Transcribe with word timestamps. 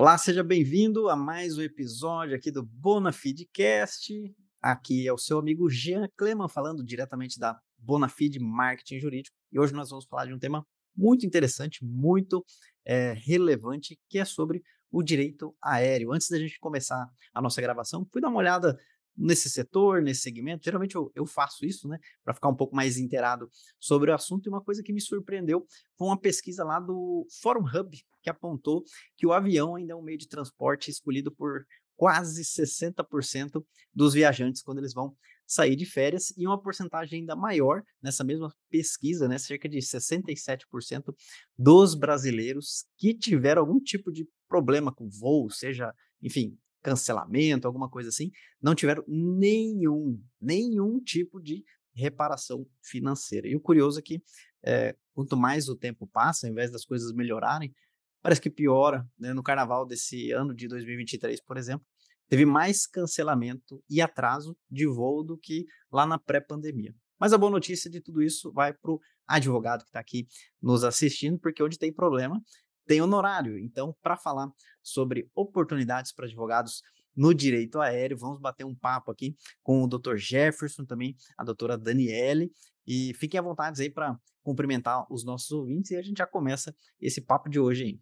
Olá, 0.00 0.16
seja 0.16 0.42
bem-vindo 0.42 1.10
a 1.10 1.14
mais 1.14 1.58
um 1.58 1.60
episódio 1.60 2.34
aqui 2.34 2.50
do 2.50 2.62
Bonafidcast. 2.64 4.34
Aqui 4.62 5.06
é 5.06 5.12
o 5.12 5.18
seu 5.18 5.38
amigo 5.38 5.68
Jean 5.68 6.08
Kleman 6.16 6.48
falando 6.48 6.82
diretamente 6.82 7.38
da 7.38 7.60
Bonafide 7.76 8.40
Marketing 8.40 8.98
Jurídico. 8.98 9.36
E 9.52 9.60
hoje 9.60 9.74
nós 9.74 9.90
vamos 9.90 10.06
falar 10.06 10.24
de 10.24 10.32
um 10.32 10.38
tema 10.38 10.66
muito 10.96 11.26
interessante, 11.26 11.84
muito 11.84 12.42
é, 12.82 13.12
relevante, 13.12 14.00
que 14.08 14.18
é 14.18 14.24
sobre 14.24 14.62
o 14.90 15.02
direito 15.02 15.54
aéreo. 15.62 16.14
Antes 16.14 16.30
da 16.30 16.38
gente 16.38 16.58
começar 16.60 17.06
a 17.34 17.42
nossa 17.42 17.60
gravação, 17.60 18.08
fui 18.10 18.22
dar 18.22 18.30
uma 18.30 18.38
olhada 18.38 18.80
nesse 19.14 19.50
setor, 19.50 20.00
nesse 20.00 20.22
segmento. 20.22 20.64
Geralmente 20.64 20.96
eu, 20.96 21.12
eu 21.14 21.26
faço 21.26 21.66
isso, 21.66 21.86
né, 21.86 21.98
para 22.24 22.32
ficar 22.32 22.48
um 22.48 22.56
pouco 22.56 22.74
mais 22.74 22.96
inteirado 22.96 23.50
sobre 23.78 24.10
o 24.10 24.14
assunto. 24.14 24.46
E 24.46 24.48
uma 24.48 24.64
coisa 24.64 24.82
que 24.82 24.94
me 24.94 25.00
surpreendeu 25.02 25.66
foi 25.98 26.08
uma 26.08 26.18
pesquisa 26.18 26.64
lá 26.64 26.80
do 26.80 27.26
Forum 27.42 27.66
Hub, 27.66 28.02
que 28.22 28.30
apontou 28.30 28.84
que 29.16 29.26
o 29.26 29.32
avião 29.32 29.74
ainda 29.74 29.92
é 29.92 29.96
um 29.96 30.02
meio 30.02 30.18
de 30.18 30.28
transporte 30.28 30.90
escolhido 30.90 31.32
por 31.32 31.64
quase 31.96 32.42
60% 32.42 33.64
dos 33.94 34.14
viajantes 34.14 34.62
quando 34.62 34.78
eles 34.78 34.94
vão 34.94 35.14
sair 35.46 35.74
de 35.74 35.84
férias 35.84 36.32
e 36.36 36.46
uma 36.46 36.62
porcentagem 36.62 37.20
ainda 37.20 37.34
maior 37.34 37.82
nessa 38.00 38.22
mesma 38.22 38.54
pesquisa, 38.70 39.26
né, 39.26 39.36
cerca 39.36 39.68
de 39.68 39.78
67% 39.78 41.12
dos 41.58 41.94
brasileiros 41.96 42.86
que 42.96 43.12
tiveram 43.12 43.62
algum 43.62 43.80
tipo 43.80 44.12
de 44.12 44.26
problema 44.48 44.94
com 44.94 45.10
voo, 45.10 45.50
seja, 45.50 45.92
enfim, 46.22 46.56
cancelamento, 46.82 47.66
alguma 47.66 47.90
coisa 47.90 48.08
assim, 48.08 48.30
não 48.62 48.74
tiveram 48.74 49.04
nenhum, 49.06 50.22
nenhum 50.40 51.00
tipo 51.00 51.40
de 51.40 51.64
reparação 51.92 52.66
financeira. 52.82 53.48
E 53.48 53.56
o 53.56 53.60
curioso 53.60 53.98
é 53.98 54.02
que, 54.02 54.22
é, 54.64 54.96
quanto 55.12 55.36
mais 55.36 55.68
o 55.68 55.76
tempo 55.76 56.06
passa, 56.06 56.46
ao 56.46 56.52
invés 56.52 56.70
das 56.70 56.84
coisas 56.84 57.12
melhorarem, 57.12 57.74
parece 58.22 58.40
que 58.40 58.50
piora. 58.50 59.06
Né? 59.18 59.32
No 59.32 59.42
carnaval 59.42 59.86
desse 59.86 60.30
ano 60.32 60.54
de 60.54 60.68
2023, 60.68 61.42
por 61.42 61.56
exemplo, 61.56 61.86
teve 62.28 62.44
mais 62.44 62.86
cancelamento 62.86 63.82
e 63.88 64.00
atraso 64.00 64.56
de 64.70 64.86
voo 64.86 65.24
do 65.24 65.36
que 65.36 65.66
lá 65.90 66.06
na 66.06 66.18
pré-pandemia. 66.18 66.94
Mas 67.18 67.32
a 67.32 67.38
boa 67.38 67.50
notícia 67.50 67.90
de 67.90 68.00
tudo 68.00 68.22
isso 68.22 68.52
vai 68.52 68.72
para 68.72 68.92
o 68.92 69.00
advogado 69.26 69.82
que 69.82 69.88
está 69.88 70.00
aqui 70.00 70.26
nos 70.60 70.84
assistindo, 70.84 71.38
porque 71.38 71.62
onde 71.62 71.78
tem 71.78 71.92
problema, 71.92 72.40
tem 72.86 73.00
honorário. 73.00 73.58
Então, 73.58 73.94
para 74.02 74.16
falar 74.16 74.50
sobre 74.82 75.30
oportunidades 75.34 76.12
para 76.12 76.26
advogados 76.26 76.82
no 77.14 77.34
direito 77.34 77.80
aéreo, 77.80 78.16
vamos 78.16 78.40
bater 78.40 78.64
um 78.64 78.74
papo 78.74 79.10
aqui 79.10 79.36
com 79.62 79.82
o 79.82 79.86
Dr. 79.86 80.16
Jefferson, 80.16 80.84
também 80.84 81.14
a 81.36 81.44
doutora 81.44 81.76
Daniele, 81.76 82.50
e 82.86 83.12
fiquem 83.14 83.38
à 83.38 83.42
vontade 83.42 83.80
aí 83.82 83.90
para 83.90 84.18
cumprimentar 84.42 85.06
os 85.12 85.24
nossos 85.24 85.50
ouvintes 85.50 85.90
e 85.90 85.96
a 85.96 86.02
gente 86.02 86.18
já 86.18 86.26
começa 86.26 86.74
esse 87.00 87.20
papo 87.20 87.48
de 87.48 87.60
hoje 87.60 87.84
aí. 87.84 88.00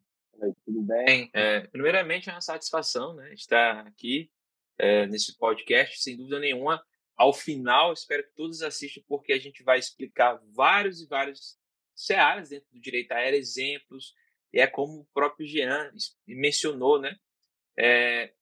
Tudo 0.64 0.82
bem? 0.82 1.30
É, 1.32 1.60
primeiramente, 1.68 2.28
é 2.28 2.32
uma 2.32 2.40
satisfação 2.40 3.14
né, 3.14 3.32
estar 3.34 3.86
aqui 3.86 4.30
é, 4.78 5.06
nesse 5.06 5.36
podcast, 5.36 6.00
sem 6.00 6.16
dúvida 6.16 6.38
nenhuma. 6.38 6.82
Ao 7.16 7.32
final, 7.32 7.92
espero 7.92 8.22
que 8.22 8.34
todos 8.34 8.62
assistam, 8.62 9.02
porque 9.08 9.32
a 9.32 9.38
gente 9.38 9.62
vai 9.64 9.78
explicar 9.78 10.40
vários 10.54 11.00
e 11.00 11.06
vários 11.06 11.58
searas 11.94 12.50
dentro 12.50 12.68
do 12.72 12.80
direito 12.80 13.10
aéreo, 13.10 13.38
exemplos, 13.38 14.14
e 14.52 14.60
é 14.60 14.66
como 14.66 15.00
o 15.00 15.08
próprio 15.12 15.46
Jean 15.46 15.92
mencionou, 16.26 17.00
né? 17.00 17.16
É, 17.76 18.32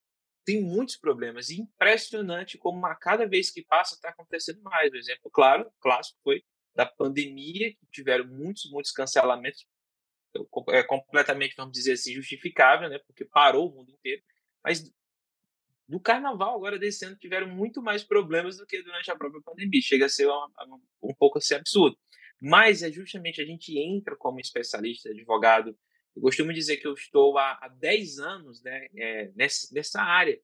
tem 0.45 0.63
muitos 0.63 0.97
problemas. 0.97 1.51
Impressionante 1.51 2.59
como 2.59 2.85
a 2.87 2.95
cada 2.95 3.27
vez 3.27 3.51
que 3.51 3.65
passa 3.65 3.95
está 3.95 4.11
acontecendo 4.11 4.63
mais. 4.63 4.93
O 4.93 4.97
exemplo, 4.97 5.31
claro, 5.31 5.71
clássico 5.81 6.19
foi 6.23 6.45
da 6.75 6.87
pandemia, 6.87 7.73
que 7.73 7.87
tiveram 7.91 8.27
muitos, 8.27 8.71
muitos 8.71 8.93
cancelamentos. 8.93 9.67
É 10.71 10.83
completamente, 10.83 11.55
vamos 11.57 11.73
dizer 11.73 11.93
assim, 11.93 12.15
justificável, 12.15 12.89
né? 12.89 12.99
Porque 13.07 13.25
parou 13.25 13.71
o 13.71 13.75
mundo 13.75 13.91
inteiro. 13.91 14.23
Mas 14.65 14.91
no 15.89 16.01
carnaval, 16.01 16.57
agora 16.57 16.79
desse 16.79 17.05
ano, 17.05 17.17
tiveram 17.17 17.49
muito 17.49 17.81
mais 17.81 18.03
problemas 18.03 18.57
do 18.57 18.67
que 18.67 18.83
durante 18.83 19.11
a 19.11 19.17
própria 19.17 19.43
pandemia. 19.43 19.81
Chega 19.81 20.07
a 20.07 20.09
ser 20.09 20.29
um, 20.29 21.15
pouco 21.15 21.39
assim 21.39 21.55
absurdo. 21.55 21.97
Mas 22.41 22.83
é 22.83 22.91
justamente 22.91 23.41
a 23.41 23.45
gente 23.45 23.79
entra 23.79 24.17
como 24.17 24.41
especialista, 24.41 25.09
advogado, 25.09 25.77
eu 26.17 26.23
costumo 26.23 26.53
dizer 26.53 26.79
que 26.79 26.87
eu 26.87 26.95
estou 26.95 27.37
há, 27.37 27.59
há 27.61 27.69
10 27.69 28.19
anos 28.19 28.63
né, 28.63 28.87
é, 28.97 29.31
nessa, 29.37 29.69
nessa 29.73 30.01
área 30.01 30.41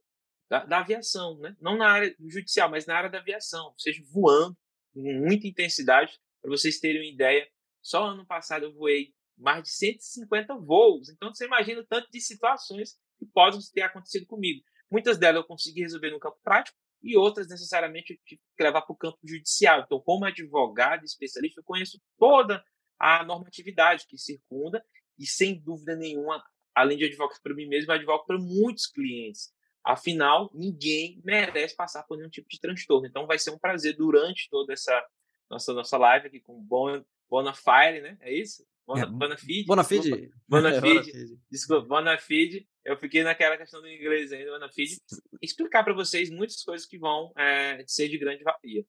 da, 0.49 0.65
da, 0.67 0.79
aviação, 0.81 1.39
né? 1.39 1.57
não 1.61 1.79
na 1.79 1.89
área 1.89 2.15
judicial, 2.21 2.71
mas 2.71 2.85
na 2.85 2.95
área 2.95 3.09
da 3.09 3.19
aviação, 3.19 3.73
seja, 3.79 4.03
voando 4.11 4.57
com 4.93 5.01
muita 5.01 5.47
intensidade. 5.47 6.21
Para 6.43 6.51
vocês 6.51 6.79
terem 6.79 7.01
uma 7.01 7.11
ideia, 7.11 7.49
só 7.81 8.05
ano 8.05 8.27
passado 8.27 8.65
eu 8.67 8.75
voei 8.75 9.15
mais 9.43 9.63
de 9.65 9.71
150 9.71 10.57
voos. 10.57 11.09
Então 11.09 11.33
você 11.33 11.45
imagina 11.45 11.81
o 11.81 11.87
tanto 11.87 12.11
de 12.11 12.21
situações 12.21 12.97
que 13.19 13.27
podem 13.27 13.61
ter 13.73 13.83
acontecido 13.83 14.27
comigo. 14.27 14.65
Muitas 14.91 15.19
delas 15.19 15.43
eu 15.43 15.47
consegui 15.47 15.81
resolver 15.81 16.11
no 16.11 16.21
campo 16.21 16.39
prático 16.43 16.77
e 17.03 17.17
outras 17.17 17.49
necessariamente 17.49 18.13
eu 18.13 18.19
tive 18.25 18.41
que 18.57 18.63
levar 18.63 18.83
para 18.83 18.93
o 18.93 18.97
campo 18.97 19.19
judicial. 19.25 19.81
Então, 19.81 20.01
como 20.01 20.25
advogado 20.25 21.05
especialista, 21.05 21.61
eu 21.61 21.65
conheço 21.65 22.01
toda 22.19 22.65
a 22.99 23.25
normatividade 23.25 24.07
que 24.07 24.17
circunda 24.17 24.85
e 25.19 25.27
sem 25.27 25.59
dúvida 25.59 25.97
nenhuma, 25.97 26.43
além 26.75 26.97
de 26.97 27.05
advogar 27.05 27.41
para 27.43 27.55
mim 27.55 27.67
mesmo, 27.67 27.91
eu 27.91 27.97
advogo 27.97 28.25
para 28.25 28.39
muitos 28.39 28.87
clientes. 28.87 29.53
Afinal, 29.85 30.49
ninguém 30.55 31.21
merece 31.25 31.75
passar 31.75 32.05
por 32.05 32.17
nenhum 32.17 32.31
tipo 32.31 32.49
de 32.49 32.61
transtorno. 32.61 33.07
Então, 33.07 33.27
vai 33.27 33.39
ser 33.39 33.51
um 33.51 33.59
prazer 33.59 33.97
durante 33.97 34.49
toda 34.49 34.73
essa 34.73 35.05
nossa 35.51 35.75
nossa 35.75 35.99
live 35.99 36.29
aqui 36.29 36.41
com 36.41 36.63
Bon, 36.63 37.05
Bonafire, 37.29 38.01
né? 38.01 38.17
É 38.21 38.33
isso? 38.33 38.65
Bona, 38.87 39.03
é, 39.05 39.07
Bonafide? 39.07 39.65
Bonafide. 39.67 40.31
Bonafide. 40.49 41.39
Desculpa, 41.51 41.87
Bonafide. 41.87 42.69
Eu 42.85 42.97
fiquei 42.97 43.23
naquela 43.23 43.57
questão 43.57 43.81
do 43.81 43.89
inglês 43.89 44.33
ainda, 44.33 44.51
Bonafide. 44.53 44.99
Explicar 45.41 45.85
para 45.85 45.95
vocês 45.95 46.31
muitas 46.31 46.63
coisas 46.63 46.87
que 46.87 46.99
vão 46.99 47.33
é, 47.37 47.85
ser 47.87 48.09
de 48.09 48.19
grande 48.19 48.43
valia. 48.43 48.85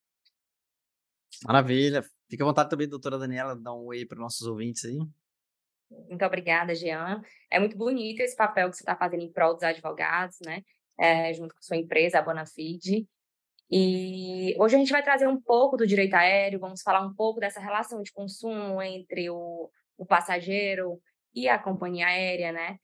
Maravilha. 1.45 2.03
Fica 2.29 2.43
à 2.43 2.47
vontade 2.47 2.69
também, 2.69 2.87
doutora 2.87 3.17
Daniela, 3.17 3.55
dar 3.55 3.73
um 3.73 3.85
oi 3.85 4.05
para 4.05 4.19
nossos 4.19 4.47
ouvintes 4.47 4.85
aí. 4.85 4.97
Muito 6.09 6.25
obrigada, 6.25 6.73
Jean. 6.73 7.21
É 7.51 7.59
muito 7.59 7.77
bonito 7.77 8.21
esse 8.21 8.35
papel 8.35 8.69
que 8.69 8.77
você 8.77 8.81
está 8.81 8.95
fazendo 8.95 9.21
em 9.21 9.31
prol 9.31 9.53
dos 9.53 9.63
advogados, 9.63 10.37
né? 10.43 10.63
É, 10.97 11.33
junto 11.33 11.53
com 11.53 11.61
sua 11.61 11.77
empresa, 11.77 12.19
a 12.19 12.21
Bonafide. 12.21 13.07
E 13.69 14.55
hoje 14.59 14.75
a 14.75 14.79
gente 14.79 14.91
vai 14.91 15.03
trazer 15.03 15.27
um 15.27 15.39
pouco 15.39 15.77
do 15.77 15.87
direito 15.87 16.13
aéreo, 16.13 16.59
vamos 16.59 16.81
falar 16.81 17.05
um 17.05 17.13
pouco 17.13 17.39
dessa 17.39 17.59
relação 17.59 18.01
de 18.01 18.11
consumo 18.11 18.81
entre 18.81 19.29
o, 19.29 19.69
o 20.03 20.05
passageiro 20.05 21.01
e 21.33 21.47
a 21.47 21.57
companhia 21.57 22.07
aérea, 22.07 22.51
né? 22.51 22.77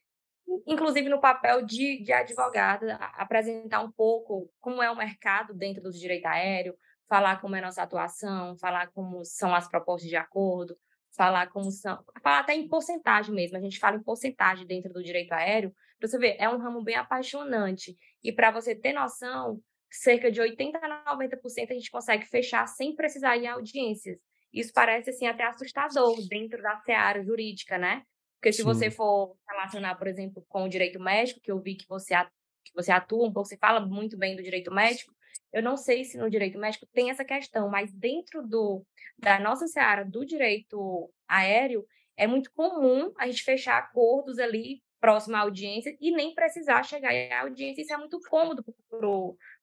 Inclusive 0.65 1.09
no 1.09 1.21
papel 1.21 1.63
de, 1.63 2.01
de 2.01 2.11
advogada, 2.11 2.95
apresentar 2.95 3.81
um 3.81 3.91
pouco 3.91 4.51
como 4.59 4.81
é 4.81 4.89
o 4.89 4.95
mercado 4.95 5.53
dentro 5.53 5.83
do 5.83 5.91
direito 5.91 6.25
aéreo, 6.25 6.75
falar 7.07 7.39
como 7.39 7.55
é 7.55 7.61
nossa 7.61 7.83
atuação, 7.83 8.57
falar 8.57 8.87
como 8.91 9.23
são 9.23 9.53
as 9.53 9.67
propostas 9.67 10.09
de 10.09 10.15
acordo, 10.15 10.75
falar 11.15 11.47
como 11.49 11.69
são, 11.69 12.03
falar 12.23 12.39
até 12.39 12.55
em 12.55 12.67
porcentagem 12.67 13.35
mesmo. 13.35 13.57
A 13.57 13.61
gente 13.61 13.77
fala 13.77 13.97
em 13.97 14.03
porcentagem 14.03 14.65
dentro 14.65 14.91
do 14.91 15.03
direito 15.03 15.33
aéreo. 15.33 15.73
Para 15.99 16.07
você 16.07 16.17
ver, 16.17 16.35
é 16.39 16.49
um 16.49 16.57
ramo 16.57 16.81
bem 16.81 16.95
apaixonante. 16.95 17.95
E 18.23 18.31
para 18.31 18.49
você 18.49 18.73
ter 18.73 18.93
noção, 18.93 19.61
cerca 19.91 20.31
de 20.31 20.39
80 20.39 20.79
a 20.79 21.15
90% 21.15 21.71
a 21.71 21.73
gente 21.73 21.91
consegue 21.91 22.25
fechar 22.25 22.65
sem 22.67 22.95
precisar 22.95 23.37
ir 23.37 23.45
a 23.45 23.53
audiências. 23.53 24.17
Isso 24.53 24.71
parece 24.73 25.11
assim 25.11 25.27
até 25.27 25.43
assustador 25.43 26.15
dentro 26.27 26.61
da 26.61 26.77
seara 26.77 27.23
jurídica, 27.23 27.77
né? 27.77 28.03
Porque 28.39 28.53
se 28.53 28.59
Sim. 28.59 28.63
você 28.63 28.89
for 28.89 29.35
relacionar, 29.47 29.95
por 29.95 30.07
exemplo, 30.07 30.43
com 30.47 30.63
o 30.63 30.69
direito 30.69 30.99
médico, 30.99 31.41
que 31.41 31.51
eu 31.51 31.59
vi 31.59 31.75
que 31.75 31.87
você, 31.87 32.15
que 32.63 32.73
você 32.73 32.91
atua 32.91 33.27
um 33.27 33.33
pouco, 33.33 33.49
você 33.49 33.57
fala 33.57 33.79
muito 33.79 34.17
bem 34.17 34.35
do 34.35 34.43
direito 34.43 34.73
médico, 34.73 35.13
eu 35.51 35.63
não 35.63 35.75
sei 35.75 36.03
se 36.03 36.17
no 36.17 36.29
direito 36.29 36.57
médico 36.57 36.87
tem 36.93 37.09
essa 37.09 37.25
questão, 37.25 37.69
mas 37.69 37.91
dentro 37.91 38.45
do, 38.47 38.85
da 39.17 39.39
nossa 39.39 39.67
seara 39.67 40.05
do 40.05 40.25
direito 40.25 41.11
aéreo, 41.27 41.85
é 42.15 42.27
muito 42.27 42.51
comum 42.53 43.11
a 43.17 43.27
gente 43.27 43.43
fechar 43.43 43.77
acordos 43.77 44.39
ali 44.39 44.81
próximo 44.99 45.35
à 45.37 45.39
audiência 45.39 45.95
e 45.99 46.11
nem 46.11 46.33
precisar 46.35 46.83
chegar 46.83 47.13
à 47.31 47.41
audiência. 47.41 47.81
Isso 47.81 47.93
é 47.93 47.97
muito 47.97 48.19
cômodo 48.29 48.63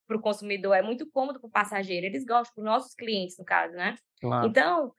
para 0.06 0.17
o 0.17 0.20
consumidor, 0.20 0.75
é 0.75 0.82
muito 0.82 1.11
cômodo 1.11 1.41
para 1.41 1.49
o 1.49 1.50
passageiro. 1.50 2.06
Eles 2.06 2.25
gostam, 2.25 2.55
para 2.55 2.61
os 2.61 2.64
nossos 2.64 2.94
clientes, 2.94 3.38
no 3.38 3.44
caso, 3.44 3.75
né? 3.75 3.97
Claro. 4.20 4.47
Então, 4.47 4.93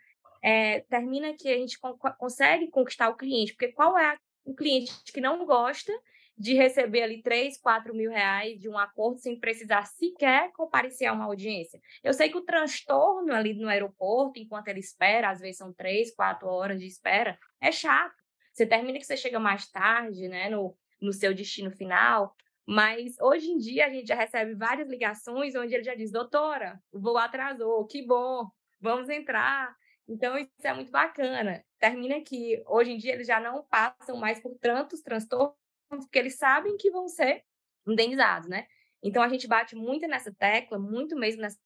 é, 0.43 0.81
termina 0.81 1.33
que 1.33 1.49
a 1.49 1.57
gente 1.57 1.77
consegue 2.17 2.69
conquistar 2.69 3.09
o 3.09 3.15
cliente, 3.15 3.53
porque 3.53 3.71
qual 3.71 3.97
é 3.97 4.17
o 4.45 4.53
cliente 4.53 4.93
que 5.13 5.21
não 5.21 5.45
gosta 5.45 5.91
de 6.37 6.53
receber 6.53 7.01
ali 7.01 7.21
3, 7.21 7.57
4 7.57 7.95
mil 7.95 8.11
reais 8.11 8.59
de 8.59 8.69
um 8.69 8.77
acordo 8.77 9.19
sem 9.19 9.39
precisar 9.39 9.85
sequer 9.85 10.51
comparecer 10.51 11.07
a 11.07 11.13
uma 11.13 11.25
audiência. 11.25 11.81
Eu 12.03 12.13
sei 12.13 12.29
que 12.29 12.37
o 12.37 12.45
transtorno 12.45 13.33
ali 13.33 13.55
no 13.55 13.67
aeroporto, 13.67 14.39
enquanto 14.39 14.67
ele 14.67 14.79
espera, 14.79 15.31
às 15.31 15.39
vezes 15.39 15.57
são 15.57 15.73
3, 15.73 16.13
4 16.13 16.47
horas 16.47 16.79
de 16.79 16.85
espera, 16.85 17.37
é 17.59 17.71
chato. 17.71 18.15
Você 18.53 18.67
termina 18.67 18.99
que 18.99 19.05
você 19.05 19.17
chega 19.17 19.39
mais 19.39 19.67
tarde, 19.69 20.27
né, 20.27 20.49
no, 20.49 20.77
no 21.01 21.11
seu 21.11 21.33
destino 21.33 21.71
final, 21.71 22.35
mas 22.67 23.15
hoje 23.21 23.49
em 23.49 23.57
dia 23.57 23.85
a 23.85 23.89
gente 23.89 24.07
já 24.07 24.15
recebe 24.15 24.53
várias 24.53 24.89
ligações 24.89 25.55
onde 25.55 25.73
ele 25.73 25.83
já 25.83 25.95
diz, 25.95 26.11
doutora, 26.11 26.81
o 26.91 26.99
voo 26.99 27.17
atrasou, 27.17 27.87
que 27.87 28.05
bom, 28.05 28.49
vamos 28.81 29.07
entrar. 29.09 29.73
Então, 30.05 30.37
isso 30.37 30.51
é 30.63 30.73
muito 30.73 30.91
bacana. 30.91 31.63
Termina 31.79 32.19
que 32.21 32.61
hoje 32.65 32.91
em 32.91 32.97
dia 32.97 33.13
eles 33.13 33.27
já 33.27 33.39
não 33.39 33.63
passam 33.63 34.17
mais 34.17 34.41
por 34.41 34.53
tantos 34.59 35.01
transtornos 35.01 35.55
porque 35.89 36.19
eles 36.19 36.37
sabem 36.37 36.75
que 36.75 36.91
vão 36.91 37.07
ser 37.07 37.43
indenizados, 37.87 38.49
né? 38.49 38.67
Então 39.01 39.23
a 39.23 39.29
gente 39.29 39.47
bate 39.47 39.75
muito 39.75 40.05
nessa 40.07 40.33
tecla, 40.33 40.77
muito 40.77 41.15
mesmo 41.15 41.41
nessa 41.41 41.59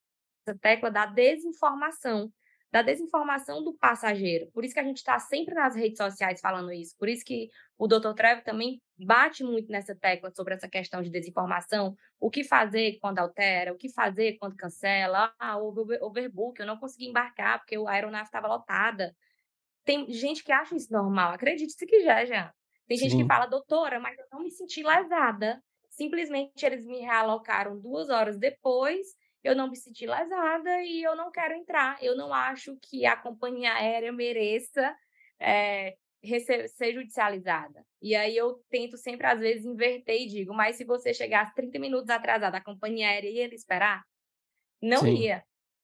tecla 0.62 0.92
da 0.92 1.08
desinformação, 1.08 2.32
da 2.72 2.82
desinformação 2.82 3.64
do 3.64 3.74
passageiro. 3.74 4.50
Por 4.54 4.64
isso 4.64 4.74
que 4.74 4.80
a 4.80 4.84
gente 4.84 4.98
está 4.98 5.20
sempre 5.20 5.54
nas 5.54 5.76
redes 5.76 5.98
sociais 5.98 6.40
falando 6.40 6.72
isso. 6.72 6.96
Por 6.98 7.10
isso 7.10 7.26
que 7.26 7.50
o 7.78 7.86
Dr. 7.86 8.14
Trevor 8.16 8.44
também 8.44 8.82
bate 8.98 9.44
muito 9.44 9.70
nessa 9.70 9.94
tecla 9.94 10.32
sobre 10.34 10.54
essa 10.54 10.70
questão 10.70 11.02
de 11.02 11.10
desinformação. 11.10 11.96
O 12.20 12.30
que 12.30 12.46
fazer 12.46 12.98
quando 13.02 13.20
altera, 13.20 13.74
o 13.74 13.78
que 13.78 13.92
fazer 13.92 14.38
quando 14.40 14.56
cancela. 14.56 15.34
Ah, 15.38 15.58
overbook, 15.58 16.60
eu 16.60 16.66
não 16.66 16.78
consegui 16.78 17.08
embarcar 17.08 17.60
porque 17.60 17.76
a 17.76 17.92
aeronave 17.92 18.26
estava 18.26 18.48
lotada. 18.48 19.14
Tem 19.84 20.10
gente 20.10 20.44
que 20.44 20.52
acha 20.52 20.76
isso 20.76 20.94
normal. 20.94 21.34
Acredite 21.34 21.74
se 21.74 21.86
quiser, 21.86 22.26
já. 22.26 22.54
Tem 22.88 22.98
gente 22.98 23.12
Sim. 23.12 23.22
que 23.22 23.28
fala, 23.28 23.48
doutora, 23.48 24.00
mas 24.00 24.18
eu 24.18 24.26
não 24.32 24.44
me 24.44 24.52
senti 24.52 24.82
lesada. 24.82 25.62
Simplesmente 25.90 26.66
eles 26.66 26.86
me 26.86 27.00
realocaram 27.00 27.78
duas 27.78 28.10
horas 28.10 28.38
depois 28.38 29.08
eu 29.44 29.56
não 29.56 29.70
me 29.70 29.76
senti 29.76 30.06
lesada 30.06 30.82
e 30.84 31.04
eu 31.04 31.16
não 31.16 31.32
quero 31.32 31.54
entrar. 31.54 31.98
Eu 32.02 32.16
não 32.16 32.34
acho 32.34 32.78
que 32.82 33.06
a 33.06 33.16
companhia 33.18 33.74
aérea 33.74 34.12
mereça 34.12 34.96
é, 35.40 35.96
ser 36.68 36.94
judicializada. 36.94 37.86
E 38.02 38.16
aí 38.16 38.36
eu 38.38 38.64
tento 38.70 38.98
sempre, 38.98 39.28
às 39.28 39.40
vezes, 39.40 39.66
inverter 39.66 40.22
e 40.22 40.28
digo, 40.28 40.54
mas 40.54 40.76
se 40.76 40.86
você 40.86 41.14
chegasse 41.14 41.54
30 41.56 41.80
minutos 41.80 42.10
atrasada, 42.10 42.58
a 42.58 42.64
companhia 42.64 43.10
aérea 43.10 43.30
ia 43.30 43.54
esperar? 43.54 44.04
Não 44.82 45.00
Sim. 45.00 45.16
ia. 45.16 45.44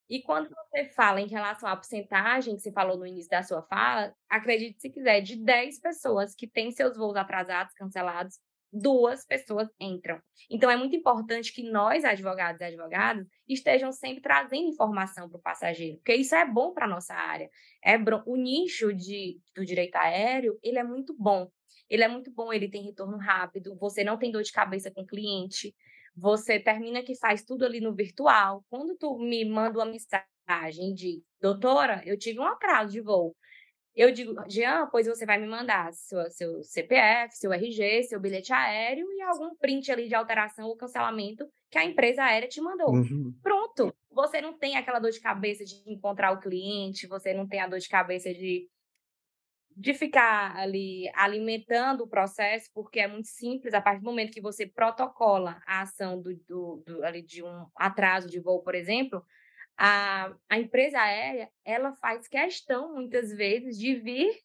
E 0.10 0.22
quando 0.22 0.50
você 0.50 0.86
fala 0.86 1.20
em 1.20 1.28
relação 1.28 1.68
à 1.68 1.76
porcentagem 1.76 2.56
que 2.56 2.62
você 2.62 2.72
falou 2.72 2.98
no 2.98 3.06
início 3.06 3.30
da 3.30 3.44
sua 3.44 3.62
fala, 3.64 4.14
acredite 4.30 4.80
se 4.80 4.90
quiser, 4.90 5.22
de 5.22 5.36
10 5.36 5.82
pessoas 5.82 6.34
que 6.34 6.48
têm 6.48 6.72
seus 6.72 6.96
voos 6.96 7.16
atrasados, 7.18 7.74
cancelados, 7.74 8.40
duas 8.72 9.26
pessoas 9.26 9.68
entram. 9.80 10.22
Então, 10.50 10.70
é 10.70 10.76
muito 10.76 10.96
importante 10.96 11.54
que 11.54 11.64
nós, 11.64 12.04
advogados 12.04 12.62
e 12.62 12.66
advogadas, 12.66 13.26
estejam 13.48 13.92
sempre 13.92 14.22
trazendo 14.22 14.68
informação 14.68 15.30
para 15.30 15.38
o 15.38 15.42
passageiro, 15.42 15.98
porque 15.98 16.16
isso 16.16 16.36
é 16.36 16.46
bom 16.46 16.74
para 16.74 16.86
a 16.86 16.90
nossa 16.90 17.14
área. 17.14 17.50
É 17.84 17.98
o 18.26 18.36
nicho 18.36 18.94
de, 18.94 19.40
do 19.56 19.66
direito 19.66 19.96
aéreo, 19.96 20.58
ele 20.62 20.80
é 20.80 20.84
muito 20.84 21.16
bom. 21.18 21.50
Ele 21.90 22.04
é 22.04 22.08
muito 22.08 22.32
bom, 22.32 22.52
ele 22.52 22.70
tem 22.70 22.84
retorno 22.84 23.18
rápido, 23.18 23.78
você 23.80 24.04
não 24.04 24.18
tem 24.18 24.32
dor 24.32 24.44
de 24.44 24.52
cabeça 24.52 24.92
com 24.92 25.02
o 25.02 25.08
cliente, 25.08 25.74
você 26.16 26.60
termina 26.60 27.04
que 27.04 27.16
faz 27.16 27.44
tudo 27.44 27.64
ali 27.64 27.80
no 27.80 27.96
virtual. 27.96 28.66
Quando 28.70 28.98
tu 28.98 29.18
me 29.18 29.46
manda 29.46 29.80
uma 29.80 29.86
mensagem 29.86 30.94
de 30.94 31.24
doutora, 31.40 32.02
eu 32.06 32.18
tive 32.18 32.40
um 32.40 32.46
atraso 32.46 32.92
de 32.92 33.02
voo. 33.02 33.36
Eu 33.98 34.12
digo, 34.12 34.36
Jean, 34.48 34.88
pois 34.92 35.08
você 35.08 35.26
vai 35.26 35.40
me 35.40 35.48
mandar 35.48 35.92
seu, 35.92 36.30
seu 36.30 36.62
CPF, 36.62 37.36
seu 37.36 37.52
RG, 37.52 38.04
seu 38.04 38.20
bilhete 38.20 38.54
aéreo 38.54 39.12
e 39.12 39.24
algum 39.24 39.56
print 39.56 39.92
ali 39.92 40.08
de 40.08 40.14
alteração 40.14 40.68
ou 40.68 40.78
cancelamento 40.78 41.44
que 41.72 41.80
a 41.80 41.84
empresa 41.84 42.24
aérea 42.24 42.48
te 42.48 42.62
mandou. 42.62 42.94
Uhum. 42.94 43.34
Pronto. 43.42 43.92
Você 44.12 44.40
não 44.40 44.56
tem 44.56 44.78
aquela 44.78 45.00
dor 45.00 45.10
de 45.10 45.20
cabeça 45.20 45.66
de 45.66 45.82
encontrar 45.88 46.32
o 46.32 46.40
cliente, 46.40 47.08
você 47.08 47.34
não 47.34 47.48
tem 47.48 47.60
a 47.60 47.68
dor 47.68 47.80
de 47.80 47.90
cabeça 47.90 48.32
de, 48.32 48.70
de 49.76 49.94
ficar 49.96 50.56
ali 50.56 51.10
alimentando 51.16 52.04
o 52.04 52.08
processo, 52.08 52.70
porque 52.76 53.00
é 53.00 53.08
muito 53.08 53.30
simples. 53.30 53.74
A 53.74 53.82
partir 53.82 54.02
do 54.02 54.06
momento 54.06 54.32
que 54.32 54.42
você 54.42 54.68
protocola 54.68 55.60
a 55.66 55.82
ação 55.82 56.22
do, 56.22 56.36
do, 56.48 56.84
do 56.86 57.04
ali 57.04 57.24
de 57.24 57.42
um 57.42 57.66
atraso 57.76 58.30
de 58.30 58.40
voo, 58.40 58.62
por 58.62 58.76
exemplo, 58.76 59.26
a, 59.78 60.34
a 60.50 60.58
empresa 60.58 61.00
aérea 61.00 61.50
ela 61.64 61.94
faz 61.94 62.28
questão 62.28 62.96
muitas 62.96 63.32
vezes 63.32 63.78
de 63.78 63.96
vir 63.96 64.42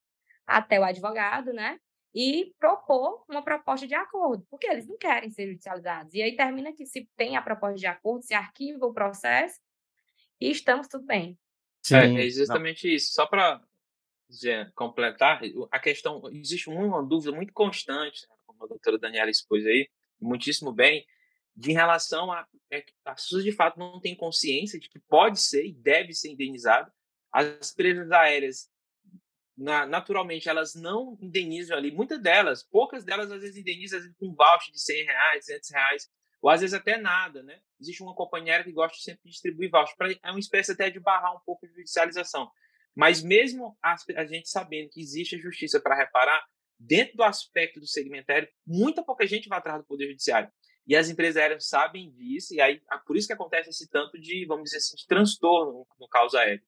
até 0.46 0.78
o 0.78 0.84
advogado, 0.84 1.52
né? 1.52 1.80
E 2.14 2.52
propor 2.58 3.24
uma 3.26 3.42
proposta 3.42 3.86
de 3.86 3.94
acordo, 3.94 4.46
porque 4.50 4.66
eles 4.66 4.86
não 4.86 4.98
querem 4.98 5.30
ser 5.30 5.48
judicializados. 5.48 6.12
E 6.12 6.22
aí 6.22 6.36
termina 6.36 6.74
que 6.74 6.84
se 6.84 7.08
tem 7.16 7.36
a 7.36 7.42
proposta 7.42 7.78
de 7.78 7.86
acordo, 7.86 8.22
se 8.22 8.34
arquiva 8.34 8.84
o 8.84 8.92
processo 8.92 9.58
e 10.38 10.50
estamos 10.50 10.88
tudo 10.88 11.06
bem. 11.06 11.38
Sim, 11.82 11.96
é, 11.96 12.26
é 12.26 12.30
justamente 12.30 12.86
não. 12.86 12.94
isso. 12.94 13.12
Só 13.14 13.26
para 13.26 13.62
completar, 14.74 15.40
a 15.70 15.78
questão, 15.78 16.22
existe 16.30 16.68
uma 16.68 17.02
dúvida 17.02 17.32
muito 17.32 17.52
constante, 17.54 18.26
né, 18.28 18.36
como 18.44 18.64
a 18.64 18.68
doutora 18.68 18.98
Daniela 18.98 19.30
expôs 19.30 19.64
aí, 19.64 19.88
muitíssimo 20.20 20.72
bem, 20.72 21.06
de 21.54 21.72
relação 21.72 22.32
a 22.32 22.46
é, 22.70 22.84
as 23.04 23.24
pessoas 23.24 23.44
de 23.44 23.52
fato 23.52 23.78
não 23.78 24.00
têm 24.00 24.16
consciência 24.16 24.80
de 24.80 24.88
que 24.88 24.98
pode 24.98 25.40
ser 25.40 25.66
e 25.66 25.74
deve 25.74 26.14
ser 26.14 26.30
indenizado. 26.30 26.90
As 27.30 27.70
empresas 27.70 28.10
aéreas, 28.10 28.70
na, 29.56 29.84
naturalmente, 29.86 30.48
elas 30.48 30.74
não 30.74 31.18
indenizam 31.20 31.76
ali. 31.76 31.90
Muitas 31.90 32.20
delas, 32.20 32.62
poucas 32.62 33.04
delas, 33.04 33.30
às 33.30 33.42
vezes 33.42 33.58
indenizam 33.58 34.00
com 34.18 34.34
voucher 34.34 34.72
de 34.72 34.80
100 34.80 35.04
reais, 35.04 35.46
200 35.46 35.70
reais, 35.70 36.10
ou 36.40 36.50
às 36.50 36.60
vezes 36.62 36.74
até 36.74 36.96
nada, 36.96 37.42
né? 37.42 37.60
Existe 37.78 38.02
uma 38.02 38.14
companhia 38.14 38.64
que 38.64 38.72
gosta 38.72 38.96
sempre 38.98 39.20
de 39.24 39.30
distribuir 39.30 39.70
voucher. 39.70 39.96
Pra, 39.96 40.10
é 40.10 40.30
uma 40.30 40.40
espécie 40.40 40.72
até 40.72 40.88
de 40.88 40.98
barrar 40.98 41.36
um 41.36 41.40
pouco 41.44 41.66
de 41.66 41.74
judicialização. 41.74 42.50
Mas 42.94 43.22
mesmo 43.22 43.76
a, 43.82 43.96
a 44.16 44.24
gente 44.24 44.48
sabendo 44.48 44.90
que 44.90 45.00
existe 45.00 45.36
a 45.36 45.38
justiça 45.38 45.78
para 45.78 45.94
reparar, 45.94 46.42
dentro 46.78 47.16
do 47.16 47.22
aspecto 47.22 47.78
do 47.78 47.86
segmentário, 47.86 48.48
muita 48.66 49.04
pouca 49.04 49.26
gente 49.26 49.48
vai 49.48 49.58
atrás 49.58 49.78
do 49.78 49.86
Poder 49.86 50.08
Judiciário. 50.08 50.50
E 50.86 50.96
as 50.96 51.08
empresas 51.08 51.36
aéreas 51.36 51.68
sabem 51.68 52.10
disso, 52.10 52.54
e 52.54 52.60
aí 52.60 52.80
por 53.06 53.16
isso 53.16 53.26
que 53.26 53.32
acontece 53.32 53.70
esse 53.70 53.88
tanto 53.88 54.18
de, 54.18 54.44
vamos 54.46 54.64
dizer 54.64 54.78
assim, 54.78 54.96
de 54.96 55.06
transtorno 55.06 55.86
no 55.98 56.08
caos 56.08 56.34
aéreo. 56.34 56.62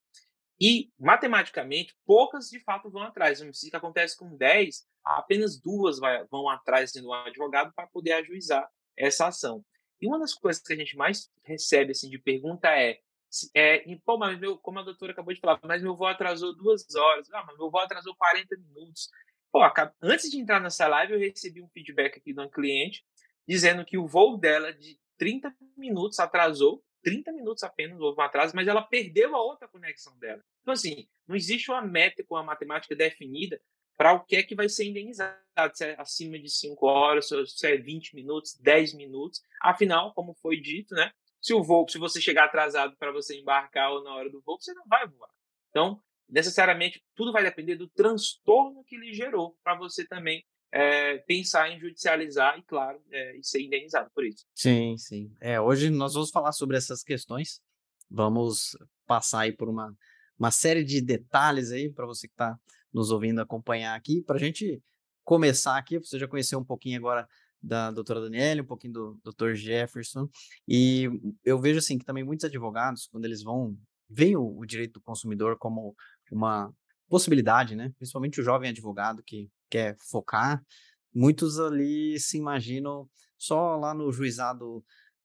E, 0.61 0.93
matematicamente, 0.99 1.97
poucas 2.07 2.49
de 2.49 2.61
fato 2.61 2.91
vão 2.91 3.03
atrás. 3.03 3.43
Se 3.53 3.71
que 3.71 3.77
acontece 3.77 4.17
com 4.17 4.37
10, 4.37 4.87
apenas 5.05 5.61
duas 5.61 5.99
vão 6.31 6.49
atrás 6.49 6.93
sendo 6.93 7.09
um 7.09 7.13
advogado 7.13 7.73
para 7.75 7.89
poder 7.89 8.13
ajuizar 8.13 8.69
essa 8.97 9.27
ação. 9.27 9.65
E 10.01 10.07
uma 10.07 10.19
das 10.19 10.35
coisas 10.35 10.63
que 10.63 10.73
a 10.73 10.77
gente 10.77 10.97
mais 10.97 11.31
recebe 11.43 11.93
assim, 11.93 12.09
de 12.09 12.19
pergunta 12.19 12.69
é, 12.69 13.01
é 13.55 13.85
pô, 14.05 14.17
mas 14.17 14.39
meu, 14.39 14.57
como 14.59 14.79
a 14.79 14.83
doutora 14.83 15.13
acabou 15.13 15.35
de 15.35 15.41
falar, 15.41 15.59
mas 15.65 15.83
meu 15.83 15.97
voo 15.97 16.07
atrasou 16.07 16.55
duas 16.55 16.87
horas, 16.95 17.29
ah, 17.33 17.45
mas 17.47 17.57
meu 17.57 17.71
voo 17.71 17.81
atrasou 17.81 18.15
40 18.15 18.57
minutos. 18.57 19.09
Pô, 19.51 19.61
antes 20.03 20.31
de 20.31 20.39
entrar 20.39 20.61
nessa 20.61 20.87
live, 20.87 21.15
eu 21.15 21.19
recebi 21.19 21.63
um 21.63 21.69
feedback 21.69 22.19
aqui 22.19 22.33
de 22.33 22.41
um 22.41 22.49
cliente 22.49 23.05
dizendo 23.47 23.85
que 23.85 23.99
o 23.99 24.07
voo 24.07 24.37
dela 24.37 24.73
de 24.73 24.99
30 25.19 25.55
minutos 25.77 26.19
atrasou, 26.19 26.83
30 27.03 27.33
minutos 27.33 27.63
apenas 27.63 28.01
houve 28.01 28.21
um 28.21 28.25
atraso, 28.25 28.57
mas 28.57 28.67
ela 28.67 28.83
perdeu 28.83 29.37
a 29.37 29.43
outra 29.43 29.69
conexão 29.69 30.19
dela. 30.19 30.43
Então, 30.63 30.73
assim, 30.73 31.07
não 31.27 31.37
existe 31.37 31.71
uma 31.71 31.83
meta 31.83 32.25
com 32.25 32.37
a 32.37 32.43
matemática 32.43 32.97
definida 32.97 33.61
para 33.97 34.13
o 34.13 34.25
que 34.25 34.37
é 34.37 34.43
que 34.43 34.55
vai 34.55 34.69
ser 34.69 34.87
indenizado, 34.87 35.37
se 35.75 35.85
é 35.85 36.01
acima 36.01 36.39
de 36.39 36.51
5 36.51 36.85
horas, 36.87 37.29
se 37.29 37.67
é 37.67 37.77
20 37.77 38.17
minutos, 38.17 38.59
10 38.61 38.95
minutos. 38.95 39.41
Afinal, 39.63 40.13
como 40.15 40.35
foi 40.35 40.61
dito, 40.61 40.95
né? 40.95 41.13
Se 41.41 41.55
o 41.55 41.63
voo, 41.63 41.89
se 41.89 41.99
você 41.99 42.21
chegar 42.21 42.47
atrasado 42.47 42.97
para 42.97 43.13
você 43.13 43.39
embarcar 43.39 43.93
ou 43.93 44.03
na 44.03 44.15
hora 44.15 44.31
do 44.31 44.41
voo, 44.41 44.59
você 44.59 44.73
não 44.73 44.85
vai 44.87 45.07
voar. 45.07 45.31
Então, 45.71 46.03
necessariamente, 46.29 47.05
tudo 47.15 47.33
vai 47.33 47.45
depender 47.45 47.77
do 47.77 47.87
transtorno 47.89 48.83
que 48.85 48.97
lhe 48.97 49.13
gerou 49.13 49.57
para 49.63 49.77
você 49.77 50.07
também 50.07 50.45
é, 50.75 51.19
pensar 51.19 51.71
em 51.71 51.79
judicializar 51.79 52.59
e, 52.59 52.63
claro, 52.63 53.01
é, 53.13 53.37
e 53.39 53.45
ser 53.45 53.63
indenizado 53.63 54.11
por 54.13 54.27
isso. 54.27 54.45
Sim, 54.53 54.97
sim. 54.99 55.33
É, 55.41 55.61
hoje 55.61 55.89
nós 55.89 56.15
vamos 56.15 56.31
falar 56.31 56.51
sobre 56.51 56.77
essas 56.77 57.05
questões. 57.05 57.61
Vamos 58.11 58.77
passar 59.07 59.43
aí 59.43 59.53
por 59.53 59.69
uma, 59.69 59.97
uma 60.37 60.51
série 60.51 60.83
de 60.83 61.01
detalhes 61.01 61.71
aí 61.71 61.89
para 61.89 62.05
você 62.05 62.27
que 62.27 62.35
está 62.35 62.59
nos 62.93 63.13
ouvindo 63.13 63.41
acompanhar 63.41 63.95
aqui, 63.95 64.21
para 64.21 64.35
a 64.35 64.39
gente 64.41 64.83
começar 65.23 65.79
aqui. 65.79 65.97
Você 66.01 66.19
já 66.19 66.27
conheceu 66.27 66.59
um 66.59 66.65
pouquinho 66.65 66.99
agora 66.99 67.29
da 67.63 67.93
doutora 67.93 68.21
Daniela, 68.21 68.63
um 68.63 68.67
pouquinho 68.67 68.95
do 68.95 69.21
doutor 69.23 69.55
Jefferson, 69.55 70.29
e 70.69 71.09
eu 71.45 71.59
vejo 71.59 71.79
assim 71.79 71.97
que 71.97 72.05
também 72.05 72.23
muitos 72.25 72.45
advogados, 72.45 73.07
quando 73.07 73.25
eles 73.25 73.43
vão, 73.43 73.79
veem 74.11 74.37
o, 74.37 74.59
o 74.59 74.67
direito 74.67 74.95
do 74.95 75.01
consumidor 75.01 75.57
como 75.57 75.95
uma 76.31 76.71
possibilidade, 77.09 77.75
né? 77.75 77.91
Principalmente 77.97 78.41
o 78.41 78.45
jovem 78.45 78.71
advogado 78.71 79.23
que 79.23 79.49
quer 79.71 79.97
focar, 80.11 80.63
muitos 81.15 81.59
ali 81.59 82.19
se 82.19 82.37
imaginam 82.39 83.09
só 83.37 83.77
lá 83.77 83.95
no 83.95 84.11
juizado 84.13 84.79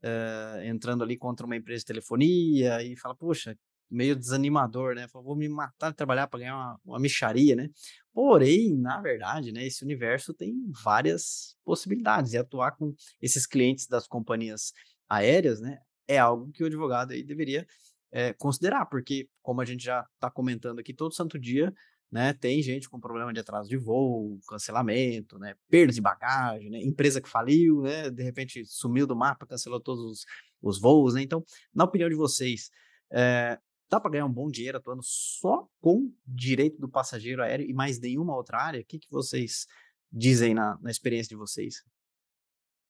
uh, 0.04 0.62
entrando 0.64 1.04
ali 1.04 1.18
contra 1.18 1.46
uma 1.46 1.56
empresa 1.56 1.80
de 1.80 1.86
telefonia 1.86 2.84
e 2.84 2.96
fala, 2.96 3.16
poxa, 3.16 3.58
meio 3.90 4.16
desanimador, 4.16 4.94
né? 4.94 5.08
Fala, 5.08 5.24
vou 5.24 5.36
me 5.36 5.50
matar 5.50 5.90
de 5.90 5.96
trabalhar 5.96 6.28
para 6.28 6.40
ganhar 6.40 6.56
uma, 6.56 6.80
uma 6.86 7.00
micharia, 7.00 7.56
né? 7.56 7.70
Porém, 8.14 8.76
na 8.76 9.02
verdade, 9.02 9.52
né, 9.52 9.66
esse 9.66 9.84
universo 9.84 10.34
tem 10.34 10.54
várias 10.84 11.56
possibilidades 11.64 12.34
e 12.34 12.38
atuar 12.38 12.72
com 12.76 12.94
esses 13.22 13.48
clientes 13.48 13.88
das 13.88 14.08
companhias 14.08 14.74
aéreas, 15.08 15.60
né, 15.60 15.80
é 16.08 16.18
algo 16.18 16.52
que 16.52 16.64
o 16.64 16.68
advogado 16.68 17.14
aí 17.14 17.24
deveria 17.24 17.66
é, 18.12 18.34
considerar, 18.34 18.86
porque 18.88 19.30
como 19.42 19.62
a 19.62 19.66
gente 19.66 19.84
já 19.84 20.06
está 20.16 20.30
comentando 20.30 20.80
aqui 20.80 20.94
todo 20.94 21.14
santo 21.14 21.40
dia, 21.40 21.74
né? 22.12 22.34
Tem 22.34 22.62
gente 22.62 22.90
com 22.90 23.00
problema 23.00 23.32
de 23.32 23.40
atraso 23.40 23.70
de 23.70 23.78
voo, 23.78 24.40
cancelamento, 24.48 25.38
né? 25.38 25.56
Perda 25.70 25.94
de 25.94 26.02
bagagem, 26.02 26.70
né? 26.70 26.80
Empresa 26.82 27.22
que 27.22 27.30
faliu, 27.30 27.82
né? 27.82 28.10
De 28.10 28.24
repente 28.24 28.66
sumiu 28.66 29.06
do 29.06 29.16
mapa, 29.16 29.46
cancelou 29.46 29.80
todos 29.80 30.04
os, 30.04 30.26
os 30.62 30.80
voos, 30.80 31.14
né? 31.14 31.22
Então, 31.22 31.44
na 31.74 31.84
opinião 31.84 32.10
de 32.10 32.16
vocês, 32.16 32.70
é, 33.12 33.58
dá 33.90 34.00
para 34.00 34.12
ganhar 34.12 34.26
um 34.26 34.34
bom 34.34 34.50
dinheiro 34.50 34.78
atuando 34.78 35.02
só 35.04 35.68
com 35.80 36.12
direito 36.26 36.80
do 36.80 36.90
passageiro 36.90 37.44
aéreo 37.44 37.68
e 37.68 37.74
mais 37.74 38.00
nenhuma 38.00 38.36
outra 38.36 38.60
área? 38.60 38.82
O 38.82 38.86
que, 38.86 39.00
que 39.00 39.12
vocês 39.12 39.68
dizem 40.12 40.54
na, 40.54 40.78
na 40.82 40.90
experiência 40.90 41.30
de 41.30 41.36
vocês? 41.36 41.84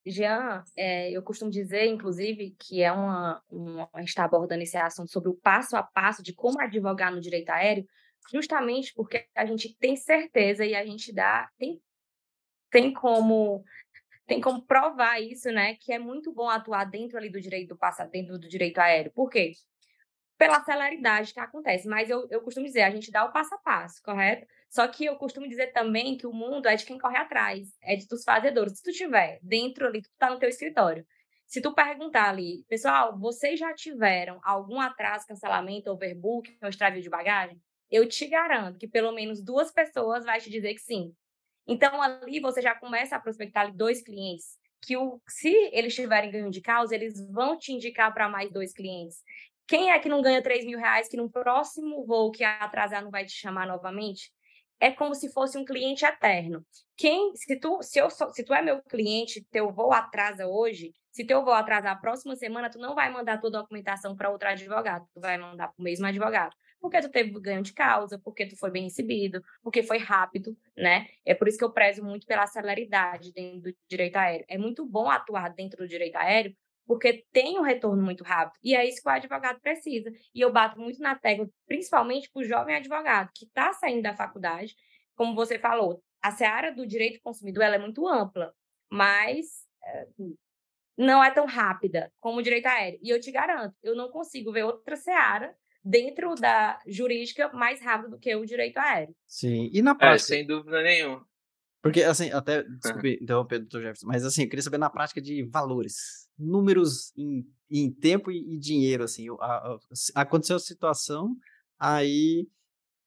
Jean, 0.06 0.64
é, 0.78 1.12
eu 1.12 1.22
costumo 1.22 1.52
dizer, 1.52 1.86
inclusive, 1.86 2.56
que 2.58 2.82
é 2.82 2.92
uma, 2.92 3.42
uma, 3.50 3.90
a 3.94 4.00
gente 4.00 4.10
está 4.10 4.24
abordando 4.24 4.64
esse 4.64 4.78
assunto 4.78 5.12
sobre 5.12 5.30
o 5.30 5.36
passo 5.36 5.76
a 5.76 5.84
passo 5.84 6.24
de 6.24 6.34
como 6.34 6.60
advogar 6.60 7.14
no 7.14 7.20
direito 7.20 7.50
aéreo, 7.50 7.86
justamente 8.32 8.94
porque 8.94 9.28
a 9.36 9.46
gente 9.46 9.76
tem 9.78 9.96
certeza 9.96 10.66
e 10.66 10.76
a 10.76 10.86
gente 10.86 11.14
dá, 11.14 11.50
tem, 11.58 11.82
tem 12.70 12.94
como 12.94 13.64
tem 14.30 14.40
como 14.40 14.62
provar 14.62 15.20
isso, 15.20 15.52
né? 15.52 15.76
Que 15.76 15.92
é 15.92 15.98
muito 15.98 16.32
bom 16.32 16.48
atuar 16.48 16.86
dentro 16.86 17.18
ali 17.18 17.32
do 17.32 17.42
direito 17.42 17.70
do 17.70 17.78
passo, 17.78 18.08
dentro 18.12 18.38
do 18.38 18.48
direito 18.48 18.78
aéreo. 18.78 19.12
Por 19.12 19.28
quê? 19.28 19.54
Pela 20.38 20.64
celeridade 20.64 21.34
que 21.34 21.40
acontece. 21.40 21.88
Mas 21.88 22.12
eu, 22.12 22.28
eu 22.30 22.40
costumo 22.42 22.68
dizer, 22.68 22.84
a 22.84 22.92
gente 22.92 23.12
dá 23.12 23.26
o 23.26 23.34
passo 23.34 23.56
a 23.56 23.58
passo, 23.58 24.00
correto? 24.04 24.46
Só 24.70 24.88
que 24.88 25.04
eu 25.04 25.16
costumo 25.16 25.50
dizer 25.50 25.74
também 25.74 26.16
que 26.16 26.28
o 26.28 26.32
mundo 26.32 26.68
é 26.68 26.76
de 26.76 26.86
quem 26.86 27.00
corre 27.00 27.18
atrás, 27.18 27.76
é 27.82 27.96
de 27.96 28.06
dos 28.08 28.24
fazedores. 28.24 28.78
Se 28.78 28.84
tu 28.84 28.92
tiver 28.92 29.40
dentro 29.42 29.88
ali, 29.88 30.04
tu 30.04 30.10
tá 30.20 30.30
no 30.30 30.38
teu 30.38 30.48
escritório. 30.48 31.04
Se 31.48 31.60
tu 31.60 31.74
perguntar 31.74 32.30
ali, 32.30 32.64
pessoal, 32.70 33.18
vocês 33.18 33.60
já 33.60 33.74
tiveram 33.74 34.40
algum 34.44 34.80
atraso, 34.80 35.26
cancelamento, 35.26 35.90
overbook, 35.90 36.56
ou 36.62 36.70
extravio 36.70 37.02
de 37.02 37.10
bagagem? 37.10 37.60
Eu 37.90 38.08
te 38.08 38.28
garanto 38.28 38.78
que 38.78 38.88
pelo 38.88 39.12
menos 39.12 39.42
duas 39.42 39.72
pessoas 39.72 40.24
vai 40.24 40.40
te 40.40 40.50
dizer 40.50 40.74
que 40.74 40.82
sim. 40.82 41.14
Então, 41.68 42.02
ali 42.02 42.40
você 42.40 42.62
já 42.62 42.76
começa 42.76 43.16
a 43.16 43.20
prospectar 43.20 43.76
dois 43.76 44.02
clientes, 44.02 44.58
que 44.82 44.96
o, 44.96 45.22
se 45.28 45.50
eles 45.72 45.94
tiverem 45.94 46.32
ganho 46.32 46.50
de 46.50 46.62
causa, 46.62 46.96
eles 46.96 47.20
vão 47.32 47.58
te 47.58 47.72
indicar 47.72 48.14
para 48.14 48.30
mais 48.30 48.52
dois 48.52 48.74
clientes. 48.74 49.18
Quem 49.68 49.92
é 49.92 50.00
que 50.00 50.10
não 50.10 50.22
ganha 50.22 50.42
3 50.42 50.66
mil 50.66 50.80
reais 50.80 51.08
que 51.08 51.18
no 51.18 51.30
próximo 51.30 52.04
voo 52.06 52.32
que 52.32 52.44
atrasar 52.44 53.04
não 53.04 53.12
vai 53.12 53.26
te 53.26 53.34
chamar 53.34 53.68
novamente? 53.68 54.32
É 54.80 54.92
como 54.92 55.14
se 55.14 55.32
fosse 55.32 55.58
um 55.58 55.66
cliente 55.66 56.06
eterno. 56.06 56.66
Quem, 56.98 57.36
se 57.36 57.60
tu, 57.60 57.80
se 57.84 58.00
eu, 58.00 58.10
se 58.10 58.44
tu 58.44 58.54
é 58.54 58.62
meu 58.64 58.82
cliente, 58.84 59.46
teu 59.52 59.72
voo 59.72 59.92
atrasa 59.94 60.48
hoje, 60.48 60.94
se 61.12 61.24
teu 61.24 61.44
voo 61.44 61.54
atrasar 61.54 61.92
a 61.92 62.00
próxima 62.00 62.36
semana, 62.36 62.70
tu 62.70 62.80
não 62.80 62.96
vai 62.96 63.12
mandar 63.12 63.40
tua 63.40 63.52
documentação 63.52 64.16
para 64.16 64.32
outro 64.32 64.50
advogado, 64.50 65.06
tu 65.14 65.22
vai 65.22 65.38
mandar 65.38 65.68
para 65.68 65.80
o 65.80 65.84
mesmo 65.84 66.08
advogado 66.08 66.56
porque 66.80 67.02
tu 67.02 67.10
teve 67.10 67.32
ganho 67.40 67.62
de 67.62 67.74
causa, 67.74 68.20
porque 68.20 68.46
tu 68.46 68.58
foi 68.58 68.72
bem 68.72 68.84
recebido, 68.84 69.44
porque 69.62 69.84
foi 69.84 69.98
rápido, 69.98 70.58
né? 70.78 71.08
É 71.26 71.34
por 71.36 71.48
isso 71.48 71.58
que 71.58 71.64
eu 71.64 71.72
prezo 71.72 72.04
muito 72.04 72.26
pela 72.26 72.48
celeridade 72.48 73.32
dentro 73.34 73.72
do 73.72 73.78
direito 73.88 74.16
aéreo. 74.16 74.46
É 74.48 74.58
muito 74.58 74.86
bom 74.86 75.10
atuar 75.10 75.54
dentro 75.54 75.80
do 75.80 75.88
direito 75.88 76.16
aéreo, 76.16 76.56
porque 76.88 77.26
tem 77.32 77.60
um 77.60 77.64
retorno 77.64 78.02
muito 78.02 78.24
rápido. 78.24 78.58
E 78.64 78.76
é 78.76 78.88
isso 78.88 79.02
que 79.02 79.08
o 79.08 79.12
advogado 79.12 79.60
precisa. 79.60 80.12
E 80.34 80.42
eu 80.42 80.52
bato 80.52 80.80
muito 80.80 81.00
na 81.00 81.16
tecla, 81.16 81.48
principalmente 81.68 82.30
para 82.32 82.42
o 82.42 82.46
jovem 82.46 82.76
advogado 82.76 83.30
que 83.36 83.46
está 83.46 83.74
saindo 83.74 84.02
da 84.02 84.16
faculdade. 84.16 84.76
Como 85.16 85.36
você 85.36 85.60
falou, 85.60 86.02
a 86.22 86.32
seara 86.32 86.72
do 86.72 86.88
direito 86.88 87.22
consumidor 87.22 87.64
ela 87.64 87.76
é 87.76 87.80
muito 87.80 88.08
ampla, 88.08 88.54
mas 88.90 89.68
é, 89.84 90.08
não 90.98 91.24
é 91.24 91.32
tão 91.32 91.46
rápida 91.46 92.12
como 92.20 92.40
o 92.40 92.42
direito 92.42 92.66
aéreo. 92.66 93.00
E 93.04 93.10
eu 93.10 93.20
te 93.20 93.32
garanto, 93.32 93.76
eu 93.84 93.96
não 93.96 94.10
consigo 94.10 94.52
ver 94.52 94.64
outra 94.64 94.96
seara 94.96 95.56
dentro 95.84 96.36
da 96.36 96.80
jurídica 96.88 97.52
mais 97.54 97.82
rápido 97.82 98.12
do 98.12 98.20
que 98.20 98.36
o 98.36 98.46
direito 98.46 98.78
aéreo. 98.78 99.16
Sim, 99.28 99.70
e 99.74 99.82
na 99.82 99.92
é, 99.92 99.96
prática? 99.96 100.34
É, 100.34 100.38
sem 100.38 100.46
dúvida 100.46 100.82
nenhuma. 100.82 101.26
Porque, 101.82 102.04
assim, 102.04 102.30
até, 102.32 102.64
desculpe 102.64 103.20
interromper, 103.22 103.60
doutor 103.60 103.82
Jefferson, 103.82 104.08
mas, 104.08 104.26
assim, 104.26 104.44
eu 104.44 104.50
queria 104.50 104.64
saber 104.64 104.78
na 104.78 104.90
prática 104.90 105.22
de 105.22 105.44
valores, 105.50 106.28
números 106.38 107.14
em, 107.18 107.46
em 107.72 107.90
tempo 107.90 108.30
e, 108.30 108.56
e, 108.56 108.60
dinheiro, 108.60 109.04
assim, 109.04 109.28
a, 109.40 109.46
a, 109.46 109.78
aconteceu 110.16 110.58
a 110.58 110.60
situação, 110.60 111.34
aí 111.80 112.46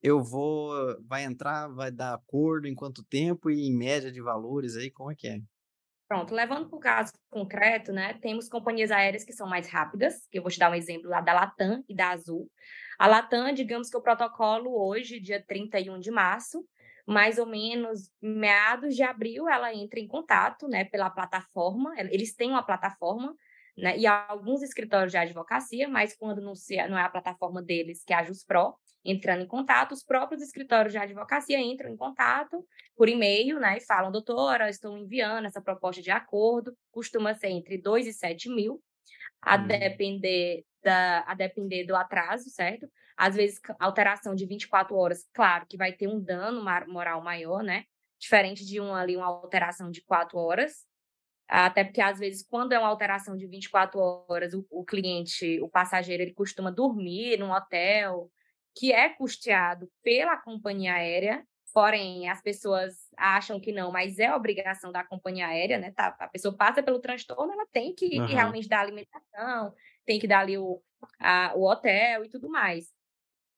eu 0.03 0.23
vou, 0.23 0.73
vai 1.07 1.25
entrar, 1.25 1.69
vai 1.69 1.93
dar 1.93 2.15
acordo 2.15 2.67
em 2.67 2.75
quanto 2.75 3.05
tempo 3.05 3.51
e 3.51 3.69
em 3.69 3.77
média 3.77 4.11
de 4.11 4.23
valores 4.23 4.75
aí, 4.75 4.91
como 4.91 5.13
é 5.13 5.15
que 5.15 5.29
é? 5.29 5.39
Pronto, 6.13 6.35
levando 6.35 6.69
para 6.69 6.77
o 6.77 6.79
caso 6.79 7.11
concreto, 7.31 7.91
né, 7.91 8.13
temos 8.21 8.47
companhias 8.47 8.91
aéreas 8.91 9.25
que 9.25 9.33
são 9.33 9.49
mais 9.49 9.67
rápidas, 9.67 10.27
que 10.31 10.39
eu 10.39 10.43
vou 10.43 10.51
te 10.51 10.59
dar 10.59 10.71
um 10.71 10.75
exemplo 10.75 11.09
lá 11.09 11.23
da 11.23 11.33
Latam 11.33 11.83
e 11.89 11.97
da 11.97 12.11
Azul. 12.11 12.51
A 12.99 13.07
Latam, 13.07 13.51
digamos 13.55 13.89
que 13.89 13.97
o 13.97 14.03
protocolo 14.03 14.79
hoje, 14.79 15.19
dia 15.19 15.43
31 15.43 15.99
de 15.99 16.11
março, 16.11 16.69
mais 17.07 17.39
ou 17.39 17.47
menos 17.47 18.11
meados 18.21 18.95
de 18.95 19.03
abril, 19.03 19.49
ela 19.49 19.75
entra 19.75 19.99
em 19.99 20.07
contato, 20.07 20.69
né, 20.69 20.85
pela 20.85 21.09
plataforma, 21.09 21.95
eles 21.97 22.35
têm 22.35 22.51
uma 22.51 22.63
plataforma, 22.63 23.35
né, 23.75 23.97
e 23.97 24.07
alguns 24.07 24.61
escritórios 24.61 25.13
de 25.13 25.17
advocacia, 25.17 25.89
mas 25.89 26.15
quando 26.15 26.43
não, 26.43 26.55
se, 26.55 26.77
não 26.89 26.99
é 26.99 27.05
a 27.05 27.09
plataforma 27.09 27.63
deles, 27.63 28.05
que 28.05 28.13
é 28.13 28.17
a 28.17 28.23
JusPro, 28.23 28.75
entrando 29.05 29.43
em 29.43 29.47
contato, 29.47 29.93
os 29.93 30.05
próprios 30.05 30.43
escritórios 30.43 30.93
de 30.93 30.99
advocacia 30.99 31.59
entram 31.61 31.91
em 31.91 31.97
contato 31.97 32.65
por 32.97 33.09
e-mail, 33.09 33.59
né, 33.59 33.79
e 33.79 33.81
falam, 33.81 34.13
doutora, 34.13 34.69
estou 34.69 34.97
enviando 34.97 35.47
essa 35.47 35.61
proposta 35.61 36.01
de 36.01 36.11
acordo, 36.11 36.77
costuma 36.91 37.35
ser 37.35 37.49
entre 37.49 37.79
2 37.79 38.07
e 38.07 38.13
7 38.13 38.49
mil, 38.49 38.83
a 39.41 39.57
hum. 39.57 39.67
depender 39.67 40.65
da, 40.83 41.25
a 41.27 41.35
depender 41.35 41.85
do 41.85 41.97
atraso, 41.97 42.49
certo? 42.51 42.89
Às 43.17 43.37
vezes, 43.37 43.61
alteração 43.79 44.35
de 44.35 44.47
24 44.47 44.97
horas, 44.97 45.29
claro 45.33 45.67
que 45.67 45.77
vai 45.77 45.93
ter 45.93 46.09
um 46.09 46.21
dano 46.21 46.65
moral 46.89 47.23
maior, 47.23 47.63
né? 47.63 47.85
Diferente 48.19 48.65
de 48.65 48.81
uma, 48.81 49.01
ali, 49.01 49.17
uma 49.17 49.27
alteração 49.27 49.91
de 49.91 50.03
4 50.03 50.39
horas. 50.39 50.87
Até 51.49 51.85
porque, 51.85 52.01
às 52.01 52.19
vezes, 52.19 52.47
quando 52.49 52.73
é 52.73 52.79
uma 52.79 52.89
alteração 52.89 53.37
de 53.37 53.47
24 53.47 54.25
horas, 54.29 54.55
o, 54.55 54.67
o 54.71 54.85
cliente, 54.85 55.61
o 55.61 55.69
passageiro, 55.69 56.23
ele 56.23 56.33
costuma 56.33 56.71
dormir 56.71 57.39
num 57.39 57.51
hotel, 57.51 58.31
que 58.75 58.93
é 58.93 59.09
custeado 59.09 59.91
pela 60.03 60.37
companhia 60.37 60.95
aérea, 60.95 61.47
porém 61.73 62.29
as 62.29 62.43
pessoas 62.43 62.95
acham 63.17 63.59
que 63.59 63.73
não, 63.73 63.91
mas 63.91 64.19
é 64.19 64.35
obrigação 64.35 64.93
da 64.93 65.05
companhia 65.05 65.47
aérea, 65.47 65.79
né? 65.79 65.93
Tá, 65.93 66.15
a 66.19 66.29
pessoa 66.29 66.57
passa 66.57 66.83
pelo 66.83 67.01
transtorno, 67.01 67.53
ela 67.53 67.67
tem 67.73 67.95
que, 67.95 68.19
uhum. 68.19 68.27
que 68.27 68.33
realmente 68.33 68.69
dar 68.69 68.81
alimentação, 68.81 69.75
tem 70.05 70.19
que 70.19 70.29
dar 70.29 70.41
ali 70.41 70.59
o, 70.59 70.83
a, 71.19 71.53
o 71.55 71.65
hotel 71.69 72.25
e 72.25 72.29
tudo 72.29 72.49
mais. 72.49 72.93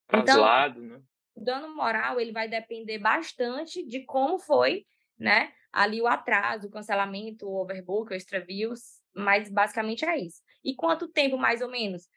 Translado, 0.06 0.84
então, 0.84 0.98
né? 0.98 1.04
O 1.34 1.40
dano 1.42 1.74
moral 1.74 2.20
ele 2.20 2.30
vai 2.30 2.48
depender 2.48 2.98
bastante 2.98 3.84
de 3.84 4.04
como 4.04 4.38
foi, 4.38 4.86
né? 5.18 5.52
Ali 5.72 6.00
o 6.00 6.06
atraso, 6.06 6.68
o 6.68 6.70
cancelamento, 6.70 7.48
o 7.48 7.60
overbook, 7.60 8.12
o 8.12 8.14
extravios, 8.14 9.00
mas 9.12 9.50
basicamente 9.50 10.04
é 10.04 10.16
isso. 10.16 10.40
E 10.64 10.74
quanto 10.76 11.08
tempo 11.08 11.36
mais 11.36 11.60
ou 11.60 11.68
menos? 11.68 12.08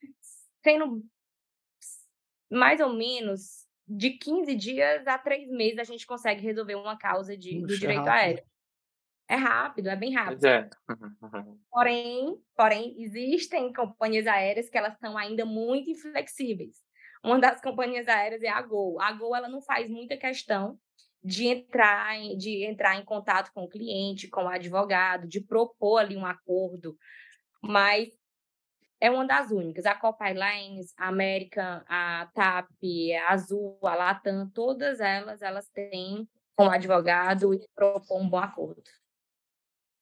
Sendo 0.64 1.04
mais 2.50 2.80
ou 2.80 2.94
menos 2.94 3.66
de 3.88 4.12
15 4.12 4.56
dias 4.56 5.08
a 5.08 5.18
3 5.18 5.50
meses 5.50 5.80
a 5.80 5.84
gente 5.84 6.06
consegue 6.06 6.42
resolver 6.42 6.76
uma 6.76 6.98
causa 6.98 7.38
de, 7.38 7.62
Puxa, 7.62 7.68
do 7.68 7.80
direito 7.80 8.08
é 8.08 8.12
aéreo. 8.12 8.44
É 9.30 9.36
rápido, 9.36 9.90
é 9.90 9.96
bem 9.96 10.14
rápido. 10.14 10.46
É. 10.46 10.70
porém, 11.70 12.38
porém, 12.56 12.96
existem 12.98 13.74
companhias 13.74 14.26
aéreas 14.26 14.70
que 14.70 14.78
elas 14.78 14.98
são 15.00 15.18
ainda 15.18 15.46
muito 15.46 15.90
inflexíveis. 15.90 16.78
Uma 17.24 17.40
das 17.40 17.62
companhias 17.62 18.08
aéreas 18.08 18.42
é 18.42 18.48
a 18.48 18.62
Gol. 18.62 19.02
A 19.02 19.12
Gol 19.12 19.36
ela 19.36 19.50
não 19.50 19.62
faz 19.62 19.90
muita 19.90 20.16
questão 20.16 20.80
de 21.24 21.48
entrar, 21.48 22.16
em, 22.16 22.38
de 22.38 22.64
entrar 22.66 22.96
em 22.98 23.04
contato 23.04 23.52
com 23.54 23.64
o 23.64 23.70
cliente, 23.70 24.30
com 24.30 24.44
o 24.44 24.48
advogado, 24.48 25.28
de 25.28 25.42
propor 25.42 25.98
ali 25.98 26.16
um 26.16 26.26
acordo, 26.26 26.96
mas 27.62 28.08
é 29.00 29.10
uma 29.10 29.26
das 29.26 29.52
únicas. 29.52 29.86
A 29.86 29.96
Copa 29.96 30.28
Airlines, 30.28 30.94
a 30.98 31.08
American, 31.08 31.82
a 31.88 32.30
TAP, 32.34 32.72
a 33.26 33.34
Azul, 33.34 33.78
a 33.84 33.96
Latam, 33.96 34.50
todas 34.54 35.00
elas, 35.00 35.42
elas 35.42 35.70
têm 35.70 36.28
como 36.56 36.72
advogado 36.72 37.54
e 37.54 37.68
propor 37.76 38.20
um 38.20 38.30
bom 38.30 38.40
acordo. 38.40 38.84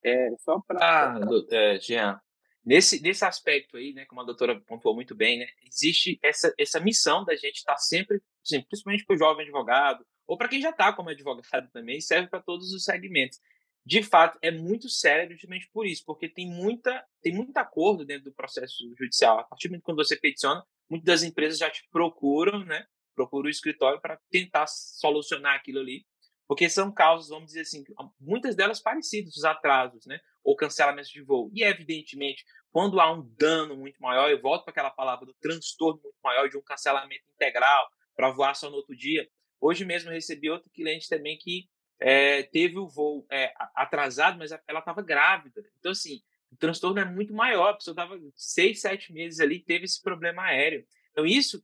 É, 0.04 0.30
só 0.38 0.62
para, 0.62 1.20
é, 1.52 1.80
Jean, 1.80 2.20
nesse, 2.64 3.02
nesse 3.02 3.26
aspecto 3.26 3.76
aí, 3.76 3.92
né, 3.94 4.06
como 4.06 4.22
a 4.22 4.24
doutora 4.24 4.60
pontuou 4.62 4.96
muito 4.96 5.16
bem, 5.16 5.40
né, 5.40 5.48
existe 5.66 6.20
essa, 6.24 6.54
essa 6.58 6.80
missão 6.80 7.26
da 7.26 7.36
gente 7.36 7.58
estar 7.58 7.78
sempre, 7.78 8.22
assim, 8.44 8.62
principalmente 8.62 9.04
para 9.06 9.16
o 9.16 9.18
jovem 9.18 9.44
advogado, 9.44 10.06
ou 10.28 10.38
para 10.38 10.48
quem 10.48 10.62
já 10.62 10.70
está 10.70 10.94
como 10.94 11.10
advogado 11.10 11.42
também, 11.74 12.00
serve 12.00 12.30
para 12.30 12.40
todos 12.40 12.72
os 12.72 12.84
segmentos 12.84 13.40
de 13.86 14.02
fato, 14.02 14.40
é 14.42 14.50
muito 14.50 14.90
sério 14.90 15.34
justamente 15.34 15.70
por 15.72 15.86
isso, 15.86 16.04
porque 16.06 16.28
tem, 16.28 16.50
muita, 16.50 17.06
tem 17.22 17.32
muito 17.32 17.56
acordo 17.56 18.04
dentro 18.04 18.26
do 18.26 18.34
processo 18.34 18.76
judicial. 18.98 19.40
A 19.40 19.44
partir 19.44 19.68
do 19.68 19.72
momento 19.74 19.86
que 19.86 19.94
você 19.94 20.16
peticiona, 20.18 20.66
muitas 20.90 21.06
das 21.06 21.24
empresas 21.24 21.60
já 21.60 21.70
te 21.70 21.88
procuram, 21.92 22.66
né? 22.66 22.88
Procuram 23.14 23.46
o 23.46 23.50
escritório 23.50 24.02
para 24.02 24.20
tentar 24.32 24.66
solucionar 24.68 25.56
aquilo 25.56 25.80
ali, 25.80 26.04
porque 26.48 26.68
são 26.68 26.92
causas, 26.92 27.30
vamos 27.30 27.48
dizer 27.48 27.62
assim, 27.62 27.84
muitas 28.20 28.56
delas 28.56 28.82
parecidas, 28.82 29.38
os 29.38 29.46
atrasos, 29.46 30.04
né? 30.08 30.20
Ou 30.44 30.56
cancelamentos 30.56 31.12
de 31.12 31.22
voo. 31.22 31.52
E, 31.54 31.64
evidentemente, 31.64 32.44
quando 32.72 33.00
há 33.00 33.12
um 33.12 33.22
dano 33.38 33.78
muito 33.78 34.02
maior, 34.02 34.32
eu 34.32 34.42
volto 34.42 34.64
para 34.64 34.72
aquela 34.72 34.90
palavra 34.90 35.28
do 35.28 35.34
transtorno 35.36 36.02
muito 36.02 36.18
maior, 36.24 36.50
de 36.50 36.58
um 36.58 36.62
cancelamento 36.62 37.24
integral 37.36 37.88
para 38.16 38.32
voar 38.32 38.56
só 38.56 38.68
no 38.68 38.78
outro 38.78 38.96
dia. 38.96 39.28
Hoje 39.62 39.86
mesmo 39.86 40.10
recebi 40.10 40.50
outro 40.50 40.70
cliente 40.72 41.08
também 41.08 41.38
que 41.38 41.68
é, 42.00 42.44
teve 42.44 42.78
o 42.78 42.88
voo 42.88 43.26
é, 43.32 43.54
atrasado, 43.76 44.38
mas 44.38 44.52
ela 44.52 44.80
estava 44.80 45.02
grávida. 45.02 45.64
Então, 45.80 45.92
assim, 45.92 46.22
o 46.52 46.58
transtorno 46.58 47.00
é 47.00 47.06
muito 47.06 47.34
maior. 47.34 47.70
A 47.70 47.74
pessoa 47.76 47.94
estava 47.94 48.20
seis, 48.36 48.82
sete 48.82 49.14
meses 49.14 49.40
ali, 49.40 49.60
teve 49.60 49.86
esse 49.86 50.02
problema 50.02 50.44
aéreo. 50.44 50.86
Então, 51.12 51.26
isso, 51.26 51.64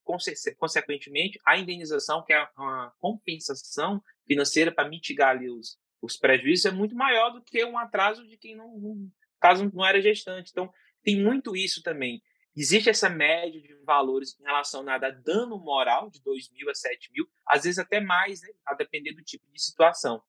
consequentemente, 0.57 1.39
a 1.45 1.57
indenização, 1.57 2.23
que 2.23 2.31
é 2.31 2.47
uma 2.57 2.93
compensação 2.99 4.01
financeira 4.25 4.71
para 4.71 4.87
mitigar 4.87 5.31
ali 5.31 5.49
os, 5.49 5.77
os 6.01 6.15
prejuízos 6.15 6.65
é 6.65 6.71
muito 6.71 6.95
maior 6.95 7.31
do 7.31 7.41
que 7.41 7.63
um 7.65 7.77
atraso 7.77 8.25
de 8.25 8.37
quem 8.37 8.55
não, 8.55 9.09
caso 9.41 9.69
não 9.73 9.85
era 9.85 10.01
gestante. 10.01 10.51
Então, 10.51 10.71
tem 11.03 11.21
muito 11.21 11.55
isso 11.55 11.83
também. 11.83 12.21
Existe 12.55 12.89
essa 12.89 13.09
média 13.09 13.61
de 13.61 13.73
valores 13.85 14.37
relacionada 14.43 15.07
a 15.07 15.11
dano 15.11 15.57
moral 15.57 16.09
de 16.09 16.21
2 16.21 16.51
mil 16.51 16.69
a 16.69 16.75
7 16.75 17.11
mil, 17.11 17.25
às 17.45 17.63
vezes 17.63 17.79
até 17.79 18.01
mais, 18.01 18.41
né, 18.41 18.49
a 18.65 18.73
depender 18.73 19.13
do 19.13 19.23
tipo 19.23 19.49
de 19.51 19.61
situação. 19.61 20.21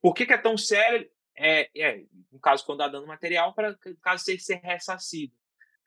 Por 0.00 0.14
que, 0.14 0.24
que 0.24 0.32
é 0.32 0.38
tão 0.38 0.56
sério? 0.56 1.08
É, 1.36 1.70
é, 1.78 2.04
no 2.32 2.40
caso, 2.40 2.64
quando 2.64 2.82
há 2.82 2.88
dano 2.88 3.06
material, 3.06 3.54
para 3.54 3.76
caso 4.02 4.24
ser, 4.24 4.38
ser 4.40 4.56
ressarcido. 4.56 5.34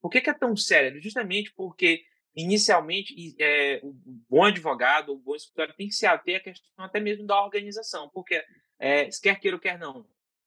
Por 0.01 0.09
que, 0.09 0.21
que 0.21 0.29
é 0.29 0.33
tão 0.33 0.55
sério? 0.55 1.01
Justamente 1.01 1.51
porque, 1.55 2.03
inicialmente, 2.35 3.35
é, 3.39 3.79
o 3.83 3.93
bom 4.29 4.43
advogado, 4.43 5.13
o 5.13 5.19
bom 5.19 5.35
escritório 5.35 5.73
tem 5.75 5.87
que 5.87 5.95
se 5.95 6.05
ater 6.05 6.37
à 6.37 6.39
questão 6.39 6.85
até 6.85 6.99
mesmo 6.99 7.25
da 7.25 7.41
organização, 7.41 8.09
porque, 8.09 8.43
é, 8.77 9.09
quer 9.21 9.39
queira 9.39 9.57
ou 9.57 9.61
quer 9.61 9.79
não, 9.79 10.05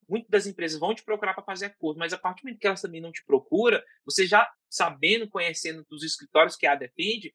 muitas 0.09 0.31
das 0.31 0.47
empresas 0.47 0.79
vão 0.79 0.95
te 0.95 1.05
procurar 1.05 1.35
para 1.35 1.43
fazer 1.43 1.67
acordo, 1.67 1.99
mas 1.99 2.13
a 2.13 2.19
partir 2.19 2.43
do 2.43 2.45
momento 2.47 2.61
que 2.61 2.67
elas 2.67 2.81
também 2.81 3.01
não 3.01 3.13
te 3.13 3.25
procuram, 3.25 3.81
você 4.05 4.27
já 4.27 4.49
sabendo, 4.69 5.29
conhecendo 5.29 5.85
dos 5.89 6.03
escritórios 6.03 6.57
que 6.57 6.67
a 6.67 6.75
defende, 6.75 7.35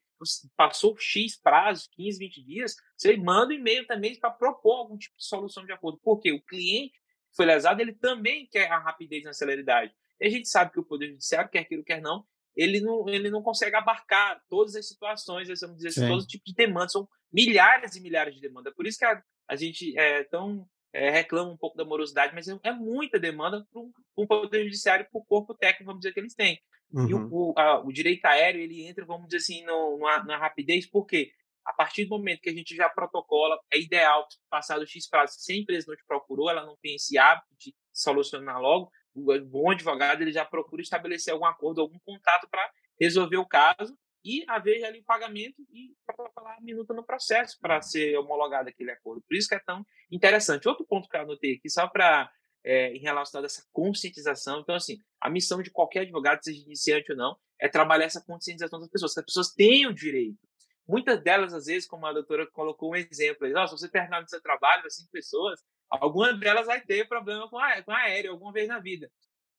passou 0.56 0.96
X 0.98 1.40
prazo, 1.40 1.88
15, 1.92 2.18
20 2.18 2.44
dias, 2.44 2.76
você 2.96 3.16
manda 3.16 3.52
um 3.52 3.56
e-mail 3.56 3.86
também 3.86 4.18
para 4.18 4.30
propor 4.30 4.78
algum 4.78 4.96
tipo 4.96 5.16
de 5.16 5.24
solução 5.24 5.64
de 5.64 5.72
acordo. 5.72 6.00
Porque 6.02 6.32
o 6.32 6.42
cliente 6.42 6.92
que 6.92 7.36
foi 7.36 7.46
lesado, 7.46 7.80
ele 7.80 7.92
também 7.92 8.46
quer 8.50 8.70
a 8.70 8.78
rapidez 8.78 9.24
e 9.24 9.28
a 9.28 9.32
celeridade. 9.32 9.92
E 10.20 10.26
a 10.26 10.30
gente 10.30 10.48
sabe 10.48 10.72
que 10.72 10.80
o 10.80 10.84
Poder 10.84 11.08
Judiciário, 11.08 11.50
quer 11.50 11.60
aquilo, 11.60 11.82
quer 11.82 12.00
não, 12.00 12.24
ele 12.54 12.80
não, 12.80 13.08
ele 13.08 13.30
não 13.30 13.42
consegue 13.42 13.74
abarcar 13.76 14.40
todas 14.48 14.76
as 14.76 14.86
situações, 14.86 15.48
vamos 15.60 15.76
dizer 15.76 15.88
assim, 15.88 16.06
todos 16.06 16.24
os 16.24 16.30
tipos 16.30 16.52
de 16.52 16.54
demandas. 16.54 16.92
São 16.92 17.08
milhares 17.32 17.96
e 17.96 18.00
milhares 18.00 18.34
de 18.34 18.40
demandas. 18.40 18.74
Por 18.74 18.86
isso 18.86 18.98
que 18.98 19.04
a, 19.04 19.22
a 19.48 19.56
gente 19.56 19.98
é 19.98 20.24
tão 20.24 20.68
é, 20.92 21.10
reclama 21.10 21.50
um 21.50 21.56
pouco 21.56 21.76
da 21.76 21.84
morosidade, 21.84 22.34
mas 22.34 22.48
é, 22.48 22.58
é 22.62 22.72
muita 22.72 23.18
demanda 23.18 23.66
para 23.72 23.82
o 24.16 24.26
Poder 24.26 24.64
Judiciário, 24.64 25.06
para 25.10 25.20
o 25.20 25.24
corpo 25.24 25.54
técnico, 25.54 25.86
vamos 25.86 26.00
dizer, 26.00 26.12
que 26.12 26.20
eles 26.20 26.34
têm. 26.34 26.60
Uhum. 26.92 27.08
E 27.08 27.14
o, 27.14 27.28
o, 27.30 27.54
a, 27.56 27.80
o, 27.80 27.92
direito 27.92 28.24
aéreo, 28.26 28.60
ele 28.60 28.86
entra, 28.86 29.04
vamos 29.04 29.26
dizer 29.26 29.38
assim, 29.38 29.64
no, 29.64 29.98
na, 29.98 30.24
na 30.24 30.36
rapidez, 30.36 30.86
porque 30.86 31.32
a 31.64 31.72
partir 31.72 32.04
do 32.04 32.10
momento 32.10 32.40
que 32.40 32.50
a 32.50 32.54
gente 32.54 32.74
já 32.74 32.88
protocola, 32.88 33.58
é 33.72 33.78
ideal, 33.78 34.26
passado 34.50 34.86
X 34.86 35.08
prazo, 35.08 35.34
se 35.38 35.52
a 35.52 35.56
empresa 35.56 35.86
não 35.88 35.96
te 35.96 36.04
procurou, 36.06 36.50
ela 36.50 36.66
não 36.66 36.76
tem 36.82 36.96
esse 36.96 37.16
hábito 37.16 37.46
de 37.58 37.74
solucionar 37.92 38.60
logo, 38.60 38.90
o 39.14 39.40
bom 39.40 39.70
advogado 39.70 40.22
ele 40.22 40.32
já 40.32 40.44
procura 40.44 40.82
estabelecer 40.82 41.32
algum 41.32 41.44
acordo, 41.44 41.80
algum 41.80 41.98
contato 42.00 42.48
para 42.50 42.68
resolver 42.98 43.36
o 43.36 43.46
caso 43.46 43.96
e 44.24 44.44
haver 44.48 44.84
ali 44.84 45.00
o 45.00 45.04
pagamento 45.04 45.62
e 45.70 45.94
protocolar 46.06 46.56
a 46.58 46.60
minuta 46.60 46.94
no 46.94 47.04
processo 47.04 47.58
para 47.60 47.80
ser 47.82 48.16
homologado 48.16 48.68
aquele 48.68 48.90
acordo. 48.90 49.22
Por 49.22 49.36
isso 49.36 49.48
que 49.48 49.54
é 49.54 49.60
tão 49.60 49.84
interessante. 50.10 50.68
Outro 50.68 50.86
ponto 50.86 51.08
que 51.08 51.16
eu 51.16 51.22
anotei 51.22 51.54
aqui, 51.54 51.68
só 51.68 51.88
para 51.88 52.30
é, 52.64 52.92
em 52.94 53.00
relação 53.00 53.40
a 53.40 53.44
essa 53.44 53.66
conscientização. 53.72 54.60
Então, 54.60 54.74
assim, 54.74 54.98
a 55.20 55.28
missão 55.28 55.62
de 55.62 55.70
qualquer 55.70 56.00
advogado, 56.00 56.42
seja 56.42 56.62
iniciante 56.62 57.12
ou 57.12 57.18
não, 57.18 57.36
é 57.60 57.68
trabalhar 57.68 58.04
essa 58.04 58.22
conscientização 58.24 58.80
das 58.80 58.88
pessoas, 58.88 59.14
que 59.14 59.20
as 59.20 59.26
pessoas 59.26 59.52
tenham 59.52 59.92
direito. 59.92 60.38
Muitas 60.86 61.22
delas, 61.22 61.54
às 61.54 61.66
vezes, 61.66 61.88
como 61.88 62.06
a 62.06 62.12
doutora 62.12 62.46
colocou 62.50 62.92
um 62.92 62.96
exemplo, 62.96 63.46
aí, 63.46 63.54
oh, 63.54 63.66
se 63.66 63.78
você 63.78 63.88
terminar 63.88 64.20
no 64.20 64.28
seu 64.28 64.40
trabalho, 64.40 64.90
cinco 64.90 65.10
pessoas, 65.10 65.60
alguma 65.88 66.32
delas 66.32 66.66
vai 66.66 66.80
ter 66.80 67.08
problema 67.08 67.48
com 67.48 67.58
a, 67.58 67.82
com 67.82 67.92
a 67.92 67.98
aéreo 67.98 68.32
alguma 68.32 68.52
vez 68.52 68.68
na 68.68 68.80
vida. 68.80 69.10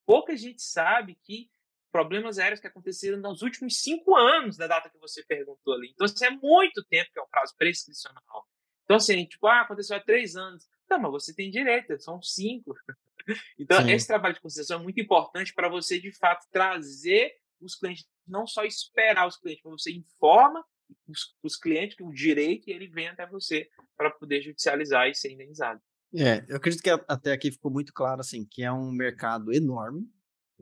Pouca 0.06 0.36
gente 0.36 0.62
sabe 0.62 1.18
que 1.24 1.50
problemas 1.94 2.40
aéreos 2.40 2.60
que 2.60 2.66
aconteceram 2.66 3.20
nos 3.20 3.44
últimos 3.44 3.80
cinco 3.80 4.16
anos 4.16 4.58
da 4.58 4.66
data 4.66 4.90
que 4.90 4.98
você 4.98 5.24
perguntou 5.24 5.76
ali. 5.76 5.92
Então, 5.94 6.06
isso 6.06 6.26
é 6.26 6.32
muito 6.32 6.84
tempo 6.86 7.12
que 7.14 7.20
é 7.20 7.22
um 7.22 7.28
prazo 7.30 7.54
prescricional. 7.56 8.48
Então, 8.84 8.98
assim, 8.98 9.24
tipo, 9.26 9.46
ah, 9.46 9.62
aconteceu 9.62 9.96
há 9.96 10.00
três 10.00 10.36
anos. 10.36 10.68
Não, 10.90 11.00
mas 11.00 11.12
você 11.12 11.36
tem 11.36 11.52
direito, 11.52 11.98
são 12.02 12.22
cinco. 12.22 12.74
Então, 13.58 13.82
Sim. 13.82 13.92
esse 13.94 14.06
trabalho 14.06 14.34
de 14.34 14.42
concessão 14.42 14.82
é 14.82 14.84
muito 14.84 15.00
importante 15.00 15.54
para 15.54 15.70
você, 15.70 15.98
de 15.98 16.12
fato, 16.12 16.46
trazer 16.52 17.32
os 17.62 17.74
clientes, 17.74 18.06
não 18.28 18.46
só 18.46 18.66
esperar 18.66 19.26
os 19.26 19.38
clientes, 19.38 19.64
mas 19.64 19.82
você 19.82 19.94
informa 19.94 20.62
os, 21.08 21.34
os 21.42 21.56
clientes 21.56 21.96
que 21.96 22.04
o 22.04 22.12
direito 22.12 22.68
ele 22.68 22.86
vem 22.86 23.08
até 23.08 23.26
você 23.26 23.70
para 23.96 24.12
poder 24.12 24.42
judicializar 24.42 25.08
e 25.08 25.16
ser 25.16 25.32
indenizado. 25.32 25.82
É, 26.14 26.44
eu 26.50 26.58
acredito 26.58 26.84
que 26.84 26.90
até 26.90 27.32
aqui 27.32 27.50
ficou 27.50 27.72
muito 27.72 27.94
claro, 27.94 28.20
assim, 28.20 28.46
que 28.46 28.62
é 28.62 28.70
um 28.70 28.92
mercado 28.92 29.54
enorme, 29.54 30.06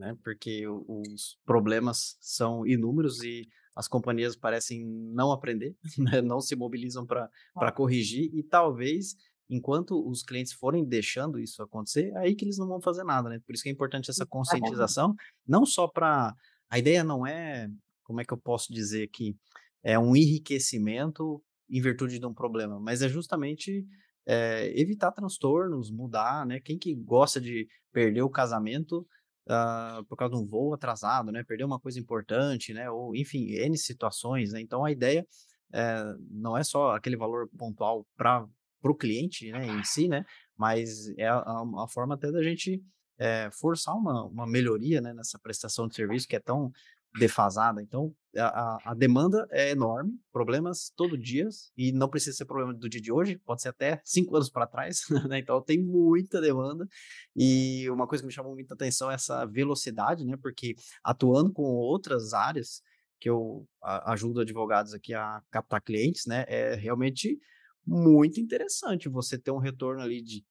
né? 0.02 0.18
Porque 0.24 0.68
os 0.68 1.38
problemas 1.46 2.18
são 2.20 2.66
inúmeros 2.66 3.24
e 3.24 3.48
as 3.76 3.88
companhias 3.88 4.36
parecem 4.36 4.84
não 4.84 5.32
aprender, 5.32 5.78
né? 5.98 6.22
não 6.22 6.42
se 6.42 6.56
mobilizam 6.56 7.06
para 7.06 7.72
corrigir 7.72 8.30
e 8.34 8.44
talvez 8.44 9.16
enquanto 9.50 10.08
os 10.10 10.24
clientes 10.24 10.54
forem 10.54 10.84
deixando 10.86 11.38
isso 11.38 11.62
acontecer, 11.62 12.12
é 12.16 12.20
aí 12.20 12.36
que 12.36 12.46
eles 12.46 12.58
não 12.58 12.68
vão 12.68 12.82
fazer 12.82 13.04
nada, 13.04 13.30
né? 13.30 13.38
Por 13.46 13.54
isso 13.54 13.62
que 13.62 13.70
é 13.70 13.72
importante 13.72 14.10
essa 14.10 14.26
conscientização, 14.26 15.14
não 15.46 15.66
só 15.66 15.88
para 15.88 16.34
a 16.70 16.80
ideia 16.80 17.04
não 17.04 17.28
é, 17.28 17.70
como 18.04 18.22
é 18.22 18.26
que 18.26 18.34
eu 18.34 18.38
posso 18.38 18.74
dizer 18.74 19.10
que 19.10 19.36
é 19.84 20.00
um 20.00 20.16
enriquecimento 20.16 21.44
em 21.70 21.82
virtude 21.82 22.18
de 22.18 22.26
um 22.26 22.34
problema, 22.34 22.80
mas 22.80 23.02
é 23.02 23.10
justamente 23.10 23.86
é, 24.26 24.72
evitar 24.80 25.12
transtornos, 25.12 25.92
mudar, 25.92 26.46
né? 26.46 26.62
Quem 26.62 26.78
que 26.80 26.96
gosta 26.96 27.42
de 27.42 27.68
perder 27.92 28.22
o 28.22 28.30
casamento 28.30 29.06
uh, 29.48 30.04
por 30.06 30.18
causa 30.18 30.36
de 30.36 30.42
um 30.42 30.46
voo 30.46 30.74
atrasado, 30.74 31.32
né? 31.32 31.44
Perder 31.44 31.64
uma 31.64 31.80
coisa 31.80 32.00
importante, 32.00 32.74
né? 32.74 32.90
Ou, 32.90 33.16
enfim, 33.16 33.52
N 33.52 33.78
situações, 33.78 34.52
né? 34.52 34.62
Então, 34.62 34.84
a 34.84 34.92
ideia 34.92 35.26
é, 35.74 36.04
não 36.30 36.58
é 36.58 36.64
só 36.64 36.96
aquele 36.96 37.16
valor 37.16 37.50
pontual 37.58 38.06
para 38.18 38.46
o 38.84 38.96
cliente 38.96 39.52
né, 39.52 39.66
em 39.66 39.84
si, 39.84 40.08
né? 40.08 40.26
Mas 40.58 41.08
é 41.18 41.28
a, 41.28 41.40
a 41.40 41.88
forma 41.90 42.16
até 42.16 42.32
da 42.32 42.44
gente 42.44 42.84
é, 43.18 43.50
forçar 43.52 43.96
uma, 43.96 44.26
uma 44.26 44.48
melhoria 44.48 45.00
né, 45.00 45.14
nessa 45.14 45.40
prestação 45.40 45.88
de 45.88 45.96
serviço 45.96 46.28
que 46.28 46.36
é 46.36 46.40
tão 46.40 46.72
defasada. 47.18 47.82
Então, 47.82 48.14
a, 48.38 48.92
a, 48.92 48.94
demanda 48.94 49.46
é 49.52 49.72
enorme, 49.72 50.18
problemas 50.32 50.92
todo 50.96 51.18
dia, 51.18 51.48
e 51.76 51.92
não 51.92 52.10
precisa 52.10 52.38
ser 52.38 52.46
problema 52.46 52.74
do 52.74 52.88
dia 52.88 53.02
de 53.02 53.12
hoje, 53.12 53.38
pode 53.38 53.62
ser 53.62 53.70
até 53.70 54.02
cinco 54.06 54.36
anos 54.36 54.50
para 54.50 54.68
trás, 54.68 55.02
né? 55.30 55.40
Então, 55.40 55.62
tem 55.62 55.82
muita 55.82 56.40
demanda. 56.40 56.88
E 57.36 57.90
uma 57.90 58.08
coisa 58.08 58.24
que 58.24 58.28
me 58.28 58.34
chamou 58.34 58.54
muita 58.54 58.74
atenção 58.74 59.12
é 59.12 59.16
essa 59.16 59.46
velocidade, 59.46 60.26
né? 60.26 60.38
Porque 60.42 60.76
atuando 61.04 61.52
com 61.52 61.64
outras 61.64 62.34
áreas, 62.34 62.82
que 63.20 63.30
eu 63.30 63.68
ajudo 63.82 64.42
advogados 64.42 64.94
aqui 64.96 65.14
a 65.14 65.44
captar 65.52 65.82
clientes, 65.82 66.26
né? 66.26 66.44
É 66.48 66.74
realmente 66.74 67.40
muito 67.86 68.40
interessante 68.40 69.08
você 69.08 69.38
ter 69.38 69.52
um 69.52 69.60
retorno 69.60 70.02
ali 70.02 70.22
de 70.24 70.44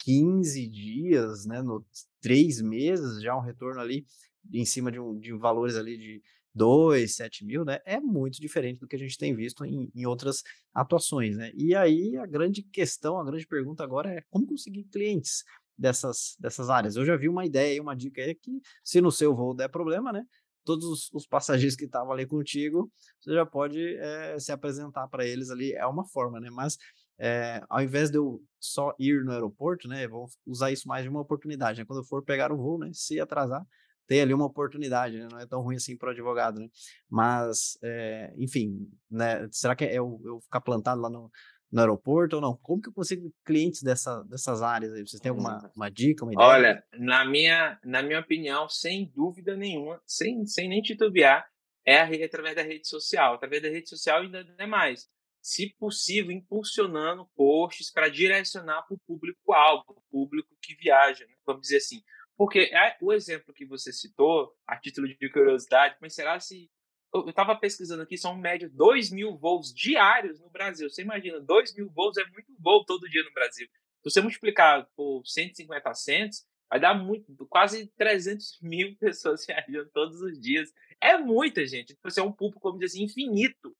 15 0.00 0.68
dias, 0.68 1.46
né? 1.46 1.62
No 1.62 1.84
três 2.20 2.60
meses, 2.60 3.22
já 3.22 3.34
um 3.36 3.40
retorno 3.40 3.80
ali 3.80 4.04
em 4.52 4.64
cima 4.64 4.90
de, 4.90 5.00
um, 5.00 5.18
de 5.18 5.32
valores 5.32 5.76
ali 5.76 5.96
de 5.96 6.22
2, 6.54 7.14
7 7.14 7.44
mil, 7.44 7.64
né? 7.64 7.78
É 7.84 8.00
muito 8.00 8.40
diferente 8.40 8.80
do 8.80 8.86
que 8.86 8.96
a 8.96 8.98
gente 8.98 9.16
tem 9.16 9.34
visto 9.34 9.64
em, 9.64 9.90
em 9.94 10.06
outras 10.06 10.42
atuações, 10.74 11.36
né? 11.36 11.52
E 11.54 11.74
aí 11.74 12.16
a 12.16 12.26
grande 12.26 12.62
questão, 12.62 13.18
a 13.18 13.24
grande 13.24 13.46
pergunta 13.46 13.84
agora 13.84 14.10
é 14.10 14.22
como 14.30 14.46
conseguir 14.46 14.84
clientes 14.84 15.44
dessas, 15.76 16.36
dessas 16.38 16.68
áreas. 16.68 16.96
Eu 16.96 17.04
já 17.04 17.16
vi 17.16 17.28
uma 17.28 17.46
ideia, 17.46 17.80
uma 17.80 17.94
dica 17.94 18.20
aí 18.20 18.34
que 18.34 18.60
se 18.82 19.00
no 19.00 19.12
seu 19.12 19.34
voo 19.34 19.54
der 19.54 19.68
problema, 19.68 20.12
né? 20.12 20.24
Todos 20.64 20.84
os, 20.84 21.10
os 21.12 21.26
passageiros 21.26 21.76
que 21.76 21.84
estavam 21.84 22.12
ali 22.12 22.26
contigo, 22.26 22.90
você 23.20 23.32
já 23.32 23.46
pode 23.46 23.80
é, 23.96 24.38
se 24.38 24.52
apresentar 24.52 25.06
para 25.08 25.24
eles 25.24 25.50
ali. 25.50 25.72
É 25.72 25.86
uma 25.86 26.04
forma, 26.04 26.40
né? 26.40 26.50
Mas 26.50 26.76
é, 27.18 27.62
ao 27.68 27.80
invés 27.80 28.10
de 28.10 28.18
eu 28.18 28.42
só 28.60 28.94
ir 28.98 29.24
no 29.24 29.32
aeroporto, 29.32 29.88
né? 29.88 30.06
Vou 30.08 30.26
usar 30.46 30.72
isso 30.72 30.88
mais 30.88 31.04
de 31.04 31.08
uma 31.08 31.20
oportunidade. 31.20 31.78
Né? 31.78 31.84
Quando 31.84 32.00
eu 32.00 32.04
for 32.04 32.22
pegar 32.22 32.52
o 32.52 32.56
voo, 32.56 32.78
né? 32.78 32.90
Se 32.92 33.18
atrasar, 33.20 33.64
tem 34.08 34.22
ali 34.22 34.32
uma 34.32 34.46
oportunidade, 34.46 35.18
né? 35.18 35.28
não 35.30 35.38
é 35.38 35.46
tão 35.46 35.60
ruim 35.60 35.76
assim 35.76 35.96
para 35.96 36.08
o 36.08 36.12
advogado, 36.12 36.58
né? 36.58 36.68
Mas, 37.08 37.78
é, 37.82 38.32
enfim, 38.38 38.90
né? 39.10 39.46
será 39.52 39.76
que 39.76 39.84
é 39.84 39.92
eu, 39.92 40.18
eu 40.24 40.40
ficar 40.40 40.62
plantado 40.62 41.00
lá 41.02 41.10
no, 41.10 41.30
no 41.70 41.80
aeroporto 41.80 42.36
ou 42.36 42.42
não? 42.42 42.56
Como 42.56 42.80
que 42.80 42.88
eu 42.88 42.92
consigo 42.94 43.30
clientes 43.44 43.82
dessa, 43.82 44.22
dessas 44.24 44.62
áreas 44.62 44.94
aí? 44.94 45.06
Vocês 45.06 45.20
têm 45.20 45.28
alguma 45.28 45.58
hum. 45.58 45.70
uma 45.76 45.90
dica, 45.90 46.24
uma 46.24 46.32
ideia? 46.32 46.48
Olha, 46.48 46.84
na 46.94 47.22
minha, 47.26 47.78
na 47.84 48.02
minha 48.02 48.18
opinião, 48.18 48.66
sem 48.66 49.12
dúvida 49.14 49.54
nenhuma, 49.54 50.00
sem, 50.06 50.46
sem 50.46 50.70
nem 50.70 50.80
titubear, 50.80 51.46
é 51.84 52.00
a 52.00 52.04
rede, 52.04 52.24
através 52.24 52.56
da 52.56 52.62
rede 52.62 52.88
social. 52.88 53.34
Através 53.34 53.62
da 53.62 53.68
rede 53.68 53.90
social 53.90 54.22
ainda 54.22 54.46
é 54.56 54.66
mais. 54.66 55.06
Se 55.42 55.74
possível, 55.78 56.32
impulsionando 56.32 57.28
posts 57.36 57.92
para 57.92 58.08
direcionar 58.08 58.82
para 58.86 58.94
o 58.94 59.00
público-alvo, 59.06 59.84
o 59.88 60.02
público 60.10 60.48
que 60.62 60.74
viaja, 60.74 61.26
né? 61.26 61.34
vamos 61.46 61.62
dizer 61.62 61.76
assim. 61.76 62.02
Porque 62.38 62.70
é, 62.72 62.96
o 63.00 63.12
exemplo 63.12 63.52
que 63.52 63.66
você 63.66 63.92
citou, 63.92 64.56
a 64.64 64.76
título 64.76 65.08
de 65.08 65.28
curiosidade, 65.28 65.96
mas 66.00 66.14
será 66.14 66.38
se. 66.38 66.70
Eu 67.12 67.28
estava 67.28 67.56
pesquisando 67.56 68.02
aqui, 68.02 68.16
são 68.16 68.36
média 68.36 68.70
2 68.72 69.10
mil 69.10 69.36
voos 69.36 69.74
diários 69.74 70.38
no 70.38 70.48
Brasil. 70.48 70.88
Você 70.88 71.02
imagina, 71.02 71.40
2 71.40 71.74
mil 71.74 71.90
voos 71.90 72.16
é 72.16 72.24
muito 72.26 72.54
voo 72.60 72.84
todo 72.84 73.08
dia 73.08 73.24
no 73.24 73.32
Brasil. 73.32 73.66
Se 73.66 74.10
você 74.10 74.20
multiplicar 74.20 74.86
por 74.94 75.26
150 75.26 75.94
centos, 75.94 76.46
vai 76.70 76.78
dar 76.78 76.94
muito, 76.94 77.34
quase 77.46 77.88
300 77.96 78.58
mil 78.62 78.94
pessoas 78.96 79.44
viajando 79.44 79.90
todos 79.92 80.20
os 80.22 80.38
dias. 80.38 80.72
É 81.00 81.16
muita 81.18 81.66
gente. 81.66 81.98
Você 82.04 82.20
tipo, 82.20 82.20
é 82.20 82.22
um 82.22 82.32
público, 82.32 82.60
como 82.60 82.78
dizer 82.78 82.94
assim, 82.94 83.02
infinito. 83.02 83.76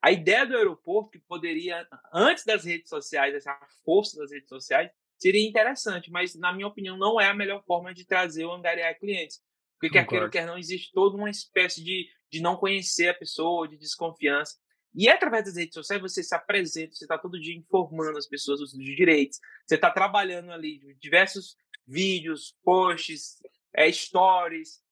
A 0.00 0.10
ideia 0.10 0.46
do 0.46 0.56
aeroporto, 0.56 1.10
que 1.10 1.18
poderia, 1.18 1.86
antes 2.14 2.46
das 2.46 2.64
redes 2.64 2.88
sociais, 2.88 3.34
essa 3.34 3.54
força 3.84 4.16
das 4.16 4.30
redes 4.30 4.48
sociais, 4.48 4.90
seria 5.20 5.46
interessante, 5.46 6.10
mas 6.10 6.34
na 6.34 6.52
minha 6.52 6.66
opinião 6.66 6.96
não 6.96 7.20
é 7.20 7.28
a 7.28 7.34
melhor 7.34 7.62
forma 7.64 7.92
de 7.92 8.06
trazer 8.06 8.44
ou 8.44 8.54
angariar 8.54 8.98
clientes. 8.98 9.40
Porque 9.78 9.90
quer 9.90 10.06
queira 10.06 10.28
quer 10.28 10.46
não, 10.46 10.58
existe 10.58 10.92
toda 10.92 11.16
uma 11.16 11.30
espécie 11.30 11.82
de, 11.82 12.08
de 12.30 12.40
não 12.40 12.56
conhecer 12.56 13.08
a 13.08 13.14
pessoa, 13.14 13.68
de 13.68 13.76
desconfiança. 13.76 14.56
E 14.94 15.08
através 15.08 15.44
das 15.44 15.56
redes 15.56 15.74
sociais 15.74 16.02
você 16.02 16.22
se 16.22 16.34
apresenta, 16.34 16.94
você 16.94 17.04
está 17.04 17.16
todo 17.16 17.40
dia 17.40 17.54
informando 17.54 18.18
as 18.18 18.26
pessoas 18.26 18.60
dos 18.60 18.72
direitos, 18.72 19.38
você 19.64 19.76
está 19.76 19.90
trabalhando 19.90 20.50
ali 20.50 20.96
diversos 21.00 21.56
vídeos, 21.86 22.56
posts, 22.64 23.36
é, 23.72 23.90
stories, 23.90 24.82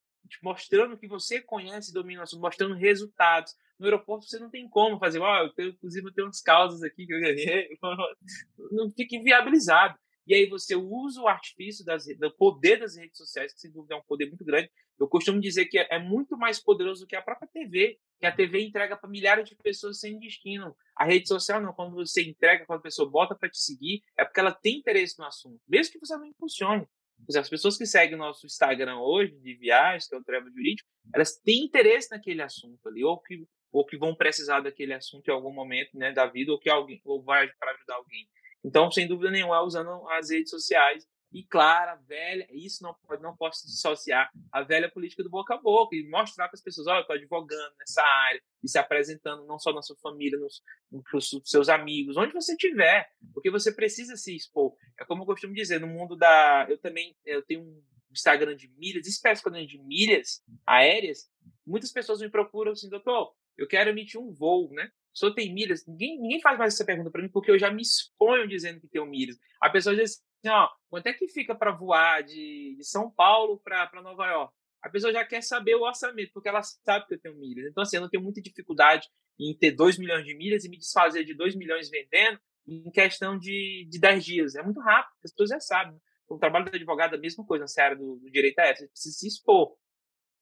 mostrando 0.42 0.96
que 0.96 1.08
você 1.08 1.40
conhece 1.40 1.90
e 1.90 1.94
domina 1.94 2.20
o 2.20 2.22
assunto, 2.22 2.40
mostrando 2.40 2.74
resultados. 2.74 3.54
No 3.78 3.86
aeroporto 3.86 4.26
você 4.26 4.38
não 4.38 4.50
tem 4.50 4.68
como 4.68 4.98
fazer, 4.98 5.20
oh, 5.20 5.36
eu 5.38 5.52
tenho, 5.52 5.70
inclusive 5.70 6.06
eu 6.06 6.12
tenho 6.12 6.26
umas 6.26 6.40
causas 6.40 6.82
aqui 6.82 7.06
que 7.06 7.14
eu 7.14 7.20
ganhei, 7.20 7.78
não 8.70 8.90
fica 8.90 9.16
inviabilizado. 9.16 9.98
E 10.28 10.34
aí 10.34 10.46
você 10.46 10.76
usa 10.76 11.22
o 11.22 11.26
artifício 11.26 11.82
das, 11.86 12.04
do 12.04 12.30
poder 12.30 12.78
das 12.78 12.96
redes 12.96 13.16
sociais, 13.16 13.54
que 13.54 13.60
sem 13.60 13.72
dúvida 13.72 13.94
é 13.94 13.96
um 13.96 14.02
poder 14.02 14.26
muito 14.26 14.44
grande. 14.44 14.70
Eu 15.00 15.08
costumo 15.08 15.40
dizer 15.40 15.64
que 15.64 15.78
é, 15.78 15.88
é 15.90 15.98
muito 15.98 16.36
mais 16.36 16.62
poderoso 16.62 17.04
do 17.04 17.08
que 17.08 17.16
a 17.16 17.22
própria 17.22 17.48
TV, 17.48 17.98
que 18.20 18.26
a 18.26 18.32
TV 18.32 18.60
entrega 18.60 18.94
para 18.94 19.08
milhares 19.08 19.48
de 19.48 19.56
pessoas 19.56 19.98
sem 19.98 20.18
destino. 20.18 20.76
A 20.94 21.06
rede 21.06 21.26
social 21.26 21.62
não, 21.62 21.72
quando 21.72 21.94
você 21.94 22.22
entrega, 22.22 22.66
quando 22.66 22.80
a 22.80 22.82
pessoa 22.82 23.08
bota 23.08 23.34
para 23.34 23.48
te 23.48 23.58
seguir, 23.58 24.02
é 24.18 24.24
porque 24.24 24.38
ela 24.38 24.52
tem 24.52 24.76
interesse 24.76 25.18
no 25.18 25.24
assunto, 25.24 25.58
mesmo 25.66 25.94
que 25.94 25.98
você 25.98 26.14
não 26.14 26.26
impulsione. 26.26 26.86
As 27.34 27.48
pessoas 27.48 27.78
que 27.78 27.86
seguem 27.86 28.14
o 28.14 28.18
nosso 28.18 28.44
Instagram 28.44 28.98
hoje, 28.98 29.32
de 29.38 29.54
viagens, 29.54 30.06
que 30.06 30.14
é 30.14 30.18
o 30.18 30.22
Travel 30.22 30.52
Jurídico, 30.52 30.88
elas 31.14 31.36
têm 31.38 31.64
interesse 31.64 32.10
naquele 32.10 32.42
assunto 32.42 32.86
ali, 32.86 33.02
ou 33.02 33.18
que, 33.18 33.46
ou 33.72 33.84
que 33.84 33.96
vão 33.96 34.14
precisar 34.14 34.60
daquele 34.60 34.92
assunto 34.92 35.26
em 35.26 35.32
algum 35.32 35.52
momento 35.52 35.96
né, 35.96 36.12
da 36.12 36.26
vida, 36.26 36.52
ou 36.52 36.58
que 36.58 36.68
alguém 36.68 37.00
ou 37.04 37.22
vai 37.22 37.48
para 37.58 37.72
ajudar 37.72 37.94
alguém. 37.94 38.28
Então, 38.64 38.90
sem 38.90 39.06
dúvida 39.06 39.30
nenhuma, 39.30 39.62
usando 39.62 40.08
as 40.10 40.30
redes 40.30 40.50
sociais 40.50 41.06
e 41.30 41.44
claro, 41.44 41.90
a 41.90 41.94
velha, 41.96 42.46
isso 42.50 42.82
não 42.82 42.94
pode, 42.94 43.22
não 43.22 43.36
posso 43.36 43.66
dissociar 43.66 44.30
a 44.50 44.62
velha 44.62 44.90
política 44.90 45.22
do 45.22 45.28
boca 45.28 45.54
a 45.54 45.58
boca 45.58 45.94
e 45.94 46.08
mostrar 46.08 46.48
para 46.48 46.54
as 46.54 46.62
pessoas, 46.62 46.86
olha, 46.86 46.98
eu 46.98 47.00
estou 47.02 47.16
advogando 47.16 47.74
nessa 47.78 48.02
área 48.02 48.42
e 48.62 48.68
se 48.68 48.78
apresentando 48.78 49.44
não 49.44 49.58
só 49.58 49.72
na 49.72 49.82
sua 49.82 49.96
família, 49.96 50.38
nos, 50.38 50.62
nos 50.90 51.30
seus 51.44 51.68
amigos, 51.68 52.16
onde 52.16 52.32
você 52.32 52.52
estiver, 52.52 53.10
porque 53.34 53.50
você 53.50 53.70
precisa 53.70 54.16
se 54.16 54.34
expor. 54.34 54.74
É 54.98 55.04
como 55.04 55.22
eu 55.22 55.26
costumo 55.26 55.54
dizer, 55.54 55.78
no 55.78 55.86
mundo 55.86 56.16
da, 56.16 56.66
eu 56.68 56.78
também, 56.78 57.14
eu 57.26 57.42
tenho 57.42 57.60
um 57.62 57.82
Instagram 58.10 58.56
de 58.56 58.68
milhas, 58.78 59.06
especificamente 59.06 59.76
de 59.76 59.82
milhas 59.82 60.42
aéreas, 60.66 61.30
muitas 61.66 61.92
pessoas 61.92 62.20
me 62.20 62.30
procuram 62.30 62.72
assim, 62.72 62.88
doutor, 62.88 63.34
eu 63.58 63.68
quero 63.68 63.90
emitir 63.90 64.18
um 64.18 64.32
voo, 64.32 64.72
né? 64.72 64.90
Senhor 65.18 65.34
tem 65.34 65.52
milhas? 65.52 65.86
Ninguém, 65.86 66.20
ninguém 66.20 66.40
faz 66.40 66.58
mais 66.58 66.74
essa 66.74 66.84
pergunta 66.84 67.10
para 67.10 67.22
mim 67.22 67.28
porque 67.28 67.50
eu 67.50 67.58
já 67.58 67.70
me 67.70 67.82
exponho 67.82 68.46
dizendo 68.48 68.80
que 68.80 68.88
tenho 68.88 69.06
milhas. 69.06 69.38
A 69.60 69.70
pessoa 69.70 69.94
diz 69.94 70.22
assim, 70.44 70.54
ó, 70.54 70.68
quanto 70.88 71.06
é 71.06 71.12
que 71.12 71.28
fica 71.28 71.54
para 71.54 71.72
voar 71.72 72.22
de, 72.22 72.74
de 72.76 72.84
São 72.84 73.10
Paulo 73.10 73.58
para 73.58 74.02
Nova 74.02 74.26
York? 74.26 74.54
A 74.80 74.88
pessoa 74.88 75.12
já 75.12 75.24
quer 75.24 75.42
saber 75.42 75.74
o 75.74 75.82
orçamento, 75.82 76.32
porque 76.32 76.48
ela 76.48 76.62
sabe 76.62 77.06
que 77.06 77.14
eu 77.14 77.20
tenho 77.20 77.36
milhas. 77.36 77.66
Então, 77.66 77.82
assim, 77.82 77.96
eu 77.96 78.02
não 78.02 78.08
tenho 78.08 78.22
muita 78.22 78.40
dificuldade 78.40 79.08
em 79.38 79.56
ter 79.56 79.72
2 79.72 79.98
milhões 79.98 80.24
de 80.24 80.34
milhas 80.34 80.64
e 80.64 80.68
me 80.68 80.78
desfazer 80.78 81.24
de 81.24 81.34
2 81.34 81.56
milhões 81.56 81.90
vendendo 81.90 82.38
em 82.66 82.90
questão 82.90 83.38
de, 83.38 83.86
de 83.90 83.98
10 83.98 84.24
dias. 84.24 84.54
É 84.54 84.62
muito 84.62 84.80
rápido, 84.80 85.14
as 85.24 85.32
pessoas 85.32 85.50
já 85.50 85.60
sabem. 85.60 86.00
O 86.28 86.38
trabalho 86.38 86.70
do 86.70 86.76
advogado 86.76 87.14
é 87.14 87.18
a 87.18 87.20
mesma 87.20 87.44
coisa 87.44 87.64
na 87.64 87.84
área 87.84 87.96
do, 87.96 88.16
do 88.16 88.30
direito 88.30 88.58
é 88.58 88.70
essa. 88.70 88.82
Você 88.82 88.88
precisa 88.88 89.18
se 89.18 89.26
expor. 89.26 89.74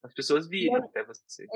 As 0.03 0.15
pessoas 0.15 0.49
viram 0.49 0.77
até 0.77 1.03
você. 1.05 1.47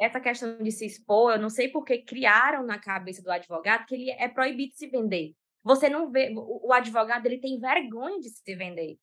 Essa 0.00 0.20
questão 0.20 0.58
de 0.58 0.70
se 0.70 0.84
expor, 0.84 1.32
eu 1.32 1.38
não 1.38 1.48
sei 1.48 1.68
porque 1.68 1.98
criaram 1.98 2.64
na 2.64 2.78
cabeça 2.78 3.22
do 3.22 3.30
advogado 3.30 3.86
que 3.86 3.94
ele 3.94 4.10
é 4.10 4.28
proibido 4.28 4.74
se 4.74 4.86
vender. 4.88 5.34
Você 5.62 5.88
não 5.88 6.10
vê, 6.10 6.30
o 6.36 6.72
advogado 6.72 7.24
ele 7.24 7.38
tem 7.38 7.58
vergonha 7.58 8.20
de 8.20 8.28
se 8.28 8.54
vender. 8.54 8.98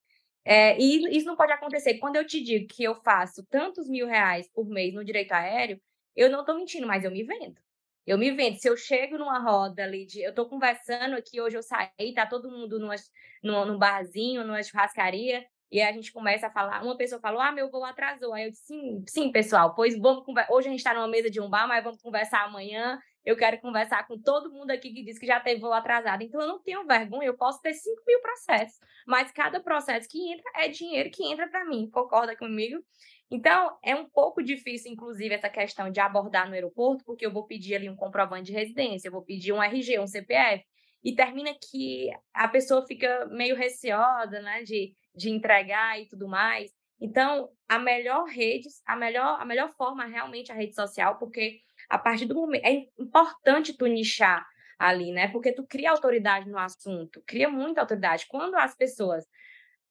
É, 0.45 0.77
e 0.79 1.17
isso 1.17 1.25
não 1.25 1.35
pode 1.35 1.51
acontecer. 1.51 1.97
Quando 1.97 2.15
eu 2.15 2.25
te 2.25 2.41
digo 2.43 2.67
que 2.67 2.83
eu 2.83 2.95
faço 2.95 3.45
tantos 3.47 3.87
mil 3.87 4.07
reais 4.07 4.47
por 4.53 4.67
mês 4.67 4.93
no 4.93 5.03
direito 5.03 5.31
aéreo, 5.31 5.81
eu 6.15 6.29
não 6.29 6.41
estou 6.41 6.55
mentindo, 6.55 6.85
mas 6.85 7.03
eu 7.03 7.11
me 7.11 7.23
vendo. 7.23 7.59
Eu 8.05 8.17
me 8.17 8.31
vendo. 8.31 8.57
Se 8.57 8.67
eu 8.67 8.75
chego 8.75 9.17
numa 9.17 9.39
roda 9.39 9.83
ali, 9.83 10.05
de, 10.05 10.21
eu 10.21 10.31
estou 10.31 10.47
conversando 10.47 11.15
aqui, 11.15 11.39
hoje 11.39 11.57
eu 11.57 11.63
saí, 11.63 12.13
tá 12.13 12.25
todo 12.25 12.49
mundo 12.49 12.79
numa, 12.79 12.95
num, 13.43 13.65
num 13.65 13.77
barzinho, 13.77 14.43
numa 14.43 14.61
churrascaria, 14.63 15.45
e 15.71 15.81
a 15.81 15.91
gente 15.91 16.11
começa 16.11 16.47
a 16.47 16.51
falar. 16.51 16.83
Uma 16.83 16.97
pessoa 16.97 17.21
falou: 17.21 17.39
Ah, 17.41 17.51
meu 17.51 17.69
voo 17.69 17.83
atrasou. 17.83 18.33
Aí 18.33 18.45
eu 18.45 18.51
disse: 18.51 18.65
Sim, 18.65 19.03
sim 19.07 19.31
pessoal, 19.31 19.73
pois 19.75 19.97
vamos 19.97 20.25
conversar. 20.25 20.53
Hoje 20.53 20.67
a 20.67 20.71
gente 20.71 20.79
está 20.79 20.93
numa 20.93 21.07
mesa 21.07 21.29
de 21.29 21.39
um 21.39 21.49
bar, 21.49 21.67
mas 21.67 21.83
vamos 21.83 22.01
conversar 22.01 22.45
amanhã 22.45 22.99
eu 23.23 23.37
quero 23.37 23.59
conversar 23.59 24.07
com 24.07 24.17
todo 24.17 24.51
mundo 24.51 24.71
aqui 24.71 24.91
que 24.91 25.03
diz 25.03 25.19
que 25.19 25.27
já 25.27 25.39
teve 25.39 25.61
voo 25.61 25.73
atrasado. 25.73 26.23
Então, 26.23 26.41
eu 26.41 26.47
não 26.47 26.59
tenho 26.59 26.85
vergonha, 26.85 27.27
eu 27.27 27.37
posso 27.37 27.61
ter 27.61 27.73
5 27.73 28.01
mil 28.07 28.19
processos, 28.19 28.79
mas 29.05 29.31
cada 29.31 29.59
processo 29.59 30.09
que 30.09 30.31
entra 30.31 30.43
é 30.55 30.67
dinheiro 30.67 31.09
que 31.11 31.23
entra 31.23 31.47
para 31.47 31.65
mim, 31.65 31.89
concorda 31.91 32.35
comigo? 32.35 32.83
Então, 33.29 33.77
é 33.83 33.95
um 33.95 34.09
pouco 34.09 34.43
difícil, 34.43 34.91
inclusive, 34.91 35.33
essa 35.33 35.49
questão 35.49 35.89
de 35.91 35.99
abordar 35.99 36.47
no 36.47 36.53
aeroporto, 36.53 37.03
porque 37.05 37.25
eu 37.25 37.31
vou 37.31 37.45
pedir 37.45 37.75
ali 37.75 37.89
um 37.89 37.95
comprovante 37.95 38.45
de 38.45 38.53
residência, 38.53 39.07
eu 39.07 39.11
vou 39.11 39.23
pedir 39.23 39.53
um 39.53 39.61
RG, 39.61 39.99
um 39.99 40.07
CPF, 40.07 40.65
e 41.03 41.15
termina 41.15 41.51
que 41.53 42.09
a 42.33 42.47
pessoa 42.47 42.85
fica 42.85 43.25
meio 43.27 43.55
receosa, 43.55 44.41
né, 44.41 44.63
de, 44.63 44.93
de 45.15 45.29
entregar 45.29 45.99
e 45.99 46.07
tudo 46.07 46.27
mais. 46.27 46.71
Então, 46.99 47.49
a 47.67 47.79
melhor 47.79 48.25
rede, 48.25 48.67
a 48.85 48.95
melhor, 48.95 49.39
a 49.41 49.45
melhor 49.45 49.69
forma 49.75 50.05
realmente 50.05 50.51
é 50.51 50.53
a 50.53 50.57
rede 50.57 50.75
social, 50.75 51.17
porque 51.17 51.59
a 51.89 51.97
partir 51.97 52.25
do 52.25 52.35
momento. 52.35 52.65
É 52.65 52.85
importante 52.97 53.75
tu 53.75 53.85
nichar 53.85 54.45
ali, 54.79 55.11
né? 55.11 55.27
Porque 55.27 55.51
tu 55.51 55.65
cria 55.67 55.91
autoridade 55.91 56.49
no 56.49 56.57
assunto, 56.57 57.21
cria 57.27 57.49
muita 57.49 57.81
autoridade. 57.81 58.25
Quando 58.27 58.55
as 58.55 58.75
pessoas, 58.75 59.25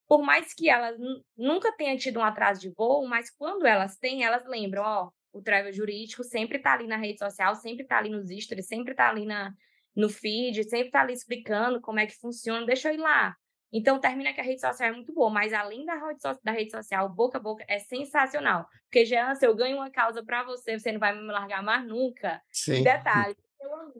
por 0.08 0.22
mais 0.22 0.54
que 0.54 0.68
elas 0.68 0.96
nunca 1.36 1.72
tenham 1.76 1.96
tido 1.96 2.18
um 2.18 2.24
atraso 2.24 2.60
de 2.60 2.70
voo, 2.70 3.06
mas 3.06 3.30
quando 3.30 3.66
elas 3.66 3.96
têm, 3.98 4.24
elas 4.24 4.44
lembram, 4.46 4.82
ó, 4.82 5.10
o 5.32 5.42
travel 5.42 5.72
jurídico 5.72 6.24
sempre 6.24 6.56
está 6.56 6.72
ali 6.72 6.86
na 6.86 6.96
rede 6.96 7.18
social, 7.18 7.54
sempre 7.54 7.82
está 7.82 7.98
ali 7.98 8.10
nos 8.10 8.28
stories, 8.30 8.66
sempre 8.66 8.92
está 8.92 9.10
ali 9.10 9.26
na, 9.26 9.52
no 9.94 10.08
feed, 10.08 10.64
sempre 10.64 10.88
está 10.88 11.02
ali 11.02 11.12
explicando 11.12 11.80
como 11.80 12.00
é 12.00 12.06
que 12.06 12.18
funciona, 12.18 12.66
deixa 12.66 12.88
eu 12.90 12.94
ir 12.94 12.98
lá. 13.00 13.36
Então, 13.72 14.00
termina 14.00 14.32
que 14.32 14.40
a 14.40 14.44
rede 14.44 14.60
social 14.60 14.88
é 14.88 14.92
muito 14.92 15.12
boa, 15.12 15.30
mas 15.30 15.52
além 15.52 15.84
da 15.84 15.94
rede, 15.94 16.20
social, 16.20 16.40
da 16.42 16.52
rede 16.52 16.70
social, 16.70 17.08
boca 17.08 17.38
a 17.38 17.40
boca 17.40 17.64
é 17.68 17.78
sensacional. 17.78 18.66
Porque, 18.84 19.04
Jean, 19.04 19.34
se 19.36 19.46
eu 19.46 19.54
ganho 19.54 19.76
uma 19.76 19.90
causa 19.90 20.24
para 20.24 20.42
você, 20.42 20.78
você 20.78 20.90
não 20.90 20.98
vai 20.98 21.14
me 21.14 21.30
largar 21.30 21.62
mais 21.62 21.86
nunca. 21.86 22.42
Sim. 22.50 22.82
detalhe, 22.82 23.36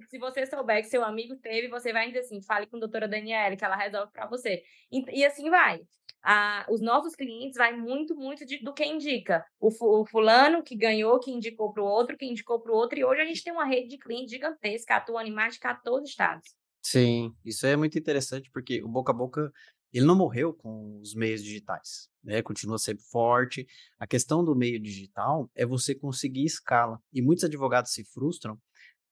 se 0.09 0.19
você 0.19 0.47
souber 0.47 0.83
que 0.83 0.89
seu 0.89 1.05
amigo 1.05 1.37
teve, 1.37 1.69
você 1.69 1.93
vai 1.93 2.09
dizer 2.09 2.21
assim, 2.21 2.41
fale 2.43 2.67
com 2.67 2.77
a 2.77 2.81
doutora 2.81 3.07
Daniela, 3.07 3.57
que 3.57 3.65
ela 3.65 3.77
resolve 3.77 4.13
para 4.13 4.27
você. 4.27 4.63
E, 4.91 5.21
e, 5.21 5.25
assim 5.25 5.51
vai. 5.51 5.81
Ah, 6.23 6.67
os 6.69 6.81
nossos 6.81 7.15
clientes 7.15 7.57
vai 7.57 7.75
muito, 7.75 8.15
muito 8.15 8.45
de, 8.45 8.59
do 8.59 8.75
que 8.75 8.85
indica. 8.85 9.45
O, 9.59 9.69
o 9.69 10.07
fulano 10.07 10.63
que 10.63 10.75
ganhou, 10.75 11.19
que 11.21 11.31
indicou 11.31 11.73
para 11.73 11.83
o 11.83 11.87
outro, 11.87 12.17
que 12.17 12.27
indicou 12.27 12.61
para 12.61 12.73
o 12.73 12.75
outro. 12.75 12.99
E 12.99 13.05
hoje 13.05 13.21
a 13.21 13.25
gente 13.25 13.43
tem 13.43 13.53
uma 13.53 13.65
rede 13.65 13.89
de 13.89 13.99
clientes 13.99 14.31
gigantesca, 14.31 14.97
atuando 14.97 15.29
em 15.29 15.33
mais 15.33 15.55
de 15.55 15.61
14 15.61 16.07
estados. 16.07 16.60
Sim, 16.83 17.35
isso 17.45 17.67
é 17.67 17.77
muito 17.77 17.99
interessante 17.99 18.51
porque 18.53 18.83
o 18.83 18.89
boca 18.89 19.13
a 19.13 19.15
boca 19.15 19.53
ele 19.93 20.07
não 20.07 20.17
morreu 20.17 20.55
com 20.55 20.99
os 21.01 21.15
meios 21.15 21.43
digitais, 21.43 22.09
né? 22.23 22.43
Continua 22.43 22.79
sempre 22.79 23.05
forte. 23.05 23.67
A 23.99 24.07
questão 24.07 24.45
do 24.45 24.55
meio 24.55 24.81
digital 24.81 25.51
é 25.55 25.67
você 25.67 25.95
conseguir 25.95 26.45
escala. 26.45 27.01
E 27.13 27.21
muitos 27.21 27.45
advogados 27.45 27.93
se 27.93 28.05
frustram 28.05 28.59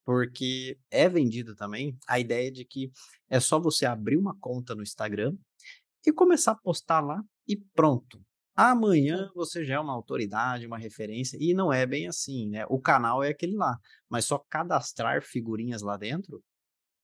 porque 0.04 0.78
é 0.90 1.08
vendido 1.08 1.54
também 1.56 1.96
a 2.08 2.20
ideia 2.20 2.50
de 2.52 2.64
que 2.64 2.92
é 3.30 3.40
só 3.40 3.60
você 3.60 3.86
abrir 3.86 4.16
uma 4.18 4.36
conta 4.40 4.74
no 4.74 4.82
Instagram 4.82 5.36
e 6.06 6.12
começar 6.12 6.52
a 6.52 6.56
postar 6.56 7.00
lá 7.00 7.22
e 7.46 7.56
pronto. 7.74 8.20
Amanhã 8.56 9.30
você 9.34 9.64
já 9.64 9.76
é 9.76 9.80
uma 9.80 9.92
autoridade, 9.92 10.66
uma 10.66 10.78
referência, 10.78 11.38
e 11.40 11.54
não 11.54 11.72
é 11.72 11.86
bem 11.86 12.08
assim, 12.08 12.48
né? 12.48 12.64
O 12.68 12.80
canal 12.80 13.22
é 13.22 13.28
aquele 13.30 13.56
lá, 13.56 13.78
mas 14.08 14.24
só 14.24 14.38
cadastrar 14.50 15.22
figurinhas 15.22 15.82
lá 15.82 15.96
dentro 15.96 16.42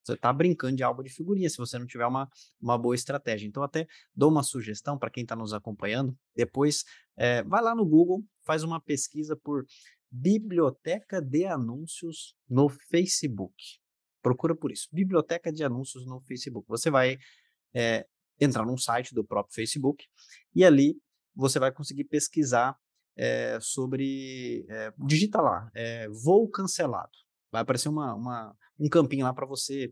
você 0.05 0.13
está 0.13 0.31
brincando 0.31 0.75
de 0.75 0.83
álbum 0.83 1.01
de 1.01 1.09
figurinha 1.09 1.49
se 1.49 1.57
você 1.57 1.79
não 1.79 1.87
tiver 1.87 2.05
uma, 2.05 2.29
uma 2.61 2.77
boa 2.77 2.93
estratégia. 2.93 3.47
Então, 3.47 3.63
até 3.63 3.87
dou 4.15 4.29
uma 4.29 4.43
sugestão 4.43 4.97
para 4.97 5.09
quem 5.09 5.23
está 5.23 5.35
nos 5.35 5.53
acompanhando. 5.53 6.15
Depois, 6.35 6.83
é, 7.17 7.43
vai 7.43 7.61
lá 7.61 7.73
no 7.73 7.85
Google, 7.85 8.23
faz 8.43 8.63
uma 8.63 8.79
pesquisa 8.79 9.35
por 9.35 9.65
Biblioteca 10.11 11.21
de 11.21 11.45
Anúncios 11.45 12.35
no 12.47 12.69
Facebook. 12.69 13.55
Procura 14.21 14.55
por 14.55 14.71
isso, 14.71 14.87
Biblioteca 14.91 15.51
de 15.51 15.63
Anúncios 15.63 16.05
no 16.05 16.21
Facebook. 16.21 16.67
Você 16.67 16.89
vai 16.89 17.17
é, 17.73 18.05
entrar 18.39 18.65
num 18.65 18.77
site 18.77 19.13
do 19.13 19.23
próprio 19.23 19.55
Facebook 19.55 20.05
e 20.53 20.63
ali 20.63 20.95
você 21.35 21.59
vai 21.59 21.71
conseguir 21.71 22.05
pesquisar 22.05 22.77
é, 23.17 23.57
sobre. 23.59 24.65
É, 24.69 24.93
digita 24.97 25.41
lá, 25.41 25.71
voo 26.23 26.49
cancelado. 26.49 27.24
Vai 27.51 27.61
aparecer 27.61 27.89
uma, 27.89 28.13
uma, 28.15 28.55
um 28.79 28.89
campinho 28.89 29.25
lá 29.25 29.33
para 29.33 29.45
você 29.45 29.91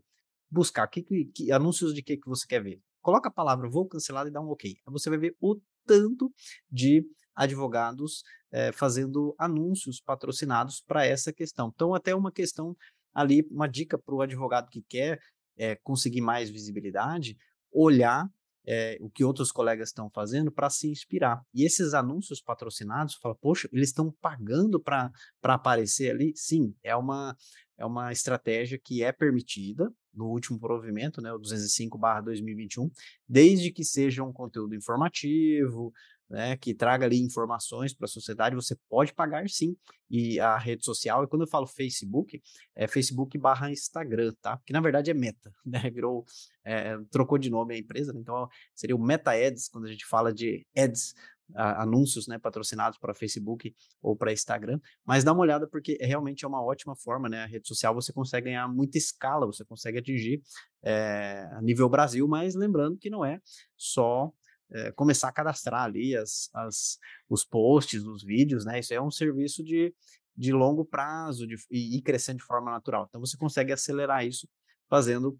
buscar 0.50 0.86
que, 0.86 1.02
que, 1.02 1.52
anúncios 1.52 1.94
de 1.94 2.02
que, 2.02 2.16
que 2.16 2.28
você 2.28 2.46
quer 2.46 2.62
ver. 2.62 2.80
Coloca 3.02 3.28
a 3.28 3.32
palavra 3.32 3.68
vou 3.68 3.86
cancelar 3.86 4.26
e 4.26 4.30
dá 4.30 4.40
um 4.40 4.48
ok. 4.48 4.70
Aí 4.70 4.92
você 4.92 5.10
vai 5.10 5.18
ver 5.18 5.36
o 5.40 5.60
tanto 5.86 6.32
de 6.70 7.04
advogados 7.34 8.22
é, 8.50 8.70
fazendo 8.72 9.34
anúncios 9.38 10.00
patrocinados 10.00 10.82
para 10.86 11.04
essa 11.04 11.32
questão. 11.32 11.70
Então, 11.74 11.94
até 11.94 12.14
uma 12.14 12.30
questão 12.30 12.76
ali, 13.12 13.46
uma 13.50 13.68
dica 13.68 13.98
para 13.98 14.14
o 14.14 14.22
advogado 14.22 14.68
que 14.70 14.82
quer 14.88 15.20
é, 15.56 15.76
conseguir 15.76 16.20
mais 16.20 16.50
visibilidade, 16.50 17.36
olhar 17.72 18.28
é, 18.66 18.96
o 19.00 19.10
que 19.10 19.24
outros 19.24 19.52
colegas 19.52 19.88
estão 19.88 20.10
fazendo 20.10 20.50
para 20.50 20.70
se 20.70 20.88
inspirar. 20.88 21.42
E 21.52 21.64
esses 21.64 21.94
anúncios 21.94 22.40
patrocinados, 22.40 23.14
fala, 23.14 23.34
poxa, 23.34 23.68
eles 23.72 23.88
estão 23.88 24.10
pagando 24.20 24.80
para 24.80 25.12
aparecer 25.42 26.10
ali? 26.10 26.32
Sim, 26.34 26.74
é 26.82 26.96
uma, 26.96 27.36
é 27.76 27.84
uma 27.84 28.12
estratégia 28.12 28.78
que 28.82 29.02
é 29.02 29.12
permitida 29.12 29.92
no 30.12 30.26
último 30.26 30.58
provimento, 30.58 31.20
né, 31.20 31.32
o 31.32 31.38
205/2021, 31.38 32.88
desde 33.28 33.72
que 33.72 33.84
seja 33.84 34.22
um 34.22 34.32
conteúdo 34.32 34.74
informativo, 34.74 35.92
né, 36.28 36.56
que 36.56 36.74
traga 36.74 37.06
ali 37.06 37.20
informações 37.20 37.92
para 37.94 38.06
a 38.06 38.08
sociedade, 38.08 38.54
você 38.54 38.76
pode 38.88 39.12
pagar 39.12 39.48
sim. 39.48 39.76
E 40.10 40.38
a 40.38 40.56
rede 40.56 40.84
social, 40.84 41.24
e 41.24 41.26
quando 41.26 41.42
eu 41.42 41.48
falo 41.48 41.66
Facebook, 41.66 42.40
é 42.74 42.86
Facebook 42.86 43.36
barra 43.38 43.70
Instagram, 43.70 44.32
tá? 44.40 44.60
Que 44.64 44.72
na 44.72 44.80
verdade 44.80 45.10
é 45.10 45.14
Meta, 45.14 45.52
né? 45.64 45.90
Virou, 45.90 46.24
é, 46.64 46.96
trocou 47.10 47.38
de 47.38 47.50
nome 47.50 47.74
a 47.74 47.78
empresa, 47.78 48.12
né? 48.12 48.20
então 48.20 48.48
seria 48.74 48.94
o 48.94 48.98
Meta 48.98 49.32
Ads, 49.32 49.68
quando 49.68 49.86
a 49.86 49.90
gente 49.90 50.06
fala 50.06 50.32
de 50.32 50.66
ads, 50.76 51.14
a, 51.54 51.82
anúncios, 51.82 52.26
né, 52.26 52.38
patrocinados 52.38 52.98
para 52.98 53.14
Facebook 53.14 53.74
ou 54.00 54.16
para 54.16 54.32
Instagram, 54.32 54.80
mas 55.04 55.24
dá 55.24 55.32
uma 55.32 55.42
olhada 55.42 55.66
porque 55.66 55.98
é, 56.00 56.06
realmente 56.06 56.44
é 56.44 56.48
uma 56.48 56.62
ótima 56.62 56.96
forma, 56.96 57.28
né? 57.28 57.42
A 57.42 57.46
rede 57.46 57.66
social 57.66 57.94
você 57.94 58.12
consegue 58.12 58.46
ganhar 58.46 58.68
muita 58.68 58.96
escala, 58.96 59.46
você 59.46 59.64
consegue 59.64 59.98
atingir 59.98 60.42
é, 60.82 61.48
a 61.52 61.60
nível 61.60 61.88
Brasil, 61.88 62.26
mas 62.26 62.54
lembrando 62.54 62.96
que 62.96 63.10
não 63.10 63.24
é 63.24 63.40
só 63.76 64.32
é, 64.74 64.92
começar 64.92 65.28
a 65.28 65.32
cadastrar 65.32 65.84
ali 65.84 66.16
as, 66.16 66.50
as, 66.52 66.98
os 67.28 67.44
posts, 67.44 68.04
os 68.04 68.22
vídeos, 68.24 68.64
né? 68.64 68.80
Isso 68.80 68.92
é 68.92 69.00
um 69.00 69.10
serviço 69.10 69.62
de, 69.62 69.94
de 70.36 70.52
longo 70.52 70.84
prazo 70.84 71.46
de, 71.46 71.54
e, 71.70 71.96
e 71.96 72.02
crescendo 72.02 72.38
de 72.38 72.44
forma 72.44 72.70
natural. 72.70 73.06
Então 73.08 73.20
você 73.20 73.36
consegue 73.36 73.72
acelerar 73.72 74.26
isso 74.26 74.48
fazendo 74.88 75.38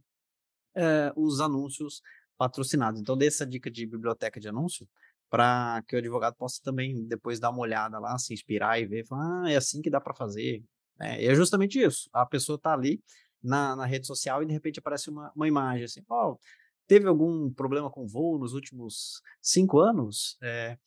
é, 0.74 1.12
os 1.16 1.40
anúncios 1.40 2.00
patrocinados. 2.36 3.00
Então, 3.00 3.16
dê 3.16 3.26
essa 3.26 3.46
dica 3.46 3.70
de 3.70 3.86
biblioteca 3.86 4.40
de 4.40 4.48
anúncio 4.48 4.88
para 5.30 5.82
que 5.88 5.96
o 5.96 5.98
advogado 5.98 6.34
possa 6.36 6.60
também 6.62 7.06
depois 7.06 7.40
dar 7.40 7.50
uma 7.50 7.60
olhada 7.60 7.98
lá, 7.98 8.16
se 8.18 8.32
inspirar 8.32 8.80
e 8.80 8.86
ver, 8.86 9.06
falar, 9.06 9.44
ah, 9.44 9.50
é 9.50 9.56
assim 9.56 9.82
que 9.82 9.90
dá 9.90 10.00
para 10.00 10.14
fazer. 10.14 10.62
É, 11.00 11.26
é 11.26 11.34
justamente 11.34 11.80
isso. 11.80 12.08
A 12.12 12.24
pessoa 12.24 12.56
está 12.56 12.72
ali 12.72 13.02
na, 13.42 13.74
na 13.74 13.84
rede 13.84 14.06
social 14.06 14.42
e 14.42 14.46
de 14.46 14.52
repente 14.52 14.78
aparece 14.78 15.10
uma, 15.10 15.32
uma 15.34 15.48
imagem 15.48 15.84
assim, 15.84 16.02
oh, 16.08 16.38
teve 16.86 17.08
algum 17.08 17.50
problema 17.50 17.90
com 17.90 18.06
voo 18.06 18.38
nos 18.38 18.54
últimos 18.54 19.20
cinco 19.40 19.78
anos? 19.80 20.36
É, 20.42 20.78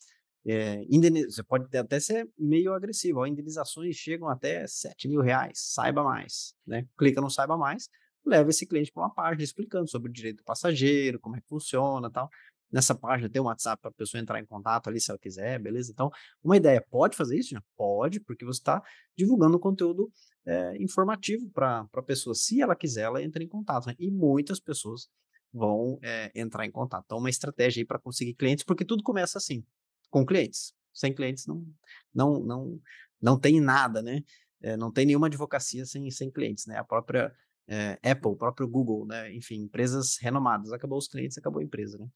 é, 0.46 0.86
você 1.30 1.44
pode 1.44 1.76
até 1.78 2.00
ser 2.00 2.30
meio 2.38 2.74
agressivo. 2.74 3.20
Ó, 3.20 3.26
indenizações 3.26 3.96
chegam 3.96 4.30
até 4.30 4.66
7 4.66 5.08
mil 5.08 5.22
reais, 5.22 5.60
saiba 5.74 6.04
mais. 6.04 6.54
Né? 6.66 6.88
Clica 6.98 7.20
no 7.20 7.30
saiba 7.30 7.58
mais, 7.58 7.90
leva 8.26 8.50
esse 8.50 8.66
cliente 8.66 8.92
para 8.92 9.04
uma 9.04 9.14
página 9.14 9.44
explicando 9.44 9.90
sobre 9.90 10.10
o 10.10 10.14
direito 10.14 10.38
do 10.38 10.44
passageiro, 10.44 11.20
como 11.20 11.36
é 11.36 11.42
que 11.42 11.48
funciona 11.48 12.10
tal. 12.10 12.30
Nessa 12.72 12.94
página 12.94 13.30
tem 13.30 13.42
um 13.42 13.46
WhatsApp 13.46 13.82
para 13.82 13.92
a 13.92 13.94
pessoa 13.94 14.22
entrar 14.22 14.40
em 14.40 14.46
contato 14.46 14.90
ali 14.90 15.00
se 15.00 15.10
ela 15.10 15.20
quiser, 15.20 15.58
beleza? 15.60 15.92
Então, 15.92 16.12
uma 16.44 16.58
ideia, 16.58 16.86
pode 16.90 17.16
fazer 17.16 17.38
isso? 17.38 17.52
Já? 17.52 17.62
Pode, 17.78 18.20
porque 18.20 18.44
você 18.44 18.60
está 18.60 18.84
divulgando 19.18 19.58
conteúdo 19.58 20.12
é, 20.46 20.76
informativo 20.82 21.50
para 21.50 21.88
a 21.94 22.02
pessoa. 22.02 22.36
Se 22.36 22.62
ela 22.62 22.76
quiser, 22.76 23.04
ela 23.04 23.24
entra 23.24 23.42
em 23.42 23.48
contato. 23.48 23.88
Né? 23.88 23.96
E 23.98 24.12
muitas 24.12 24.60
pessoas 24.60 25.10
vão 25.54 26.00
é, 26.02 26.32
entrar 26.36 26.66
em 26.66 26.72
contato. 26.72 27.04
Então, 27.06 27.18
uma 27.18 27.30
estratégia 27.30 27.82
aí 27.82 27.86
para 27.86 28.00
conseguir 28.00 28.34
clientes, 28.34 28.64
porque 28.64 28.86
tudo 28.86 29.04
começa 29.04 29.38
assim, 29.38 29.64
com 30.10 30.26
clientes. 30.26 30.74
Sem 30.94 31.14
clientes 31.14 31.46
não, 31.46 31.66
não, 32.14 32.40
não, 32.40 32.82
não 33.22 33.40
tem 33.40 33.62
nada, 33.62 34.02
né? 34.02 34.24
É, 34.62 34.76
não 34.76 34.92
tem 34.92 35.06
nenhuma 35.06 35.28
advocacia 35.28 35.86
sem, 35.86 36.10
sem 36.10 36.32
clientes, 36.32 36.66
né? 36.66 36.78
A 36.78 36.84
própria 36.84 37.34
é, 37.68 38.00
Apple, 38.02 38.32
o 38.32 38.36
próprio 38.36 38.68
Google, 38.68 39.06
né? 39.06 39.34
Enfim, 39.34 39.62
empresas 39.62 40.18
renomadas. 40.18 40.72
Acabou 40.72 40.98
os 40.98 41.08
clientes, 41.08 41.38
acabou 41.38 41.62
a 41.62 41.64
empresa, 41.64 41.98
né? 41.98 42.08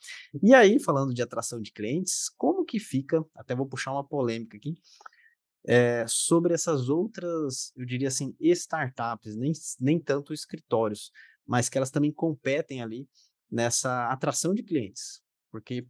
E 0.41 0.53
aí, 0.53 0.79
falando 0.79 1.13
de 1.13 1.21
atração 1.21 1.61
de 1.61 1.71
clientes, 1.71 2.29
como 2.37 2.65
que 2.65 2.79
fica? 2.79 3.23
Até 3.35 3.53
vou 3.53 3.67
puxar 3.67 3.91
uma 3.91 4.03
polêmica 4.03 4.57
aqui. 4.57 4.75
É, 5.63 6.05
sobre 6.07 6.55
essas 6.55 6.89
outras, 6.89 7.71
eu 7.75 7.85
diria 7.85 8.07
assim, 8.07 8.35
startups, 8.39 9.35
nem, 9.35 9.51
nem 9.79 9.99
tanto 9.99 10.33
escritórios, 10.33 11.11
mas 11.45 11.69
que 11.69 11.77
elas 11.77 11.91
também 11.91 12.11
competem 12.11 12.81
ali 12.81 13.07
nessa 13.49 14.07
atração 14.09 14.53
de 14.53 14.63
clientes, 14.63 15.21
porque 15.51 15.85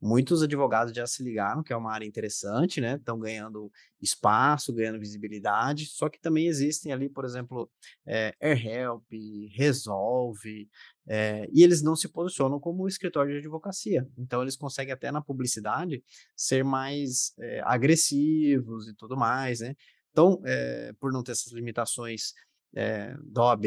muitos 0.00 0.42
advogados 0.42 0.94
já 0.94 1.06
se 1.06 1.22
ligaram 1.22 1.62
que 1.62 1.72
é 1.72 1.76
uma 1.76 1.92
área 1.92 2.04
interessante, 2.06 2.80
né? 2.80 2.96
Estão 2.96 3.18
ganhando 3.18 3.72
espaço, 4.00 4.72
ganhando 4.72 5.00
visibilidade, 5.00 5.86
só 5.86 6.08
que 6.08 6.20
também 6.20 6.46
existem 6.46 6.92
ali, 6.92 7.08
por 7.08 7.24
exemplo, 7.24 7.70
é, 8.06 8.34
AirHelp, 8.40 9.04
Resolve, 9.52 10.68
é, 11.08 11.48
e 11.52 11.62
eles 11.62 11.82
não 11.82 11.96
se 11.96 12.08
posicionam 12.08 12.60
como 12.60 12.86
escritório 12.86 13.32
de 13.32 13.38
advocacia. 13.38 14.06
Então, 14.18 14.42
eles 14.42 14.56
conseguem 14.56 14.92
até 14.92 15.10
na 15.10 15.22
publicidade 15.22 16.04
ser 16.36 16.62
mais 16.62 17.32
é, 17.40 17.60
agressivos 17.64 18.88
e 18.88 18.94
tudo 18.94 19.16
mais, 19.16 19.60
né? 19.60 19.74
Então, 20.10 20.40
por 20.98 21.12
não 21.12 21.22
ter 21.22 21.32
essas 21.32 21.52
limitações 21.52 22.32
da 23.24 23.42
OAB, 23.44 23.66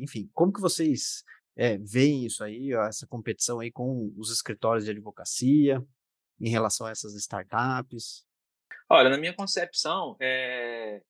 enfim, 0.00 0.28
como 0.34 0.52
que 0.52 0.60
vocês 0.60 1.22
é, 1.58 1.76
veem 1.78 2.24
isso 2.24 2.44
aí, 2.44 2.72
ó, 2.74 2.86
essa 2.86 3.06
competição 3.06 3.58
aí 3.58 3.70
com 3.70 4.12
os 4.16 4.30
escritórios 4.30 4.84
de 4.84 4.92
advocacia 4.92 5.84
em 6.40 6.48
relação 6.48 6.86
a 6.86 6.90
essas 6.90 7.14
startups? 7.14 8.24
Olha, 8.88 9.10
na 9.10 9.18
minha 9.18 9.34
concepção, 9.34 10.16
é, 10.20 11.02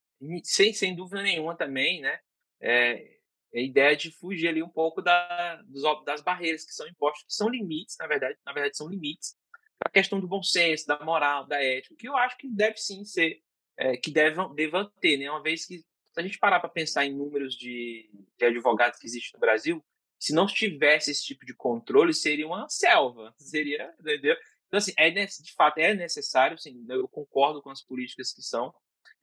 sem, 0.43 0.73
sem 0.73 0.95
dúvida 0.95 1.21
nenhuma 1.21 1.55
também, 1.55 2.01
né, 2.01 2.19
é, 2.59 3.19
a 3.53 3.59
ideia 3.59 3.95
de 3.95 4.11
fugir 4.11 4.47
ali 4.47 4.61
um 4.61 4.69
pouco 4.69 5.01
da, 5.01 5.61
dos, 5.67 5.83
das 6.03 6.21
barreiras 6.21 6.65
que 6.65 6.73
são 6.73 6.87
impostas, 6.87 7.23
que 7.23 7.33
são 7.33 7.47
limites, 7.47 7.95
na 7.99 8.07
verdade, 8.07 8.37
na 8.45 8.51
verdade 8.51 8.75
são 8.75 8.89
limites, 8.89 9.37
a 9.85 9.89
questão 9.89 10.19
do 10.19 10.27
bom 10.27 10.41
senso, 10.41 10.87
da 10.87 10.99
moral, 11.03 11.45
da 11.47 11.63
ética, 11.63 11.95
que 11.95 12.07
eu 12.07 12.17
acho 12.17 12.37
que 12.37 12.49
deve 12.49 12.77
sim 12.77 13.05
ser, 13.05 13.41
é, 13.77 13.95
que 13.95 14.11
deve, 14.11 14.35
deva 14.55 14.91
ter, 14.99 15.17
né, 15.17 15.29
uma 15.29 15.43
vez 15.43 15.65
que 15.65 15.83
a 16.19 16.23
gente 16.23 16.39
parar 16.39 16.59
para 16.59 16.69
pensar 16.69 17.05
em 17.05 17.15
números 17.15 17.55
de, 17.55 18.09
de 18.37 18.45
advogados 18.45 18.99
que 18.99 19.07
existem 19.07 19.31
no 19.33 19.39
Brasil, 19.39 19.83
se 20.19 20.33
não 20.33 20.45
tivesse 20.45 21.11
esse 21.11 21.23
tipo 21.23 21.45
de 21.45 21.53
controle, 21.53 22.13
seria 22.13 22.45
uma 22.45 22.67
selva. 22.67 23.33
Seria, 23.39 23.93
entendeu? 23.99 24.35
Então, 24.67 24.77
assim, 24.77 24.93
é, 24.97 25.09
de 25.09 25.53
fato, 25.55 25.79
é 25.79 25.93
necessário, 25.95 26.55
assim, 26.55 26.85
eu 26.89 27.07
concordo 27.07 27.61
com 27.61 27.71
as 27.71 27.81
políticas 27.81 28.31
que 28.31 28.41
são, 28.41 28.73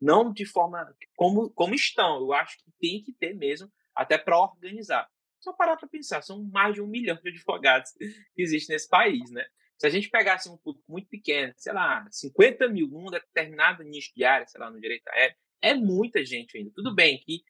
não 0.01 0.33
de 0.33 0.45
forma 0.45 0.93
como, 1.15 1.51
como 1.51 1.75
estão, 1.75 2.19
eu 2.21 2.33
acho 2.33 2.59
que 2.59 2.73
tem 2.81 3.03
que 3.03 3.13
ter 3.13 3.35
mesmo, 3.35 3.71
até 3.95 4.19
para 4.19 4.41
organizar. 4.41 5.09
Só 5.39 5.53
parar 5.53 5.77
para 5.77 5.89
pensar, 5.89 6.23
são 6.23 6.43
mais 6.43 6.75
de 6.75 6.81
um 6.81 6.87
milhão 6.87 7.17
de 7.23 7.29
advogados 7.29 7.93
que 8.35 8.43
existem 8.43 8.75
nesse 8.75 8.89
país, 8.89 9.31
né? 9.31 9.47
Se 9.79 9.87
a 9.87 9.91
gente 9.91 10.09
pegasse 10.09 10.49
um 10.49 10.57
público 10.57 10.91
muito 10.91 11.09
pequeno, 11.09 11.53
sei 11.57 11.73
lá, 11.73 12.07
50 12.11 12.67
mil 12.69 12.89
num 12.89 13.11
determinado 13.11 13.83
nicho 13.85 14.11
de 14.17 14.25
área, 14.25 14.47
sei 14.47 14.59
lá, 14.59 14.71
no 14.71 14.81
direito 14.81 15.07
aéreo, 15.09 15.37
é 15.61 15.75
muita 15.75 16.25
gente 16.25 16.57
ainda. 16.57 16.71
Tudo 16.75 16.95
bem 16.95 17.19
que 17.19 17.43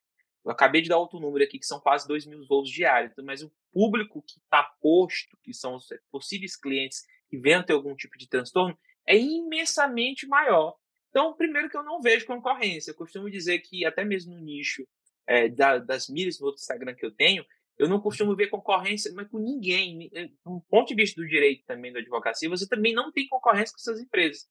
eu 0.45 0.53
acabei 0.53 0.81
de 0.81 0.89
dar 0.89 0.99
outro 0.99 1.19
número 1.19 1.45
aqui, 1.45 1.59
que 1.59 1.67
são 1.67 1.81
quase 1.81 2.07
2 2.07 2.27
mil 2.27 2.47
voos 2.47 2.71
diários, 2.71 3.13
mas 3.25 3.43
o 3.43 3.53
público 3.73 4.23
que 4.23 4.39
está 4.39 4.63
posto, 4.81 5.37
que 5.43 5.53
são 5.53 5.75
os 5.75 5.89
possíveis 6.11 6.57
clientes 6.57 7.05
que 7.29 7.37
venham 7.37 7.65
ter 7.65 7.73
algum 7.73 7.97
tipo 7.97 8.17
de 8.17 8.29
transtorno, 8.29 8.79
é 9.05 9.19
imensamente 9.19 10.27
maior. 10.27 10.77
Então, 11.11 11.35
primeiro 11.35 11.69
que 11.69 11.77
eu 11.77 11.83
não 11.83 12.01
vejo 12.01 12.27
concorrência. 12.27 12.91
Eu 12.91 12.95
costumo 12.95 13.31
dizer 13.31 13.59
que 13.61 13.85
até 13.85 14.05
mesmo 14.05 14.35
no 14.35 14.41
nicho 14.41 14.87
é, 15.27 15.49
da, 15.49 15.79
das 15.79 16.09
milhas 16.09 16.39
no 16.39 16.47
outro 16.47 16.61
Instagram 16.61 16.95
que 16.95 17.05
eu 17.05 17.11
tenho, 17.11 17.45
eu 17.79 17.89
não 17.89 18.01
costumo 18.01 18.37
ver 18.37 18.49
concorrência 18.49 19.13
mas 19.15 19.29
com 19.29 19.39
ninguém. 19.39 20.11
Do 20.45 20.61
ponto 20.69 20.89
de 20.89 20.95
vista 20.95 21.21
do 21.21 21.27
direito 21.27 21.65
também, 21.67 21.93
da 21.93 21.99
advocacia, 21.99 22.49
você 22.49 22.69
também 22.69 22.95
não 22.95 23.11
tem 23.11 23.27
concorrência 23.29 23.75
com 23.75 23.81
essas 23.81 24.01
empresas. 24.01 24.47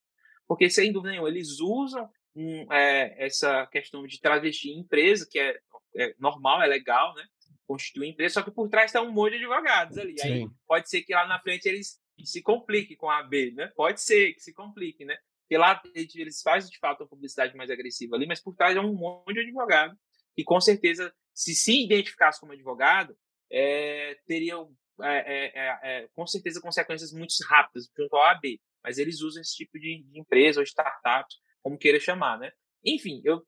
Porque, 0.46 0.68
sem 0.68 0.92
dúvida 0.92 1.12
nenhuma, 1.12 1.28
eles 1.28 1.58
usam 1.58 2.08
um, 2.36 2.72
é, 2.72 3.24
essa 3.24 3.66
questão 3.66 4.06
de 4.06 4.20
travesti 4.20 4.68
em 4.68 4.80
empresa, 4.80 5.26
que 5.28 5.38
é 5.38 5.58
é 5.96 6.14
normal, 6.18 6.62
é 6.62 6.66
legal, 6.66 7.14
né? 7.14 7.24
Constituir 7.66 8.10
empresa, 8.10 8.34
só 8.34 8.42
que 8.42 8.50
por 8.50 8.68
trás 8.68 8.90
está 8.90 9.02
um 9.02 9.10
monte 9.10 9.32
de 9.32 9.44
advogados 9.44 9.98
ali. 9.98 10.18
Sim. 10.18 10.28
Aí 10.28 10.48
pode 10.66 10.88
ser 10.88 11.02
que 11.02 11.14
lá 11.14 11.26
na 11.26 11.40
frente 11.40 11.66
eles 11.66 12.00
se 12.24 12.42
compliquem 12.42 12.96
com 12.96 13.10
a 13.10 13.22
B, 13.22 13.52
né? 13.52 13.72
Pode 13.74 14.00
ser 14.00 14.34
que 14.34 14.40
se 14.40 14.52
complique, 14.52 15.04
né? 15.04 15.16
Porque 15.42 15.56
lá 15.56 15.80
eles 15.94 16.42
fazem 16.42 16.70
de 16.70 16.78
fato 16.78 17.02
uma 17.02 17.08
publicidade 17.08 17.56
mais 17.56 17.70
agressiva 17.70 18.16
ali, 18.16 18.26
mas 18.26 18.42
por 18.42 18.54
trás 18.54 18.76
é 18.76 18.80
um 18.80 18.94
monte 18.94 19.34
de 19.34 19.40
advogado 19.40 19.96
que 20.34 20.44
com 20.44 20.60
certeza, 20.60 21.12
se 21.32 21.54
se 21.54 21.84
identificasse 21.84 22.38
como 22.38 22.52
advogado, 22.52 23.16
é, 23.50 24.18
teriam 24.26 24.70
é, 25.00 25.16
é, 25.16 25.52
é, 25.54 25.78
é 25.82 26.08
com 26.14 26.26
certeza 26.26 26.60
consequências 26.60 27.12
muito 27.12 27.34
rápidas 27.48 27.90
junto 27.96 28.16
ao 28.16 28.24
AB. 28.24 28.60
Mas 28.82 28.98
eles 28.98 29.20
usam 29.20 29.40
esse 29.40 29.56
tipo 29.56 29.78
de, 29.78 30.04
de 30.04 30.20
empresa 30.20 30.60
ou 30.60 30.66
startup, 30.66 31.26
como 31.66 31.76
queira 31.76 31.98
chamar, 31.98 32.38
né? 32.38 32.52
Enfim, 32.84 33.20
eu 33.24 33.44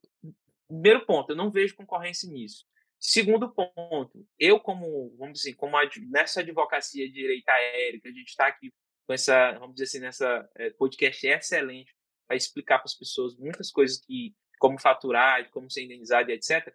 Primeiro 0.68 1.06
ponto, 1.06 1.30
eu 1.30 1.36
não 1.36 1.50
vejo 1.50 1.74
concorrência 1.74 2.30
nisso. 2.30 2.66
Segundo 3.00 3.50
ponto, 3.50 4.26
eu 4.38 4.60
como, 4.60 5.16
vamos 5.16 5.38
dizer, 5.38 5.54
como 5.54 5.76
nessa 6.10 6.40
advocacia 6.40 7.06
de 7.06 7.12
direito 7.12 7.48
aéreo, 7.48 8.00
que 8.02 8.08
a 8.08 8.12
gente 8.12 8.28
está 8.28 8.46
aqui 8.46 8.70
com 9.06 9.14
essa, 9.14 9.52
vamos 9.52 9.76
dizer 9.76 9.84
assim, 9.84 10.00
nessa 10.00 10.50
é, 10.56 10.68
podcast 10.70 11.26
excelente 11.26 11.96
para 12.26 12.36
explicar 12.36 12.78
para 12.78 12.84
as 12.84 12.94
pessoas 12.94 13.34
muitas 13.38 13.70
coisas 13.70 13.98
que, 13.98 14.34
como 14.58 14.78
faturar, 14.78 15.48
como 15.50 15.70
ser 15.70 15.84
indenizado, 15.84 16.30
etc. 16.30 16.74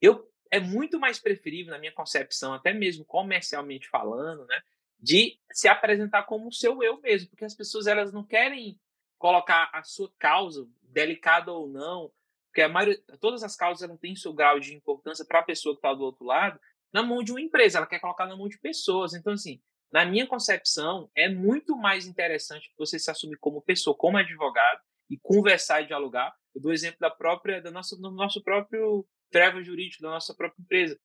Eu 0.00 0.28
é 0.50 0.58
muito 0.58 0.98
mais 0.98 1.20
preferível 1.20 1.70
na 1.70 1.78
minha 1.78 1.92
concepção, 1.92 2.52
até 2.52 2.72
mesmo 2.72 3.04
comercialmente 3.04 3.88
falando, 3.88 4.44
né, 4.46 4.60
de 4.98 5.38
se 5.52 5.68
apresentar 5.68 6.24
como 6.24 6.48
o 6.48 6.52
seu 6.52 6.82
eu 6.82 7.00
mesmo, 7.00 7.28
porque 7.28 7.44
as 7.44 7.54
pessoas 7.54 7.86
elas 7.86 8.12
não 8.12 8.24
querem 8.24 8.80
colocar 9.22 9.70
a 9.72 9.84
sua 9.84 10.12
causa, 10.18 10.68
delicada 10.82 11.52
ou 11.52 11.68
não, 11.68 12.10
porque 12.48 12.60
a 12.60 12.68
maioria, 12.68 13.00
todas 13.20 13.44
as 13.44 13.54
causas 13.54 13.88
não 13.88 13.96
têm 13.96 14.16
seu 14.16 14.32
grau 14.32 14.58
de 14.58 14.74
importância 14.74 15.24
para 15.24 15.38
a 15.38 15.44
pessoa 15.44 15.76
que 15.76 15.78
está 15.78 15.94
do 15.94 16.02
outro 16.02 16.24
lado, 16.24 16.58
na 16.92 17.04
mão 17.04 17.22
de 17.22 17.30
uma 17.30 17.40
empresa, 17.40 17.78
ela 17.78 17.86
quer 17.86 18.00
colocar 18.00 18.26
na 18.26 18.36
mão 18.36 18.48
de 18.48 18.58
pessoas. 18.58 19.14
Então, 19.14 19.32
assim, 19.32 19.62
na 19.92 20.04
minha 20.04 20.26
concepção, 20.26 21.08
é 21.14 21.28
muito 21.28 21.76
mais 21.76 22.04
interessante 22.04 22.74
você 22.76 22.98
se 22.98 23.12
assumir 23.12 23.36
como 23.38 23.62
pessoa, 23.62 23.96
como 23.96 24.18
advogado, 24.18 24.80
e 25.08 25.16
conversar 25.16 25.82
e 25.82 25.86
dialogar. 25.86 26.34
Eu 26.52 26.60
dou 26.60 26.72
exemplo 26.72 26.98
da 26.98 27.10
própria, 27.10 27.62
da 27.62 27.70
nossa, 27.70 27.96
do 27.96 28.10
nosso 28.10 28.42
próprio 28.42 29.06
travel 29.30 29.62
jurídico, 29.62 30.02
da 30.02 30.10
nossa 30.10 30.34
própria 30.34 30.60
empresa, 30.60 30.98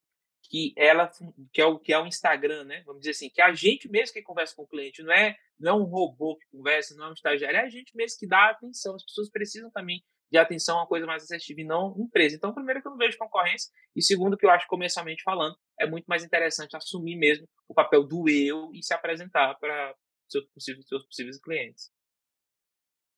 que 0.44 0.74
ela 0.78 1.12
que 1.52 1.62
é 1.62 1.66
o 1.66 1.80
que 1.80 1.94
é 1.94 2.00
o 2.00 2.06
Instagram, 2.06 2.64
né? 2.64 2.84
Vamos 2.86 3.02
dizer 3.02 3.12
assim, 3.12 3.30
que 3.30 3.42
é 3.42 3.46
a 3.46 3.54
gente 3.54 3.90
mesmo 3.90 4.14
que 4.14 4.22
conversa 4.22 4.56
com 4.56 4.64
o 4.64 4.68
cliente, 4.68 5.04
não 5.04 5.14
é 5.14 5.36
não 5.60 5.72
é 5.72 5.82
um 5.82 5.84
robô 5.84 6.38
que 6.38 6.46
conversa, 6.48 6.96
não 6.96 7.06
é 7.06 7.10
um 7.10 7.14
estagiário, 7.14 7.58
é 7.58 7.64
a 7.64 7.70
gente 7.70 7.96
mesmo 7.96 8.20
que 8.20 8.28
dá 8.28 8.50
atenção. 8.50 8.96
As 8.96 9.04
pessoas 9.04 9.30
precisam 9.30 9.72
também 9.72 10.04
de 10.32 10.38
atenção 10.38 10.78
a 10.78 10.82
uma 10.82 10.88
coisa 10.88 11.06
mais 11.06 11.24
acessível 11.24 11.64
e 11.64 11.68
não 11.68 11.96
empresa. 11.98 12.36
Então, 12.36 12.54
primeiro 12.54 12.82
que 12.82 12.88
eu 12.88 12.92
não 12.92 12.98
vejo 12.98 13.18
concorrência 13.18 13.72
e 13.96 14.02
segundo 14.02 14.38
que 14.38 14.46
eu 14.46 14.50
acho 14.50 14.68
comercialmente 14.68 15.24
falando, 15.24 15.56
é 15.80 15.88
muito 15.88 16.06
mais 16.06 16.24
interessante 16.24 16.76
assumir 16.76 17.16
mesmo 17.16 17.48
o 17.68 17.74
papel 17.74 18.04
do 18.04 18.30
eu 18.30 18.72
e 18.74 18.84
se 18.84 18.94
apresentar 18.94 19.56
para 19.56 19.96
seus 20.28 20.46
possíveis, 20.50 20.88
seus 20.88 21.06
possíveis 21.06 21.40
clientes. 21.40 21.90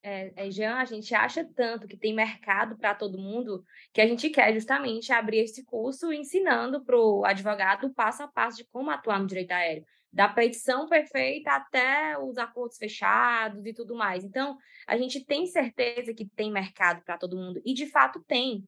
É, 0.01 0.47
é, 0.47 0.51
Jean, 0.51 0.75
a 0.75 0.85
gente 0.85 1.13
acha 1.13 1.43
tanto 1.43 1.85
que 1.85 1.97
tem 1.97 2.13
mercado 2.13 2.77
para 2.77 2.95
todo 2.95 3.17
mundo 3.17 3.65
que 3.93 3.99
a 3.99 4.07
gente 4.07 4.29
quer 4.29 4.53
justamente 4.53 5.11
abrir 5.11 5.39
esse 5.39 5.65
curso 5.65 6.13
ensinando 6.13 6.83
para 6.85 6.97
o 6.97 7.25
advogado 7.25 7.93
passo 7.93 8.23
a 8.23 8.27
passo 8.27 8.57
de 8.57 8.65
como 8.65 8.89
atuar 8.89 9.19
no 9.19 9.27
direito 9.27 9.51
aéreo, 9.51 9.85
da 10.11 10.29
petição 10.29 10.87
perfeita 10.87 11.51
até 11.51 12.17
os 12.17 12.37
acordos 12.37 12.77
fechados 12.77 13.65
e 13.65 13.73
tudo 13.73 13.93
mais. 13.93 14.23
Então, 14.23 14.57
a 14.87 14.97
gente 14.97 15.23
tem 15.25 15.45
certeza 15.45 16.13
que 16.13 16.25
tem 16.25 16.49
mercado 16.49 17.03
para 17.03 17.17
todo 17.17 17.37
mundo 17.37 17.61
e 17.65 17.73
de 17.73 17.85
fato 17.85 18.23
tem. 18.25 18.67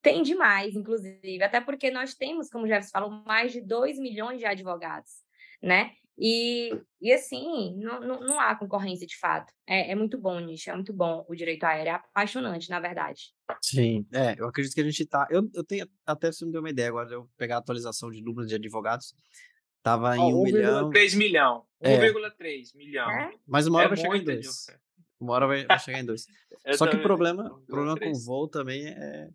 Tem 0.00 0.22
demais, 0.22 0.76
inclusive, 0.76 1.42
até 1.42 1.60
porque 1.60 1.90
nós 1.90 2.14
temos, 2.14 2.48
como 2.48 2.64
o 2.64 2.68
Jefferson 2.68 2.90
falou, 2.90 3.10
mais 3.10 3.52
de 3.52 3.60
2 3.60 3.98
milhões 3.98 4.38
de 4.38 4.46
advogados, 4.46 5.10
né? 5.60 5.92
E, 6.20 6.70
e 7.00 7.12
assim, 7.12 7.76
não, 7.76 8.00
não, 8.00 8.20
não 8.20 8.40
há 8.40 8.56
concorrência 8.56 9.06
de 9.06 9.16
fato. 9.16 9.52
É, 9.64 9.92
é 9.92 9.94
muito 9.94 10.18
bom, 10.18 10.40
nicho, 10.40 10.68
é 10.68 10.74
muito 10.74 10.92
bom 10.92 11.24
o 11.28 11.34
direito 11.34 11.62
aéreo, 11.62 11.90
é 11.90 11.94
apaixonante, 11.94 12.68
na 12.68 12.80
verdade. 12.80 13.32
Sim, 13.62 14.04
é, 14.12 14.34
eu 14.36 14.48
acredito 14.48 14.74
que 14.74 14.80
a 14.80 14.84
gente 14.84 15.06
tá. 15.06 15.28
Eu, 15.30 15.48
eu 15.54 15.62
tenho 15.62 15.88
até 16.04 16.32
se 16.32 16.44
me 16.44 16.50
deu 16.50 16.60
uma 16.60 16.70
ideia 16.70 16.88
agora 16.88 17.06
de 17.06 17.14
eu 17.14 17.30
pegar 17.36 17.56
a 17.56 17.58
atualização 17.58 18.10
de 18.10 18.20
número 18.20 18.48
de 18.48 18.56
advogados. 18.56 19.14
Tava 19.80 20.16
em 20.16 20.34
oh, 20.34 20.42
1 20.42 20.44
milhão. 20.44 20.90
1,3 20.90 21.16
milhão. 21.16 21.64
1,3 21.82 22.74
é. 22.74 22.76
milhão. 22.76 23.10
É? 23.10 23.30
Mas 23.46 23.68
uma 23.68 23.78
hora 23.78 23.86
é 23.86 23.88
vai 23.90 23.96
chegar 23.96 24.16
em 24.16 24.24
2. 24.24 24.66
Uma 25.20 25.32
hora 25.34 25.46
vai, 25.46 25.66
vai 25.66 25.78
chegar 25.78 26.00
em 26.00 26.04
2. 26.04 26.26
Só 26.76 26.88
que 26.88 26.96
o 26.96 27.02
problema, 27.02 27.62
problema 27.66 27.98
com 27.98 28.10
o 28.10 28.18
voo 28.18 28.48
também 28.48 28.88
é, 28.88 29.28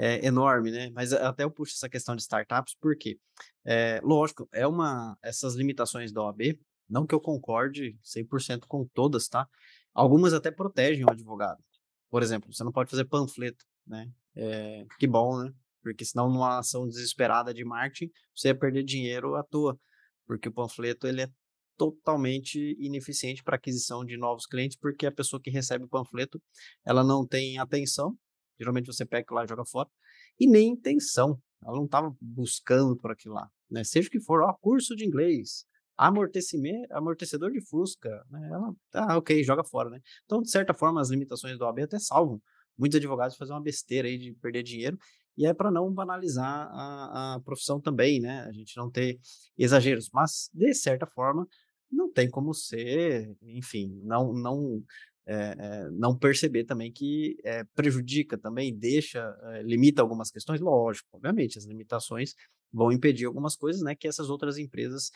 é, 0.00 0.26
enorme, 0.26 0.70
né? 0.70 0.90
Mas 0.94 1.12
até 1.12 1.44
eu 1.44 1.50
puxo 1.50 1.74
essa 1.74 1.88
questão 1.88 2.16
de 2.16 2.22
startups, 2.22 2.74
porque, 2.80 3.20
é, 3.66 4.00
lógico, 4.02 4.48
é 4.50 4.66
uma, 4.66 5.14
essas 5.22 5.54
limitações 5.54 6.10
da 6.10 6.22
OAB, 6.22 6.58
não 6.88 7.06
que 7.06 7.14
eu 7.14 7.20
concorde 7.20 7.98
100% 8.02 8.60
com 8.66 8.86
todas, 8.94 9.28
tá? 9.28 9.46
Algumas 9.92 10.32
até 10.32 10.50
protegem 10.50 11.04
o 11.04 11.10
advogado. 11.10 11.62
Por 12.08 12.22
exemplo, 12.22 12.50
você 12.50 12.64
não 12.64 12.72
pode 12.72 12.90
fazer 12.90 13.04
panfleto, 13.04 13.62
né? 13.86 14.10
É, 14.34 14.86
que 14.98 15.06
bom, 15.06 15.42
né? 15.44 15.52
Porque 15.82 16.04
senão 16.04 16.30
numa 16.30 16.58
ação 16.58 16.88
desesperada 16.88 17.52
de 17.52 17.62
marketing, 17.62 18.10
você 18.34 18.48
ia 18.48 18.58
perder 18.58 18.84
dinheiro 18.84 19.34
à 19.34 19.42
toa, 19.42 19.78
porque 20.26 20.48
o 20.48 20.52
panfleto 20.52 21.06
ele 21.06 21.22
é 21.22 21.28
totalmente 21.76 22.74
ineficiente 22.78 23.42
para 23.42 23.56
aquisição 23.56 24.02
de 24.02 24.16
novos 24.16 24.46
clientes, 24.46 24.78
porque 24.78 25.06
a 25.06 25.12
pessoa 25.12 25.40
que 25.40 25.50
recebe 25.50 25.84
o 25.84 25.88
panfleto, 25.88 26.40
ela 26.86 27.04
não 27.04 27.26
tem 27.26 27.58
atenção 27.58 28.16
Geralmente 28.60 28.86
você 28.86 29.06
pega 29.06 29.34
lá 29.34 29.44
e 29.44 29.48
joga 29.48 29.64
fora. 29.64 29.88
E 30.38 30.46
nem 30.46 30.72
intenção. 30.72 31.40
Ela 31.64 31.76
não 31.76 31.86
estava 31.86 32.14
buscando 32.20 32.94
por 32.96 33.10
aquilo 33.10 33.34
lá. 33.34 33.48
Né? 33.70 33.82
Seja 33.84 34.08
o 34.08 34.10
que 34.10 34.20
for, 34.20 34.42
ó, 34.42 34.52
curso 34.60 34.94
de 34.94 35.06
inglês, 35.06 35.64
amortecimento, 35.96 36.92
amortecedor 36.92 37.50
de 37.50 37.60
Fusca. 37.66 38.24
Né? 38.30 38.50
Ela, 38.52 38.74
tá, 38.90 39.16
ok, 39.16 39.42
joga 39.42 39.64
fora. 39.64 39.88
Né? 39.88 40.00
Então, 40.24 40.42
de 40.42 40.50
certa 40.50 40.74
forma, 40.74 41.00
as 41.00 41.08
limitações 41.08 41.58
do 41.58 41.64
AB 41.64 41.82
até 41.82 41.98
salvam. 41.98 42.40
Muitos 42.76 42.96
advogados 42.96 43.36
fazem 43.36 43.54
uma 43.54 43.62
besteira 43.62 44.08
aí 44.08 44.18
de 44.18 44.32
perder 44.34 44.62
dinheiro. 44.62 44.98
E 45.36 45.46
é 45.46 45.54
para 45.54 45.70
não 45.70 45.92
banalizar 45.92 46.68
a, 46.70 47.36
a 47.36 47.40
profissão 47.40 47.80
também, 47.80 48.20
né? 48.20 48.40
A 48.42 48.52
gente 48.52 48.76
não 48.76 48.90
ter 48.90 49.18
exageros. 49.56 50.10
Mas, 50.12 50.50
de 50.52 50.74
certa 50.74 51.06
forma, 51.06 51.46
não 51.90 52.10
tem 52.12 52.28
como 52.28 52.54
ser, 52.54 53.34
enfim, 53.42 54.00
não, 54.04 54.32
não 54.32 54.82
é, 55.30 55.54
é, 55.56 55.90
não 55.90 56.18
perceber 56.18 56.64
também 56.64 56.90
que 56.90 57.36
é, 57.44 57.62
prejudica 57.72 58.36
também, 58.36 58.76
deixa, 58.76 59.32
limita 59.62 60.02
algumas 60.02 60.28
questões, 60.28 60.60
lógico, 60.60 61.08
obviamente, 61.12 61.56
as 61.56 61.64
limitações 61.64 62.34
vão 62.72 62.90
impedir 62.90 63.26
algumas 63.26 63.54
coisas, 63.54 63.80
né, 63.80 63.94
que 63.94 64.08
essas 64.08 64.28
outras 64.28 64.58
empresas 64.58 65.10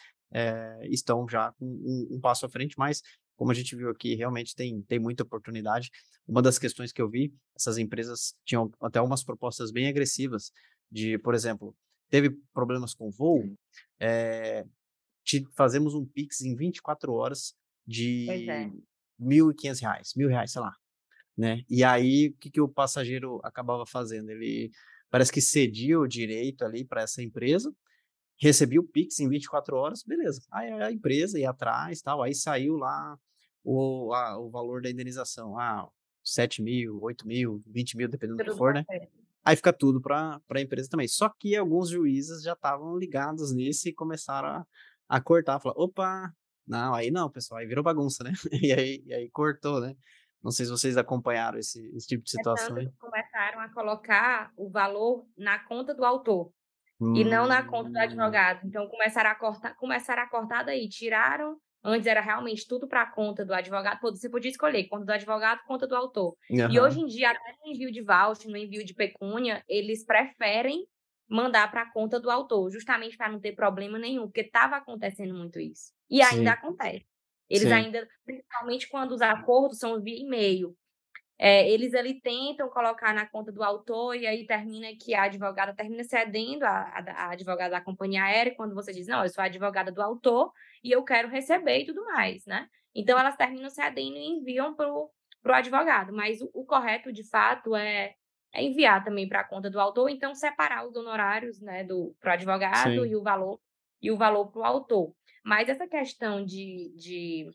estão 0.84 1.28
já 1.28 1.52
com 1.52 1.64
um, 1.64 2.16
um, 2.16 2.20
passo 2.20 2.44
à 2.46 2.48
frente, 2.48 2.74
mas 2.76 3.00
como 3.36 3.50
a 3.50 3.54
gente 3.54 3.74
viu 3.74 3.90
aqui, 3.90 4.14
realmente 4.14 4.54
tem, 4.54 4.82
tem 4.82 4.98
muita 4.98 5.22
oportunidade. 5.22 5.90
Uma 6.26 6.42
das 6.42 6.58
questões 6.58 6.92
que 6.92 7.02
eu 7.02 7.08
vi, 7.08 7.32
essas 7.56 7.78
empresas 7.78 8.34
tinham 8.44 8.72
até 8.80 9.00
umas 9.00 9.24
propostas 9.24 9.70
bem 9.70 9.88
agressivas 9.88 10.52
de, 10.90 11.18
por 11.18 11.34
exemplo, 11.34 11.74
teve 12.08 12.30
problemas 12.52 12.94
com 12.94 13.10
voo, 13.10 13.56
é, 14.00 14.64
te, 15.24 15.44
fazemos 15.56 15.94
um 15.94 16.04
Pix 16.04 16.40
em 16.40 16.54
24 16.54 17.12
horas 17.12 17.54
de, 17.86 18.28
é. 18.30 18.70
1.500 19.20 19.80
reais, 19.80 20.12
mil 20.16 20.28
reais, 20.28 20.52
sei 20.52 20.62
lá, 20.62 20.74
né? 21.36 21.62
E 21.68 21.82
aí, 21.84 22.28
o 22.28 22.38
que, 22.38 22.50
que 22.50 22.60
o 22.60 22.68
passageiro 22.68 23.40
acabava 23.42 23.84
fazendo? 23.86 24.30
Ele 24.30 24.70
parece 25.10 25.32
que 25.32 25.40
cedia 25.40 25.98
o 25.98 26.08
direito 26.08 26.64
ali 26.64 26.84
para 26.84 27.02
essa 27.02 27.22
empresa, 27.22 27.72
recebia 28.40 28.80
o 28.80 28.86
Pix 28.86 29.20
em 29.20 29.28
24 29.28 29.76
horas, 29.76 30.02
beleza. 30.02 30.42
Aí 30.50 30.70
a 30.70 30.90
empresa 30.90 31.38
ia 31.38 31.50
atrás, 31.50 32.00
tal, 32.02 32.22
aí 32.22 32.34
saiu 32.34 32.76
lá 32.76 33.16
o, 33.62 34.12
a, 34.12 34.38
o 34.38 34.50
valor 34.50 34.82
da 34.82 34.90
indenização, 34.90 35.58
ah, 35.58 35.88
7 36.22 36.62
mil, 36.62 36.98
8 37.02 37.26
mil, 37.26 37.62
20 37.66 37.96
mil, 37.96 38.08
dependendo 38.08 38.38
do 38.38 38.44
que 38.44 38.56
for, 38.56 38.74
né? 38.74 38.84
Aí 39.44 39.56
fica 39.56 39.72
tudo 39.72 40.00
para 40.00 40.40
a 40.48 40.60
empresa 40.60 40.88
também. 40.88 41.06
Só 41.06 41.28
que 41.28 41.54
alguns 41.54 41.90
juízes 41.90 42.42
já 42.42 42.54
estavam 42.54 42.96
ligados 42.96 43.54
nisso 43.54 43.88
e 43.88 43.92
começaram 43.92 44.48
a, 44.48 44.66
a 45.08 45.20
cortar, 45.20 45.60
falar, 45.60 45.74
opa, 45.76 46.32
não, 46.66 46.94
aí 46.94 47.10
não, 47.10 47.30
pessoal, 47.30 47.60
aí 47.60 47.66
virou 47.66 47.84
bagunça, 47.84 48.24
né? 48.24 48.32
E 48.62 48.72
aí, 48.72 49.02
e 49.06 49.14
aí 49.14 49.30
cortou, 49.30 49.80
né? 49.80 49.94
Não 50.42 50.50
sei 50.50 50.66
se 50.66 50.70
vocês 50.70 50.98
acompanharam 50.98 51.58
esse, 51.58 51.82
esse 51.96 52.06
tipo 52.06 52.22
de 52.22 52.30
é 52.30 52.36
situação. 52.36 52.76
É 52.76 52.86
começaram 52.98 53.60
a 53.60 53.68
colocar 53.72 54.52
o 54.56 54.68
valor 54.68 55.26
na 55.38 55.58
conta 55.58 55.94
do 55.94 56.04
autor 56.04 56.52
hum. 57.00 57.14
e 57.16 57.24
não 57.24 57.46
na 57.46 57.62
conta 57.62 57.88
do 57.88 57.98
advogado. 57.98 58.60
Então 58.66 58.86
começaram 58.88 59.30
a 59.30 59.34
cortar, 59.34 59.74
começaram 59.76 60.22
a 60.22 60.28
cortar 60.28 60.62
daí, 60.62 60.86
tiraram. 60.88 61.56
Antes 61.82 62.06
era 62.06 62.20
realmente 62.20 62.66
tudo 62.66 62.88
para 62.88 63.02
a 63.02 63.10
conta 63.10 63.44
do 63.44 63.52
advogado. 63.52 64.00
Você 64.00 64.28
podia 64.30 64.50
escolher 64.50 64.84
conta 64.84 65.04
do 65.04 65.12
advogado, 65.12 65.60
conta 65.66 65.86
do 65.86 65.94
autor. 65.94 66.34
Uhum. 66.50 66.70
E 66.70 66.80
hoje 66.80 67.00
em 67.00 67.06
dia, 67.06 67.30
até 67.30 67.54
no 67.62 67.72
envio 67.72 67.92
de 67.92 68.02
voucher, 68.02 68.50
no 68.50 68.56
envio 68.56 68.84
de 68.84 68.94
pecúnia, 68.94 69.62
eles 69.68 70.04
preferem 70.04 70.86
mandar 71.28 71.70
para 71.70 71.82
a 71.82 71.92
conta 71.92 72.20
do 72.20 72.30
autor, 72.30 72.70
justamente 72.70 73.16
para 73.16 73.30
não 73.30 73.40
ter 73.40 73.52
problema 73.52 73.98
nenhum, 73.98 74.24
porque 74.24 74.42
estava 74.42 74.76
acontecendo 74.76 75.34
muito 75.34 75.58
isso. 75.58 75.92
E 76.10 76.22
ainda 76.22 76.50
Sim. 76.50 76.56
acontece. 76.56 77.06
Eles 77.48 77.68
Sim. 77.68 77.74
ainda, 77.74 78.08
principalmente 78.24 78.88
quando 78.88 79.12
os 79.12 79.22
acordos 79.22 79.78
são 79.78 80.00
via 80.00 80.18
e-mail, 80.18 80.76
é, 81.38 81.68
eles 81.68 81.94
ali 81.94 82.20
tentam 82.20 82.68
colocar 82.68 83.12
na 83.12 83.26
conta 83.26 83.50
do 83.50 83.62
autor 83.62 84.14
e 84.14 84.26
aí 84.26 84.46
termina 84.46 84.88
que 85.00 85.14
a 85.14 85.24
advogada 85.24 85.74
termina 85.74 86.04
cedendo 86.04 86.62
a, 86.64 86.70
a, 86.70 87.12
a 87.26 87.30
advogada 87.32 87.70
da 87.72 87.80
companhia 87.80 88.22
aérea 88.24 88.54
quando 88.54 88.74
você 88.74 88.92
diz, 88.92 89.08
não, 89.08 89.22
eu 89.22 89.28
sou 89.28 89.42
a 89.42 89.46
advogada 89.46 89.90
do 89.90 90.00
autor 90.00 90.52
e 90.82 90.92
eu 90.92 91.04
quero 91.04 91.28
receber 91.28 91.80
e 91.80 91.86
tudo 91.86 92.04
mais, 92.04 92.46
né? 92.46 92.68
Então 92.94 93.18
elas 93.18 93.36
terminam 93.36 93.68
cedendo 93.68 94.16
e 94.16 94.26
enviam 94.28 94.74
para 94.74 94.88
o 94.92 95.10
advogado, 95.46 96.12
mas 96.12 96.40
o, 96.40 96.50
o 96.54 96.64
correto 96.64 97.12
de 97.12 97.28
fato 97.28 97.74
é 97.74 98.14
é 98.54 98.62
enviar 98.62 99.02
também 99.04 99.28
para 99.28 99.40
a 99.40 99.44
conta 99.44 99.68
do 99.68 99.80
autor, 99.80 100.08
então 100.08 100.32
separar 100.32 100.86
os 100.86 100.94
honorários 100.94 101.60
né, 101.60 101.82
do 101.82 102.14
para 102.20 102.30
o 102.30 102.34
advogado 102.34 103.04
Sim. 103.04 103.04
e 103.04 103.16
o 103.16 103.22
valor 103.22 103.60
e 104.00 104.12
o 104.12 104.16
valor 104.16 104.46
para 104.46 104.60
o 104.60 104.64
autor. 104.64 105.12
Mas 105.44 105.68
essa 105.68 105.86
questão 105.86 106.44
de, 106.44 106.92
de 106.96 107.50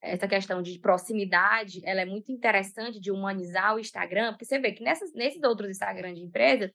essa 0.00 0.28
questão 0.28 0.62
de 0.62 0.78
proximidade, 0.78 1.80
ela 1.84 2.02
é 2.02 2.04
muito 2.04 2.30
interessante 2.30 3.00
de 3.00 3.10
humanizar 3.10 3.74
o 3.74 3.80
Instagram, 3.80 4.32
porque 4.32 4.44
você 4.44 4.58
vê 4.58 4.72
que 4.72 4.82
nessas, 4.82 5.12
nesses 5.14 5.42
outros 5.42 5.70
Instagram 5.70 6.14
de 6.14 6.22
empresas 6.22 6.70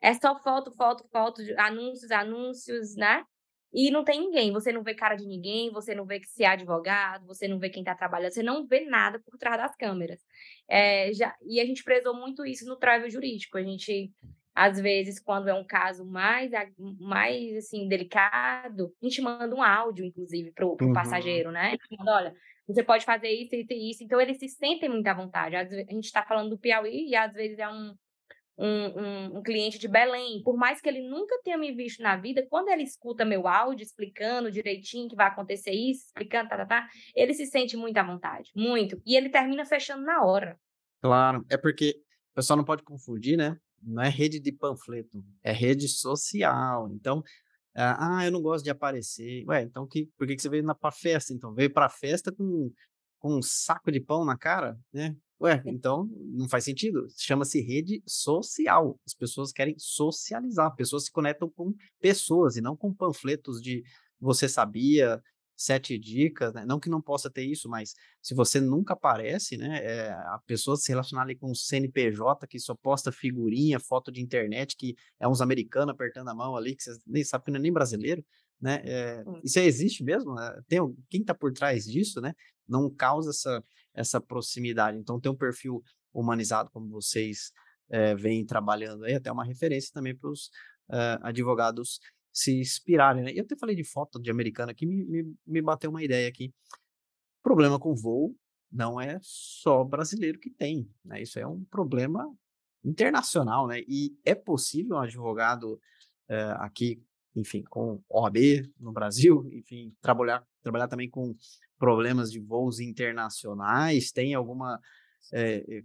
é 0.00 0.14
só 0.14 0.38
foto, 0.40 0.72
foto, 0.72 1.06
foto, 1.10 1.42
anúncios, 1.58 2.10
anúncios, 2.10 2.94
né? 2.96 3.24
E 3.72 3.90
não 3.90 4.02
tem 4.02 4.20
ninguém, 4.20 4.50
você 4.50 4.72
não 4.72 4.82
vê 4.82 4.94
cara 4.94 5.14
de 5.14 5.26
ninguém, 5.26 5.70
você 5.70 5.94
não 5.94 6.06
vê 6.06 6.20
que 6.20 6.28
se 6.28 6.42
é 6.42 6.46
advogado, 6.46 7.26
você 7.26 7.46
não 7.46 7.58
vê 7.58 7.68
quem 7.68 7.82
está 7.82 7.94
trabalhando, 7.94 8.32
você 8.32 8.42
não 8.42 8.66
vê 8.66 8.86
nada 8.86 9.20
por 9.20 9.36
trás 9.36 9.58
das 9.58 9.76
câmeras. 9.76 10.24
É, 10.66 11.12
já, 11.12 11.36
e 11.42 11.60
a 11.60 11.66
gente 11.66 11.84
prezou 11.84 12.14
muito 12.14 12.46
isso 12.46 12.66
no 12.66 12.76
travel 12.76 13.10
jurídico. 13.10 13.58
A 13.58 13.62
gente, 13.62 14.10
Às 14.54 14.80
vezes, 14.80 15.20
quando 15.20 15.48
é 15.48 15.54
um 15.54 15.64
caso 15.64 16.04
mais, 16.04 16.50
mais 16.98 17.56
assim, 17.56 17.86
delicado, 17.86 18.92
a 19.00 19.06
gente 19.06 19.22
manda 19.22 19.54
um 19.54 19.62
áudio, 19.62 20.04
inclusive, 20.04 20.52
para 20.52 20.66
o 20.66 20.76
uhum. 20.80 20.92
passageiro, 20.92 21.52
né? 21.52 21.76
Manda, 21.96 22.12
olha, 22.12 22.34
você 22.66 22.82
pode 22.82 23.04
fazer 23.04 23.28
isso, 23.28 23.54
isso 23.54 23.72
e 23.72 23.90
isso. 23.90 24.04
Então, 24.04 24.20
eles 24.20 24.38
se 24.38 24.48
sentem 24.48 24.88
muito 24.88 25.06
à 25.06 25.14
vontade. 25.14 25.54
Às 25.56 25.70
vezes, 25.70 25.86
a 25.88 25.92
gente 25.92 26.04
está 26.04 26.24
falando 26.24 26.50
do 26.50 26.58
Piauí 26.58 27.08
e, 27.08 27.14
às 27.14 27.32
vezes, 27.32 27.58
é 27.58 27.68
um, 27.68 27.94
um, 28.58 28.66
um, 28.66 29.38
um, 29.38 29.42
cliente 29.42 29.78
de 29.78 29.86
Belém. 29.86 30.42
Por 30.42 30.56
mais 30.56 30.80
que 30.80 30.88
ele 30.88 31.08
nunca 31.08 31.40
tenha 31.44 31.56
me 31.56 31.72
visto 31.72 32.02
na 32.02 32.16
vida, 32.16 32.44
quando 32.50 32.68
ele 32.68 32.82
escuta 32.82 33.24
meu 33.24 33.46
áudio 33.46 33.84
explicando 33.84 34.50
direitinho 34.50 35.08
que 35.08 35.16
vai 35.16 35.28
acontecer 35.28 35.70
isso, 35.70 36.06
explicando, 36.06 36.48
tá, 36.48 36.56
tá, 36.56 36.66
tá, 36.66 36.88
ele 37.14 37.32
se 37.32 37.46
sente 37.46 37.76
muito 37.76 37.96
à 37.96 38.02
vontade. 38.02 38.50
Muito. 38.54 39.00
E 39.06 39.16
ele 39.16 39.30
termina 39.30 39.64
fechando 39.64 40.04
na 40.04 40.24
hora. 40.24 40.58
Claro. 41.00 41.44
É 41.48 41.56
porque 41.56 41.94
o 42.32 42.34
pessoal 42.34 42.56
não 42.56 42.64
pode 42.64 42.82
confundir, 42.82 43.36
né? 43.36 43.56
Não 43.82 44.02
é 44.02 44.08
rede 44.08 44.40
de 44.40 44.52
panfleto, 44.52 45.24
é 45.42 45.52
rede 45.52 45.88
social. 45.88 46.90
Então, 46.92 47.22
ah, 47.74 48.24
eu 48.24 48.32
não 48.32 48.42
gosto 48.42 48.64
de 48.64 48.70
aparecer. 48.70 49.44
Ué, 49.46 49.62
então 49.62 49.86
que, 49.86 50.06
por 50.16 50.26
que, 50.26 50.36
que 50.36 50.42
você 50.42 50.48
veio 50.48 50.64
na 50.64 50.74
pra 50.74 50.90
festa? 50.90 51.32
Então, 51.32 51.54
veio 51.54 51.72
pra 51.72 51.88
festa 51.88 52.32
com, 52.32 52.72
com 53.18 53.36
um 53.38 53.42
saco 53.42 53.92
de 53.92 54.00
pão 54.00 54.24
na 54.24 54.36
cara, 54.36 54.78
né? 54.92 55.16
Ué, 55.40 55.62
então 55.66 56.08
não 56.32 56.48
faz 56.48 56.64
sentido. 56.64 57.06
Chama-se 57.16 57.60
rede 57.60 58.02
social. 58.04 58.98
As 59.06 59.14
pessoas 59.14 59.52
querem 59.52 59.76
socializar. 59.78 60.74
Pessoas 60.74 61.04
se 61.04 61.12
conectam 61.12 61.48
com 61.48 61.72
pessoas 62.00 62.56
e 62.56 62.60
não 62.60 62.76
com 62.76 62.92
panfletos 62.92 63.62
de 63.62 63.84
você 64.20 64.48
sabia, 64.48 65.22
sete 65.58 65.98
dicas, 65.98 66.54
né? 66.54 66.64
não 66.64 66.78
que 66.78 66.88
não 66.88 67.02
possa 67.02 67.28
ter 67.28 67.42
isso, 67.42 67.68
mas 67.68 67.92
se 68.22 68.32
você 68.32 68.60
nunca 68.60 68.92
aparece, 68.92 69.56
né, 69.56 69.84
é, 69.84 70.10
a 70.10 70.40
pessoa 70.46 70.76
se 70.76 70.88
relacionar 70.88 71.22
ali 71.22 71.34
com 71.34 71.50
o 71.50 71.54
CNPJ 71.54 72.46
que 72.46 72.60
só 72.60 72.76
posta 72.76 73.10
figurinha, 73.10 73.80
foto 73.80 74.12
de 74.12 74.22
internet, 74.22 74.76
que 74.76 74.94
é 75.18 75.26
uns 75.26 75.40
americanos 75.40 75.92
apertando 75.92 76.28
a 76.28 76.34
mão 76.34 76.54
ali, 76.56 76.76
que 76.76 76.84
você 76.84 76.96
nem 77.04 77.24
sabe 77.24 77.46
que 77.46 77.50
não 77.50 77.58
é 77.58 77.62
nem 77.62 77.72
brasileiro, 77.72 78.24
né, 78.60 78.80
é, 78.84 79.24
isso 79.42 79.58
existe 79.58 80.04
mesmo, 80.04 80.38
é, 80.38 80.60
tem 80.68 80.78
quem 81.10 81.22
está 81.22 81.34
por 81.34 81.52
trás 81.52 81.84
disso, 81.84 82.20
né, 82.20 82.34
não 82.66 82.88
causa 82.88 83.30
essa, 83.30 83.64
essa 83.92 84.20
proximidade, 84.20 84.96
então 84.96 85.18
tem 85.18 85.32
um 85.32 85.36
perfil 85.36 85.82
humanizado 86.14 86.70
como 86.70 86.88
vocês 86.88 87.50
é, 87.90 88.14
vêm 88.14 88.46
trabalhando 88.46 89.04
aí, 89.04 89.14
até 89.14 89.32
uma 89.32 89.44
referência 89.44 89.90
também 89.92 90.16
para 90.16 90.30
os 90.30 90.50
uh, 90.88 91.18
advogados 91.22 92.00
se 92.32 92.60
inspirarem, 92.60 93.24
né? 93.24 93.32
Eu 93.34 93.44
até 93.44 93.56
falei 93.56 93.74
de 93.74 93.84
foto 93.84 94.20
de 94.20 94.30
americana 94.30 94.72
aqui, 94.72 94.86
me, 94.86 95.04
me, 95.04 95.34
me 95.46 95.62
bateu 95.62 95.90
uma 95.90 96.02
ideia 96.02 96.28
aqui. 96.28 96.52
Problema 97.42 97.78
com 97.78 97.94
voo 97.94 98.36
não 98.70 99.00
é 99.00 99.18
só 99.22 99.82
brasileiro 99.82 100.38
que 100.38 100.50
tem, 100.50 100.90
né? 101.04 101.22
Isso 101.22 101.38
é 101.38 101.46
um 101.46 101.64
problema 101.64 102.30
internacional, 102.84 103.66
né? 103.66 103.80
E 103.88 104.16
é 104.24 104.34
possível 104.34 104.96
um 104.96 105.00
advogado 105.00 105.80
é, 106.28 106.54
aqui, 106.58 107.02
enfim, 107.34 107.62
com 107.64 108.02
OAB 108.08 108.36
no 108.78 108.92
Brasil, 108.92 109.48
enfim, 109.52 109.94
trabalhar, 110.00 110.46
trabalhar 110.62 110.88
também 110.88 111.08
com 111.08 111.34
problemas 111.78 112.30
de 112.30 112.40
voos 112.40 112.80
internacionais, 112.80 114.12
tem 114.12 114.34
alguma 114.34 114.80
é, 115.32 115.82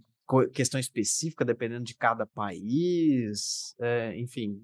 questão 0.52 0.80
específica 0.80 1.44
dependendo 1.44 1.84
de 1.84 1.94
cada 1.94 2.26
país, 2.26 3.74
é, 3.80 4.18
enfim, 4.18 4.62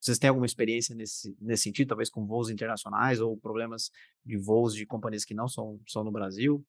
vocês 0.00 0.18
têm 0.18 0.28
alguma 0.28 0.46
experiência 0.46 0.94
nesse, 0.94 1.36
nesse 1.40 1.64
sentido, 1.64 1.88
talvez 1.88 2.08
com 2.08 2.26
voos 2.26 2.50
internacionais 2.50 3.20
ou 3.20 3.36
problemas 3.36 3.90
de 4.24 4.36
voos 4.36 4.74
de 4.74 4.86
companhias 4.86 5.24
que 5.24 5.34
não 5.34 5.48
são, 5.48 5.80
são 5.86 6.04
no 6.04 6.12
Brasil? 6.12 6.64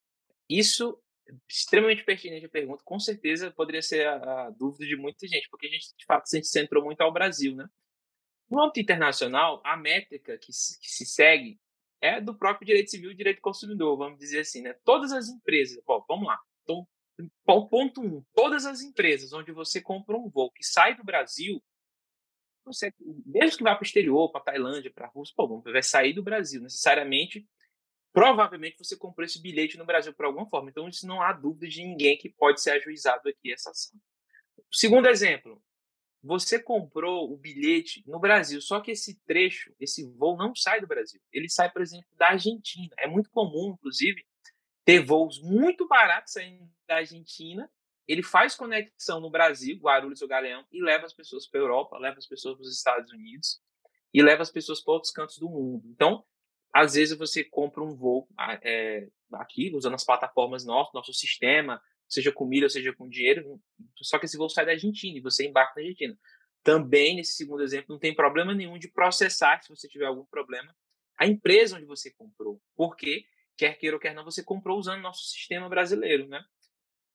Isso 0.50 1.00
extremamente 1.48 2.04
pertinente 2.04 2.46
a 2.46 2.50
pergunta. 2.50 2.84
Com 2.84 3.00
certeza 3.00 3.52
poderia 3.52 3.82
ser 3.82 4.08
a, 4.08 4.48
a, 4.48 4.50
dúvida 4.50 4.86
de 4.86 4.96
muita 4.96 5.28
gente, 5.28 5.48
porque 5.50 5.68
a 5.68 5.70
gente, 5.70 5.96
de 5.96 6.06
fato, 6.06 6.28
se 6.28 6.44
centrou 6.44 6.84
muito 6.84 7.02
ao 7.02 7.14
Brasil, 7.14 7.56
né? 7.56 7.68
No 8.50 8.62
âmbito 8.62 8.80
internacional, 8.80 9.62
a 9.64 9.78
métrica 9.78 10.38
que 10.40 10.52
se, 10.52 10.80
que 10.80 10.90
se 10.90 11.06
segue 11.06 11.60
é 12.02 12.20
do 12.20 12.36
próprio 12.36 12.66
direito 12.66 12.90
civil 12.90 13.12
e 13.12 13.16
direito 13.16 13.42
consumidor, 13.42 13.98
vamos 13.98 14.18
dizer 14.18 14.40
assim, 14.40 14.62
né? 14.62 14.74
Todas 14.84 15.12
as 15.12 15.28
empresas, 15.30 15.80
bom, 15.86 16.04
vamos 16.08 16.28
lá. 16.28 16.40
Então, 16.64 16.88
ponto 17.46 18.02
um, 18.02 18.24
todas 18.34 18.66
as 18.66 18.82
empresas 18.82 19.34
onde 19.34 19.52
você 19.52 19.82
compra 19.82 20.18
um 20.18 20.30
voo 20.30 20.52
que 20.52 20.64
sai 20.64 20.96
do 20.96 21.04
Brasil, 21.04 21.62
você, 22.74 22.94
mesmo 23.26 23.58
que 23.58 23.64
vá 23.64 23.76
para 23.76 23.84
o 23.84 23.86
exterior, 23.86 24.32
para 24.32 24.42
a 24.42 24.44
Tailândia, 24.44 24.92
para 24.94 25.08
a 25.08 25.10
Rússia, 25.10 25.34
pô, 25.36 25.62
vai 25.62 25.84
sair 25.84 26.14
do 26.14 26.24
Brasil 26.24 26.62
necessariamente. 26.62 27.48
Provavelmente 28.12 28.78
você 28.78 28.98
comprou 28.98 29.26
esse 29.26 29.42
bilhete 29.42 29.78
no 29.78 29.86
Brasil 29.86 30.14
por 30.14 30.26
alguma 30.26 30.50
forma. 30.50 30.70
Então, 30.70 30.88
isso 30.88 31.08
não 31.08 31.22
há 31.22 31.32
dúvida 31.34 31.68
de 31.68 31.84
ninguém 31.84 32.18
que 32.18 32.30
pode 32.30 32.62
ser 32.62 32.72
ajuizado 32.72 33.28
aqui 33.30 33.52
essa 33.52 33.70
ação. 33.70 34.00
Segundo 34.72 35.08
exemplo, 35.08 35.62
você 36.22 36.62
comprou 36.62 37.32
o 37.32 37.38
bilhete 37.38 38.04
no 38.06 38.20
Brasil, 38.20 38.62
só 38.62 38.80
que 38.82 38.92
esse 38.92 39.20
trecho, 39.26 39.74
esse 39.80 40.04
voo 40.04 40.36
não 40.36 40.54
sai 40.54 40.82
do 40.82 40.88
Brasil. 40.88 41.22
Ele 41.32 41.50
sai, 41.50 41.72
por 41.72 41.82
exemplo, 41.82 42.08
da 42.18 42.30
Argentina. 42.30 42.94
É 42.98 43.08
muito 43.08 43.30
comum, 43.30 43.74
inclusive, 43.74 44.26
ter 44.84 45.04
voos 45.04 45.42
muito 45.42 45.88
baratos 45.88 46.34
saindo 46.34 46.70
da 46.88 46.98
Argentina 46.98 47.70
ele 48.10 48.24
faz 48.24 48.56
conexão 48.56 49.22
no 49.22 49.30
Brasil, 49.30 49.78
Guarulhos 49.78 50.20
ou 50.24 50.28
Galeão, 50.28 50.66
e 50.72 50.82
leva 50.82 51.06
as 51.06 51.14
pessoas 51.14 51.48
para 51.48 51.60
a 51.60 51.64
Europa, 51.64 52.00
leva 52.00 52.18
as 52.18 52.26
pessoas 52.26 52.56
para 52.56 52.64
os 52.64 52.76
Estados 52.76 53.12
Unidos 53.14 53.62
e 54.12 54.24
leva 54.24 54.42
as 54.42 54.50
pessoas 54.50 54.82
para 54.82 54.96
outros 54.96 55.14
cantos 55.14 55.38
do 55.38 55.48
mundo. 55.48 55.88
Então, 55.88 56.26
às 56.74 56.96
vezes 56.96 57.16
você 57.16 57.44
compra 57.44 57.84
um 57.84 57.96
voo 57.96 58.28
é, 58.64 59.08
aqui, 59.34 59.72
usando 59.76 59.94
as 59.94 60.04
plataformas 60.04 60.66
nosso, 60.66 60.90
nosso 60.92 61.14
sistema, 61.14 61.80
seja 62.08 62.32
com 62.32 62.48
milha, 62.48 62.68
seja 62.68 62.92
com 62.92 63.08
dinheiro, 63.08 63.62
só 64.02 64.18
que 64.18 64.26
esse 64.26 64.38
voo 64.38 64.50
sai 64.50 64.66
da 64.66 64.72
Argentina 64.72 65.16
e 65.16 65.22
você 65.22 65.48
embarca 65.48 65.74
na 65.76 65.84
Argentina. 65.84 66.18
Também, 66.64 67.16
nesse 67.16 67.34
segundo 67.34 67.62
exemplo, 67.62 67.94
não 67.94 68.00
tem 68.00 68.16
problema 68.16 68.56
nenhum 68.56 68.80
de 68.80 68.88
processar, 68.88 69.62
se 69.62 69.70
você 69.70 69.88
tiver 69.88 70.08
algum 70.08 70.26
problema, 70.26 70.76
a 71.16 71.28
empresa 71.28 71.78
onde 71.78 71.86
você 71.86 72.12
comprou. 72.12 72.60
Porque, 72.76 73.24
quer 73.56 73.78
queira 73.78 73.96
ou 73.96 74.00
quer 74.00 74.16
não, 74.16 74.26
você 74.26 74.44
comprou 74.44 74.80
usando 74.80 75.00
nosso 75.00 75.26
sistema 75.26 75.70
brasileiro, 75.70 76.28
né? 76.28 76.44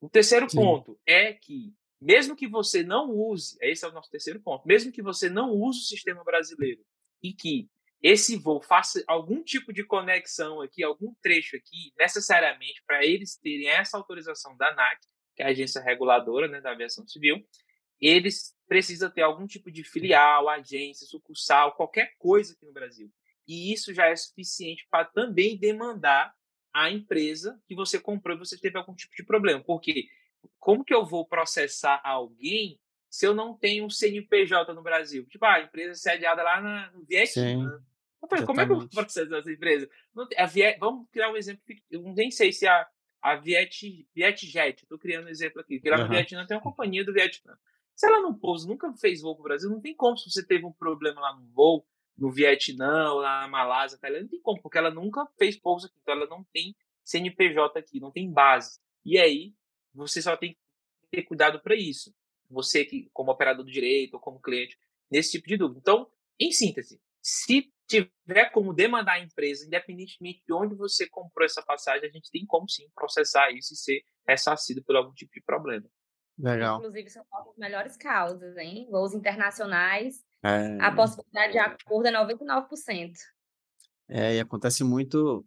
O 0.04 0.10
terceiro 0.10 0.50
Sim. 0.50 0.58
ponto 0.58 1.00
é 1.06 1.32
que, 1.32 1.72
mesmo 1.98 2.36
que 2.36 2.46
você 2.46 2.82
não 2.82 3.10
use, 3.10 3.56
esse 3.62 3.86
é 3.86 3.88
o 3.88 3.92
nosso 3.92 4.10
terceiro 4.10 4.38
ponto, 4.38 4.68
mesmo 4.68 4.92
que 4.92 5.00
você 5.00 5.30
não 5.30 5.50
use 5.50 5.78
o 5.78 5.82
sistema 5.84 6.22
brasileiro 6.22 6.84
e 7.22 7.32
que 7.32 7.70
esse 8.02 8.36
voo 8.36 8.60
faça 8.60 9.02
algum 9.06 9.42
tipo 9.42 9.72
de 9.72 9.82
conexão 9.82 10.60
aqui, 10.60 10.84
algum 10.84 11.14
trecho 11.22 11.56
aqui, 11.56 11.90
necessariamente 11.98 12.82
para 12.86 13.02
eles 13.02 13.38
terem 13.38 13.66
essa 13.66 13.96
autorização 13.96 14.54
da 14.58 14.68
ANAC, 14.72 14.98
que 15.34 15.42
é 15.42 15.46
a 15.46 15.48
agência 15.48 15.80
reguladora 15.80 16.48
né, 16.48 16.60
da 16.60 16.72
aviação 16.72 17.08
civil, 17.08 17.42
eles 17.98 18.54
precisam 18.68 19.10
ter 19.10 19.22
algum 19.22 19.46
tipo 19.46 19.70
de 19.70 19.84
filial, 19.84 20.50
agência, 20.50 21.06
sucursal, 21.06 21.76
qualquer 21.76 22.12
coisa 22.18 22.52
aqui 22.52 22.66
no 22.66 22.74
Brasil. 22.74 23.10
E 23.48 23.72
isso 23.72 23.94
já 23.94 24.04
é 24.04 24.14
suficiente 24.14 24.86
para 24.90 25.06
também 25.06 25.56
demandar 25.56 26.34
a 26.74 26.90
empresa 26.90 27.58
que 27.66 27.74
você 27.74 28.00
comprou 28.00 28.36
e 28.36 28.38
você 28.40 28.58
teve 28.58 28.76
algum 28.76 28.94
tipo 28.94 29.14
de 29.14 29.22
problema. 29.22 29.62
Porque 29.62 30.08
como 30.58 30.84
que 30.84 30.92
eu 30.92 31.06
vou 31.06 31.24
processar 31.24 32.00
alguém 32.04 32.80
se 33.08 33.24
eu 33.24 33.32
não 33.32 33.56
tenho 33.56 33.84
um 33.84 33.90
CNPJ 33.90 34.74
no 34.74 34.82
Brasil? 34.82 35.24
Tipo, 35.26 35.44
ah, 35.44 35.54
a 35.54 35.62
empresa 35.62 35.92
é 35.92 35.94
sediada 35.94 36.42
lá 36.42 36.60
na, 36.60 36.90
no 36.90 37.04
Vietnã. 37.04 37.80
Falei, 38.28 38.44
como 38.44 38.60
é 38.60 38.66
que 38.66 38.72
eu 38.72 38.78
vou 38.78 38.88
processar 38.90 39.36
essa 39.36 39.52
empresa? 39.52 39.88
A 40.36 40.46
Viet, 40.46 40.78
vamos 40.78 41.08
criar 41.10 41.30
um 41.30 41.36
exemplo. 41.36 41.62
Eu 41.90 42.02
nem 42.14 42.30
sei 42.30 42.52
se 42.52 42.66
a, 42.66 42.86
a 43.22 43.36
Viet, 43.36 44.06
Vietjet, 44.14 44.82
estou 44.82 44.98
criando 44.98 45.26
um 45.26 45.30
exemplo 45.30 45.60
aqui, 45.60 45.76
porque 45.76 45.90
lá 45.90 45.98
uhum. 45.98 46.04
no 46.04 46.10
Vietnã 46.10 46.46
tem 46.46 46.56
uma 46.56 46.62
companhia 46.62 47.04
do 47.04 47.12
Vietnã. 47.12 47.56
Se 47.94 48.06
ela 48.06 48.20
não 48.20 48.34
pousa, 48.34 48.66
nunca 48.66 48.92
fez 48.94 49.20
voo 49.20 49.36
para 49.36 49.40
o 49.40 49.44
Brasil, 49.44 49.70
não 49.70 49.80
tem 49.80 49.94
como 49.94 50.16
se 50.16 50.28
você 50.28 50.44
teve 50.44 50.64
um 50.64 50.72
problema 50.72 51.20
lá 51.20 51.36
no 51.36 51.46
voo, 51.52 51.86
no 52.16 52.30
Vietnã, 52.30 53.12
ou 53.12 53.22
na 53.22 53.48
Malásia, 53.48 53.98
Tailândia, 53.98 54.24
não 54.24 54.30
tem 54.30 54.40
como, 54.40 54.62
porque 54.62 54.78
ela 54.78 54.90
nunca 54.90 55.26
fez 55.38 55.58
pouso 55.58 55.86
aqui, 55.86 55.96
então 56.00 56.14
ela 56.14 56.26
não 56.26 56.44
tem 56.52 56.74
CNPJ 57.02 57.78
aqui, 57.78 58.00
não 58.00 58.10
tem 58.10 58.30
base. 58.30 58.78
E 59.04 59.18
aí, 59.18 59.52
você 59.92 60.22
só 60.22 60.36
tem 60.36 60.52
que 60.52 60.58
ter 61.10 61.22
cuidado 61.22 61.60
para 61.60 61.74
isso. 61.74 62.14
Você 62.50 62.84
que, 62.84 63.08
como 63.12 63.32
operador 63.32 63.64
do 63.64 63.70
direito 63.70 64.14
ou 64.14 64.20
como 64.20 64.40
cliente, 64.40 64.78
nesse 65.10 65.32
tipo 65.32 65.48
de 65.48 65.56
dúvida. 65.56 65.80
Então, 65.80 66.10
em 66.38 66.50
síntese, 66.50 67.00
se 67.20 67.72
tiver 67.86 68.50
como 68.52 68.72
demandar 68.72 69.14
a 69.14 69.20
empresa, 69.20 69.66
independentemente 69.66 70.42
de 70.46 70.52
onde 70.52 70.74
você 70.74 71.08
comprou 71.08 71.44
essa 71.44 71.62
passagem, 71.62 72.08
a 72.08 72.12
gente 72.12 72.30
tem 72.30 72.46
como 72.46 72.68
sim 72.68 72.88
processar 72.94 73.50
isso 73.50 73.74
e 73.74 73.76
ser 73.76 74.04
ressarcido 74.26 74.82
por 74.82 74.96
algum 74.96 75.12
tipo 75.12 75.32
de 75.32 75.42
problema. 75.42 75.88
Legal. 76.38 76.78
Inclusive, 76.78 77.10
são 77.10 77.24
as 77.30 77.56
melhores 77.56 77.96
causas, 77.96 78.56
hein? 78.56 78.88
Voos 78.90 79.14
internacionais 79.14 80.24
é... 80.44 80.78
A 80.80 80.92
possibilidade 80.94 81.52
de 81.52 81.58
acordo 81.58 82.06
é 82.06 82.12
99%. 82.12 83.12
É, 84.08 84.36
e 84.36 84.40
acontece 84.40 84.84
muito 84.84 85.44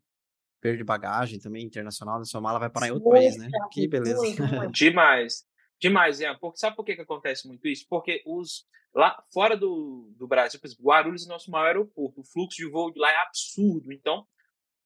perda 0.59 0.77
de 0.77 0.83
bagagem 0.83 1.39
também 1.39 1.63
internacional, 1.63 2.23
sua 2.25 2.41
mala 2.41 2.59
vai 2.59 2.69
parar 2.69 2.87
em 2.87 2.91
outro 2.91 3.09
país, 3.09 3.37
né? 3.37 3.47
Que 3.71 3.87
beleza. 3.87 4.19
Demais. 4.73 5.45
Demais, 5.79 6.19
Ian. 6.19 6.35
Porque, 6.39 6.57
sabe 6.57 6.75
por 6.75 6.83
que, 6.83 6.95
que 6.95 7.01
acontece 7.01 7.47
muito 7.47 7.67
isso? 7.67 7.85
Porque 7.87 8.23
os 8.25 8.65
lá 8.93 9.21
fora 9.31 9.55
do, 9.55 10.11
do 10.17 10.27
Brasil, 10.27 10.59
por 10.59 10.65
exemplo, 10.65 10.85
Guarulhos 10.85 11.25
é 11.25 11.29
nosso 11.29 11.51
maior 11.51 11.67
aeroporto. 11.67 12.21
O 12.21 12.23
fluxo 12.23 12.57
de 12.57 12.67
voo 12.67 12.91
de 12.91 12.99
lá 12.99 13.11
é 13.11 13.21
absurdo. 13.21 13.93
Então, 13.93 14.25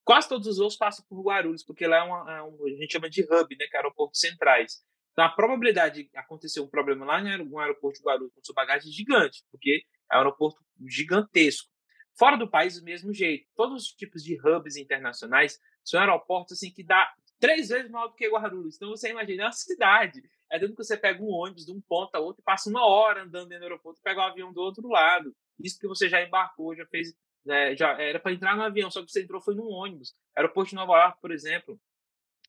quase 0.03 0.28
todos 0.28 0.47
os 0.47 0.57
voos 0.57 0.76
passam 0.76 1.05
por 1.07 1.22
Guarulhos, 1.22 1.64
porque 1.64 1.88
lá 1.88 1.97
é, 1.97 2.03
uma, 2.03 2.38
é 2.38 2.43
um, 2.43 2.66
a 2.66 2.70
gente 2.72 2.91
chama 2.91 3.09
de 3.09 3.24
hub, 3.24 3.55
né? 3.55 3.66
Que 3.70 3.78
é 3.78 3.80
aeroportos 3.80 4.20
centrais. 4.20 4.84
Então, 5.14 5.24
a 5.24 5.30
probabilidade 5.30 6.03
de 6.03 6.18
acontecer 6.18 6.59
um 6.59 6.68
problema 6.68 7.05
lá 7.05 7.22
no 7.22 7.59
aeroporto 7.59 7.99
de 7.99 8.05
Guarulhos 8.05 8.34
com 8.34 8.43
sua 8.43 8.55
bagagem 8.55 8.89
é 8.89 8.93
gigante, 8.93 9.43
porque 9.49 9.84
é 10.12 10.16
um 10.16 10.20
aeroporto 10.20 10.64
gigantesco. 10.88 11.70
Fora 12.18 12.38
do 12.38 12.49
país, 12.49 12.80
do 12.80 12.84
mesmo 12.84 13.14
jeito. 13.14 13.47
Todos 13.55 13.84
os 13.84 13.89
tipos 13.89 14.24
de 14.24 14.38
hubs 14.39 14.76
internacionais 14.76 15.59
são 15.84 15.99
aeroportos 15.99 16.57
assim 16.57 16.72
que 16.72 16.84
dá 16.84 17.12
três 17.39 17.70
vezes 17.70 17.89
maior 17.89 18.07
do 18.07 18.16
que 18.16 18.30
Guarulhos. 18.30 18.76
Então, 18.76 18.89
você 18.89 19.09
imagina 19.09 19.43
é 19.43 19.45
uma 19.47 19.51
cidade. 19.51 20.22
É 20.49 20.59
dentro 20.59 20.76
que 20.76 20.84
você 20.84 20.97
pega 20.97 21.24
um 21.24 21.30
ônibus 21.30 21.66
de 21.66 21.72
um 21.72 21.82
ponto 21.82 22.14
a 22.16 22.20
outro 22.20 22.41
e 22.41 22.45
passa 22.45 22.70
uma 22.70 22.86
hora 22.86 23.24
andando 23.24 23.49
dentro 23.49 23.62
do 23.62 23.72
aeroporto 23.72 23.99
e 23.99 24.03
pega 24.03 24.20
o 24.20 24.24
um 24.24 24.28
avião 24.28 24.53
do 24.53 24.62
outro 24.62 24.88
lado. 24.88 25.36
Isso 25.59 25.80
que 25.80 25.88
você 25.88 26.07
já 26.07 26.22
embarcou, 26.22 26.76
já 26.76 26.86
fez. 26.86 27.14
Né, 27.43 27.76
já 27.76 27.99
era 27.99 28.20
para 28.20 28.34
entrar 28.34 28.55
no 28.55 28.62
avião, 28.62 28.91
só 28.91 29.03
que 29.03 29.09
você 29.09 29.24
entrou 29.24 29.41
foi 29.41 29.55
num 29.55 29.68
ônibus. 29.68 30.14
Aeroporto 30.36 30.70
de 30.70 30.76
Nova 30.76 30.93
York, 30.93 31.20
por 31.20 31.32
exemplo, 31.32 31.82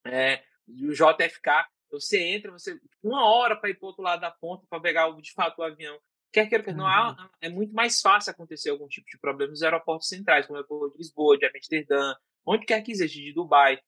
é, 0.04 0.42
o 0.68 0.92
JFK, 0.92 1.64
você 1.90 2.20
entra, 2.20 2.52
você 2.52 2.78
uma 3.02 3.24
hora 3.24 3.56
para 3.56 3.70
ir 3.70 3.74
para 3.74 3.86
o 3.86 3.88
outro 3.88 4.02
lado 4.02 4.20
da 4.20 4.30
ponta 4.30 4.66
para 4.68 4.80
pegar 4.80 5.10
de 5.12 5.32
fato 5.32 5.60
o 5.60 5.62
avião. 5.62 5.98
Quer 6.32 6.48
queira, 6.48 6.64
quer 6.64 6.74
não, 6.74 6.86
uhum. 6.86 7.28
é 7.40 7.48
muito 7.50 7.74
mais 7.74 8.00
fácil 8.00 8.30
acontecer 8.30 8.70
algum 8.70 8.88
tipo 8.88 9.06
de 9.06 9.18
problema 9.18 9.50
nos 9.50 9.62
aeroportos 9.62 10.08
centrais, 10.08 10.46
como 10.46 10.58
é 10.58 10.64
o 10.66 10.88
de 10.88 10.96
Lisboa, 10.96 11.36
de 11.36 11.44
Amsterdã, 11.46 12.14
onde 12.46 12.64
quer 12.64 12.80
que 12.82 12.94
seja, 12.94 13.12
de 13.12 13.34
Dubai. 13.34 13.78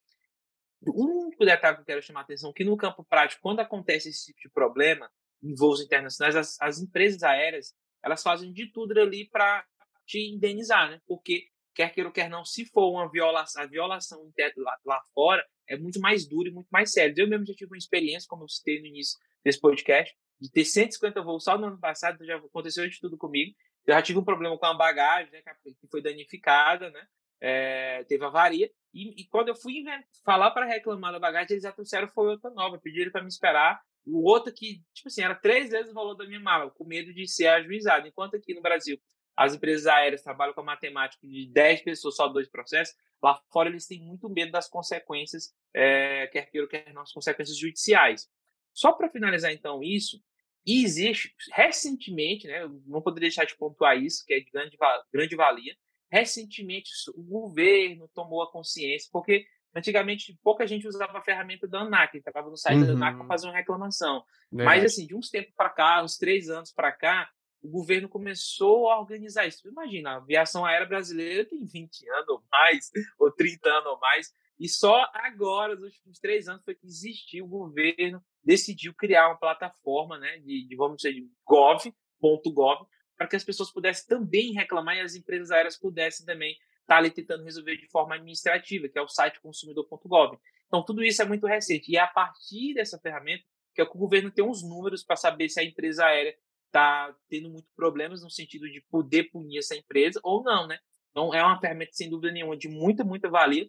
O 0.85 1.23
único 1.23 1.43
detalhe 1.43 1.75
que 1.75 1.81
eu 1.81 1.85
quero 1.85 2.01
chamar 2.03 2.19
a 2.19 2.23
atenção 2.23 2.51
é 2.51 2.53
que 2.53 2.63
no 2.63 2.77
campo 2.77 3.03
prático, 3.03 3.41
quando 3.41 3.61
acontece 3.61 4.09
esse 4.09 4.25
tipo 4.25 4.39
de 4.41 4.49
problema 4.49 5.09
em 5.41 5.55
voos 5.55 5.81
internacionais, 5.81 6.35
as, 6.35 6.61
as 6.61 6.79
empresas 6.79 7.23
aéreas 7.23 7.73
elas 8.03 8.21
fazem 8.21 8.53
de 8.53 8.67
tudo 8.71 8.99
ali 8.99 9.27
para 9.27 9.65
te 10.05 10.19
indenizar, 10.31 10.91
né? 10.91 11.01
Porque 11.07 11.47
quer 11.73 11.91
queira 11.91 12.07
ou 12.07 12.13
quer 12.13 12.29
não, 12.29 12.45
se 12.45 12.65
for 12.65 12.91
uma 12.91 13.09
violação, 13.09 13.63
a 13.63 13.65
violação 13.65 14.31
lá, 14.57 14.77
lá 14.85 15.01
fora 15.13 15.43
é 15.67 15.75
muito 15.75 15.99
mais 15.99 16.27
dura 16.27 16.49
e 16.49 16.51
muito 16.51 16.69
mais 16.69 16.91
séria. 16.91 17.13
Eu 17.17 17.27
mesmo 17.27 17.45
já 17.47 17.55
tive 17.55 17.71
uma 17.71 17.77
experiência, 17.77 18.27
como 18.29 18.43
eu 18.43 18.47
citei 18.47 18.79
no 18.79 18.85
início 18.85 19.17
desse 19.43 19.59
podcast, 19.59 20.15
de 20.39 20.51
ter 20.51 20.65
150 20.65 21.21
voos 21.21 21.43
só 21.43 21.57
no 21.57 21.67
ano 21.67 21.79
passado, 21.79 22.23
já 22.25 22.37
aconteceu 22.37 22.87
de 22.87 22.99
tudo 22.99 23.17
comigo. 23.17 23.55
Eu 23.85 23.93
já 23.93 24.01
tive 24.01 24.19
um 24.19 24.23
problema 24.23 24.57
com 24.57 24.65
a 24.65 24.73
bagagem, 24.73 25.31
né, 25.31 25.41
que 25.63 25.87
foi 25.89 26.01
danificada, 26.01 26.89
né? 26.89 27.05
É, 27.39 28.03
teve 28.05 28.25
avaria. 28.25 28.69
E, 28.93 29.21
e 29.21 29.27
quando 29.27 29.49
eu 29.49 29.55
fui 29.55 29.83
falar 30.23 30.51
para 30.51 30.65
reclamar 30.65 31.11
da 31.11 31.19
bagagem, 31.19 31.53
eles 31.53 31.63
já 31.63 31.71
trouxeram 31.71 32.07
foi 32.07 32.27
outra 32.27 32.49
nova, 32.49 32.79
pediram 32.79 33.11
para 33.11 33.21
me 33.21 33.27
esperar. 33.27 33.79
O 34.05 34.23
outro 34.23 34.53
que, 34.53 34.81
tipo 34.93 35.07
assim, 35.07 35.23
era 35.23 35.35
três 35.35 35.69
vezes 35.69 35.91
o 35.91 35.93
valor 35.93 36.15
da 36.15 36.25
minha 36.25 36.39
mala, 36.39 36.71
com 36.71 36.85
medo 36.85 37.13
de 37.13 37.27
ser 37.27 37.47
ajuizado. 37.47 38.07
Enquanto 38.07 38.35
aqui 38.35 38.53
no 38.53 38.61
Brasil 38.61 38.99
as 39.35 39.53
empresas 39.53 39.85
aéreas 39.85 40.21
trabalham 40.21 40.53
com 40.53 40.61
a 40.61 40.65
matemática 40.65 41.27
de 41.27 41.47
10 41.51 41.81
pessoas, 41.81 42.15
só 42.15 42.27
dois 42.27 42.47
processos, 42.47 42.95
lá 43.21 43.39
fora 43.51 43.69
eles 43.69 43.85
têm 43.85 44.01
muito 44.01 44.29
medo 44.29 44.51
das 44.51 44.69
consequências, 44.69 45.53
é, 45.73 46.27
quer 46.27 46.49
queira, 46.49 46.67
quer 46.67 46.93
não, 46.93 47.01
as 47.01 47.11
consequências 47.11 47.57
judiciais. 47.57 48.29
Só 48.75 48.91
para 48.91 49.09
finalizar, 49.09 49.53
então, 49.53 49.81
isso, 49.81 50.21
existe, 50.67 51.33
recentemente, 51.53 52.45
né, 52.45 52.69
não 52.85 53.01
poderia 53.01 53.29
deixar 53.29 53.45
de 53.45 53.55
pontuar 53.55 53.97
isso, 53.97 54.25
que 54.25 54.33
é 54.33 54.39
de 54.39 54.51
grande, 54.51 54.77
grande 55.13 55.35
valia, 55.35 55.75
recentemente 56.11 56.91
o 57.15 57.23
governo 57.23 58.09
tomou 58.13 58.43
a 58.43 58.51
consciência, 58.51 59.09
porque 59.13 59.45
antigamente 59.73 60.37
pouca 60.43 60.67
gente 60.67 60.87
usava 60.87 61.17
a 61.17 61.21
ferramenta 61.21 61.67
da 61.67 61.79
ANAC, 61.79 62.17
entrava 62.17 62.49
no 62.49 62.57
site 62.57 62.79
uhum. 62.79 62.87
da 62.87 62.93
ANAC 62.93 63.17
para 63.17 63.27
fazer 63.27 63.47
uma 63.47 63.55
reclamação. 63.55 64.23
Verdade. 64.51 64.81
Mas, 64.81 64.91
assim, 64.91 65.07
de 65.07 65.15
uns 65.15 65.29
tempos 65.29 65.53
para 65.55 65.69
cá, 65.69 66.03
uns 66.03 66.17
três 66.17 66.49
anos 66.49 66.71
para 66.71 66.91
cá, 66.91 67.29
o 67.61 67.69
governo 67.69 68.09
começou 68.09 68.89
a 68.89 68.99
organizar 68.99 69.47
isso. 69.47 69.67
Imagina, 69.67 70.11
a 70.11 70.15
aviação 70.17 70.65
aérea 70.65 70.85
brasileira 70.85 71.45
tem 71.45 71.65
20 71.65 72.09
anos 72.09 72.29
ou 72.29 72.43
mais, 72.51 72.91
ou 73.17 73.31
30 73.31 73.69
anos 73.69 73.85
ou 73.87 73.99
mais, 73.99 74.33
e 74.59 74.69
só 74.69 75.09
agora, 75.13 75.75
nos 75.75 75.93
últimos 75.93 76.19
três 76.19 76.47
anos, 76.47 76.63
foi 76.63 76.75
que 76.75 76.85
existiu 76.85 77.45
o 77.45 77.49
governo 77.49 78.23
decidiu 78.45 78.93
criar 78.93 79.27
uma 79.27 79.37
plataforma, 79.37 80.19
né, 80.19 80.37
de, 80.39 80.67
de 80.67 80.75
vamos 80.75 80.97
dizer, 80.97 81.13
de 81.13 81.27
gov.gov, 81.45 82.85
para 83.17 83.27
que 83.27 83.35
as 83.35 83.43
pessoas 83.43 83.71
pudessem 83.71 84.05
também 84.07 84.53
reclamar 84.53 84.97
e 84.97 85.01
as 85.01 85.15
empresas 85.15 85.49
aéreas 85.51 85.77
pudessem 85.77 86.25
também 86.25 86.51
estar 86.51 86.61
tá 86.85 86.97
ali 86.97 87.09
tentando 87.09 87.43
resolver 87.43 87.77
de 87.77 87.87
forma 87.87 88.15
administrativa, 88.15 88.87
que 88.87 88.99
é 88.99 89.01
o 89.01 89.07
site 89.07 89.41
consumidor.gov. 89.41 90.37
Então, 90.67 90.83
tudo 90.83 91.03
isso 91.03 91.21
é 91.21 91.25
muito 91.25 91.47
recente. 91.47 91.91
E 91.91 91.97
é 91.97 92.01
a 92.01 92.07
partir 92.07 92.73
dessa 92.73 92.99
ferramenta 92.99 93.43
que, 93.73 93.81
é 93.81 93.83
o, 93.83 93.89
governo 93.89 94.31
tem 94.31 94.45
uns 94.45 94.63
números 94.63 95.03
para 95.03 95.15
saber 95.15 95.49
se 95.49 95.59
a 95.59 95.63
empresa 95.63 96.05
aérea 96.05 96.35
está 96.67 97.15
tendo 97.29 97.49
muitos 97.49 97.71
problemas 97.75 98.21
no 98.21 98.29
sentido 98.29 98.69
de 98.69 98.81
poder 98.89 99.25
punir 99.25 99.59
essa 99.59 99.75
empresa 99.75 100.19
ou 100.23 100.43
não, 100.43 100.67
né? 100.67 100.77
Então, 101.11 101.33
é 101.33 101.41
uma 101.41 101.59
ferramenta, 101.59 101.91
sem 101.93 102.09
dúvida 102.09 102.31
nenhuma, 102.31 102.57
de 102.57 102.67
muita, 102.67 103.03
muita 103.03 103.29
valia 103.29 103.67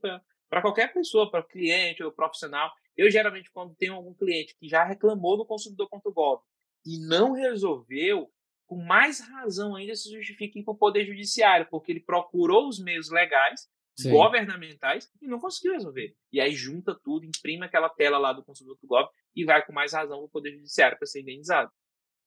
para 0.48 0.60
qualquer 0.60 0.92
pessoa, 0.92 1.30
para 1.30 1.42
cliente 1.44 2.02
ou 2.02 2.10
profissional. 2.10 2.72
Eu, 2.96 3.10
geralmente, 3.10 3.50
quando 3.50 3.74
tenho 3.74 3.94
algum 3.94 4.14
cliente 4.14 4.56
que 4.58 4.68
já 4.68 4.84
reclamou 4.84 5.36
no 5.36 5.46
consumidor.gov 5.46 6.42
e 6.84 6.98
não 7.06 7.32
resolveu, 7.32 8.30
com 8.66 8.76
mais 8.76 9.20
razão 9.20 9.76
ainda 9.76 9.94
se 9.94 10.10
justifique 10.10 10.62
para 10.62 10.72
o 10.72 10.78
Poder 10.78 11.04
Judiciário, 11.04 11.66
porque 11.70 11.92
ele 11.92 12.00
procurou 12.00 12.68
os 12.68 12.78
meios 12.78 13.10
legais, 13.10 13.68
Sim. 13.98 14.10
governamentais, 14.10 15.10
e 15.20 15.26
não 15.26 15.38
conseguiu 15.38 15.72
resolver. 15.72 16.14
E 16.32 16.40
aí 16.40 16.52
junta 16.52 16.98
tudo, 17.04 17.24
imprime 17.24 17.64
aquela 17.64 17.88
tela 17.88 18.18
lá 18.18 18.32
do 18.32 18.44
consumidor.gov 18.44 19.08
e 19.34 19.44
vai 19.44 19.64
com 19.64 19.72
mais 19.72 19.92
razão 19.92 20.18
para 20.18 20.26
o 20.26 20.30
Poder 20.30 20.52
Judiciário 20.52 20.98
para 20.98 21.06
ser 21.06 21.20
indenizado. 21.20 21.70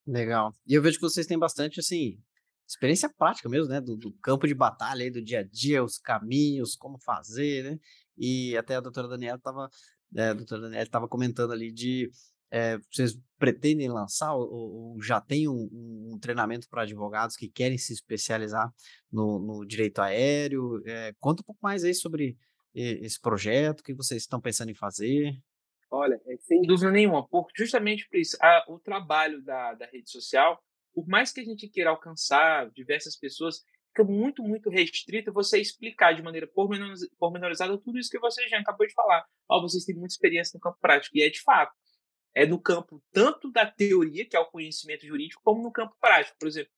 Legal. 0.05 0.51
E 0.67 0.74
eu 0.74 0.82
vejo 0.82 0.97
que 0.97 1.03
vocês 1.03 1.28
têm 1.28 1.38
bastante, 1.38 1.80
assim, 1.80 2.17
experiência 2.67 3.11
prática 3.17 3.49
mesmo, 3.49 3.70
né? 3.70 3.82
Do, 3.82 3.97
do 3.97 4.11
campo 4.22 4.47
de 4.47 4.55
batalha 4.55 5.03
aí, 5.03 5.11
do 5.11 5.22
dia 5.22 5.39
a 5.39 5.43
dia, 5.43 5.84
os 5.84 5.97
caminhos, 5.97 6.76
como 6.76 6.99
fazer, 6.99 7.63
né? 7.63 7.80
E 8.17 8.55
até 8.57 8.76
a 8.76 8.82
doutora 8.82 9.07
Daniela 9.07 9.38
estava 9.38 9.70
é, 10.16 10.30
a 10.30 10.34
doutora 10.34 10.62
Daniela 10.62 10.84
estava 10.84 11.07
comentando 11.07 11.51
ali 11.51 11.72
de 11.72 12.10
é, 12.51 12.78
vocês 12.91 13.18
pretendem 13.38 13.89
lançar 13.89 14.34
ou, 14.34 14.49
ou 14.51 15.01
já 15.01 15.22
tem 15.22 15.47
um, 15.47 15.70
um 15.72 16.20
treinamento 16.20 16.68
para 16.68 16.82
advogados 16.82 17.36
que 17.36 17.47
querem 17.47 17.78
se 17.78 17.93
especializar 17.93 18.74
no, 19.12 19.39
no 19.39 19.66
direito 19.66 19.99
aéreo? 19.99 20.82
É, 20.86 21.14
conta 21.20 21.41
um 21.41 21.45
pouco 21.45 21.60
mais 21.62 21.84
aí 21.84 21.93
sobre 21.93 22.38
esse 22.74 23.20
projeto, 23.20 23.80
o 23.80 23.84
que 23.84 23.93
vocês 23.93 24.22
estão 24.22 24.39
pensando 24.39 24.70
em 24.70 24.76
fazer. 24.76 25.34
Olha, 25.91 26.22
é, 26.28 26.38
sem 26.38 26.62
dúvida 26.62 26.91
nenhuma, 26.91 27.28
porque 27.28 27.64
justamente 27.64 28.07
por 28.07 28.18
isso, 28.18 28.38
a, 28.41 28.64
o 28.68 28.80
trabalho 28.80 29.41
da, 29.41 29.74
da 29.74 29.86
rede 29.88 30.10
social, 30.10 30.64
por 30.93 31.07
mais 31.07 31.32
que 31.32 31.41
a 31.41 31.43
gente 31.43 31.68
queira 31.68 31.89
alcançar 31.89 32.70
diversas 32.72 33.16
pessoas, 33.16 33.64
fica 33.89 34.03
muito, 34.03 34.43
muito 34.43 34.69
restrito 34.69 35.33
você 35.33 35.59
explicar 35.59 36.13
de 36.13 36.21
maneira 36.21 36.47
pormenorizada 36.47 37.77
tudo 37.77 37.99
isso 37.99 38.09
que 38.09 38.19
você 38.19 38.47
já 38.47 38.59
acabou 38.59 38.87
de 38.87 38.93
falar. 38.93 39.25
Ó, 39.47 39.57
oh, 39.57 39.61
vocês 39.61 39.83
têm 39.83 39.95
muita 39.95 40.13
experiência 40.13 40.55
no 40.55 40.61
campo 40.61 40.77
prático, 40.79 41.17
e 41.17 41.21
é 41.21 41.29
de 41.29 41.41
fato. 41.41 41.73
É 42.33 42.45
no 42.45 42.61
campo 42.61 43.03
tanto 43.11 43.51
da 43.51 43.65
teoria, 43.65 44.25
que 44.25 44.37
é 44.37 44.39
o 44.39 44.45
conhecimento 44.45 45.05
jurídico, 45.05 45.41
como 45.43 45.63
no 45.63 45.71
campo 45.71 45.95
prático. 45.99 46.37
Por 46.39 46.47
exemplo, 46.47 46.71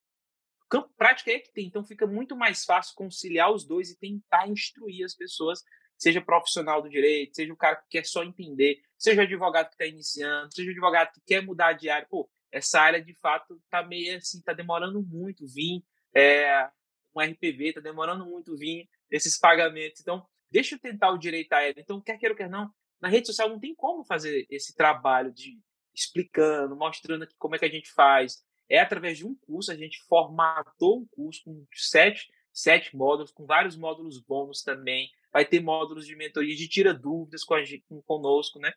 o 0.66 0.70
campo 0.70 0.90
prático 0.98 1.30
é 1.30 1.40
que 1.40 1.52
tem, 1.52 1.68
então 1.68 1.84
fica 1.84 2.08
muito 2.08 2.36
mais 2.36 2.64
fácil 2.64 2.96
conciliar 2.96 3.52
os 3.52 3.66
dois 3.66 3.92
e 3.92 4.00
tentar 4.00 4.48
instruir 4.48 5.04
as 5.04 5.14
pessoas, 5.14 5.62
seja 5.98 6.22
profissional 6.22 6.82
do 6.82 6.90
direito, 6.90 7.36
seja 7.36 7.54
o 7.54 7.58
cara 7.58 7.76
que 7.76 7.90
quer 7.90 8.06
só 8.06 8.24
entender, 8.24 8.82
seja 8.98 9.22
o 9.22 9.24
advogado 9.24 9.68
que 9.68 9.76
está 9.76 9.86
iniciando, 9.86 10.54
seja 10.54 10.70
o 10.70 10.72
advogado 10.72 11.12
que 11.12 11.22
quer 11.26 11.42
mudar 11.42 11.74
de 11.74 11.90
área. 11.90 12.08
Pô, 12.10 12.30
essa 12.52 12.80
área 12.80 13.04
de 13.04 13.14
fato 13.16 13.56
está 13.66 13.84
meio 13.84 14.18
assim, 14.18 14.40
está 14.40 14.54
demorando 14.54 15.02
muito 15.04 15.46
vir. 15.46 15.84
É, 16.16 16.70
um 17.16 17.22
RPV, 17.22 17.70
está 17.70 17.82
demorando 17.82 18.26
muito 18.26 18.56
vir 18.56 18.90
esses 19.10 19.38
pagamentos. 19.38 20.02
Então, 20.02 20.26
deixa 20.50 20.76
eu 20.76 20.80
tentar 20.80 21.12
o 21.12 21.18
direito 21.18 21.52
aéreo. 21.54 21.82
Então, 21.82 22.02
quer 22.02 22.18
queira 22.18 22.34
ou 22.34 22.38
quer 22.38 22.50
não, 22.50 22.72
na 23.02 23.10
rede 23.10 23.28
social 23.28 23.50
não 23.50 23.60
tem 23.60 23.74
como 23.74 24.04
fazer 24.04 24.46
esse 24.50 24.76
trabalho 24.76 25.32
de 25.34 25.60
explicando, 25.94 26.76
mostrando 26.76 27.24
aqui 27.24 27.36
como 27.38 27.56
é 27.56 27.60
que 27.60 27.66
a 27.66 27.70
gente 27.70 27.92
faz. 27.92 28.44
É 28.70 28.80
através 28.80 29.18
de 29.18 29.26
um 29.26 29.36
curso, 29.36 29.72
a 29.72 29.76
gente 29.76 30.02
formatou 30.04 31.02
um 31.02 31.06
curso 31.08 31.44
com 31.44 31.66
sete, 31.74 32.32
sete 32.54 32.96
módulos, 32.96 33.32
com 33.32 33.46
vários 33.46 33.76
módulos 33.76 34.20
bônus 34.20 34.62
também. 34.62 35.10
Vai 35.34 35.46
ter 35.46 35.60
módulos 35.60 36.06
de 36.06 36.16
mentoria, 36.16 36.56
de 36.56 36.68
tira 36.68 36.94
dúvidas 36.94 37.44
com 37.44 37.54
a 37.54 37.64
gente, 37.64 37.84
conosco, 38.06 38.60
né? 38.60 38.72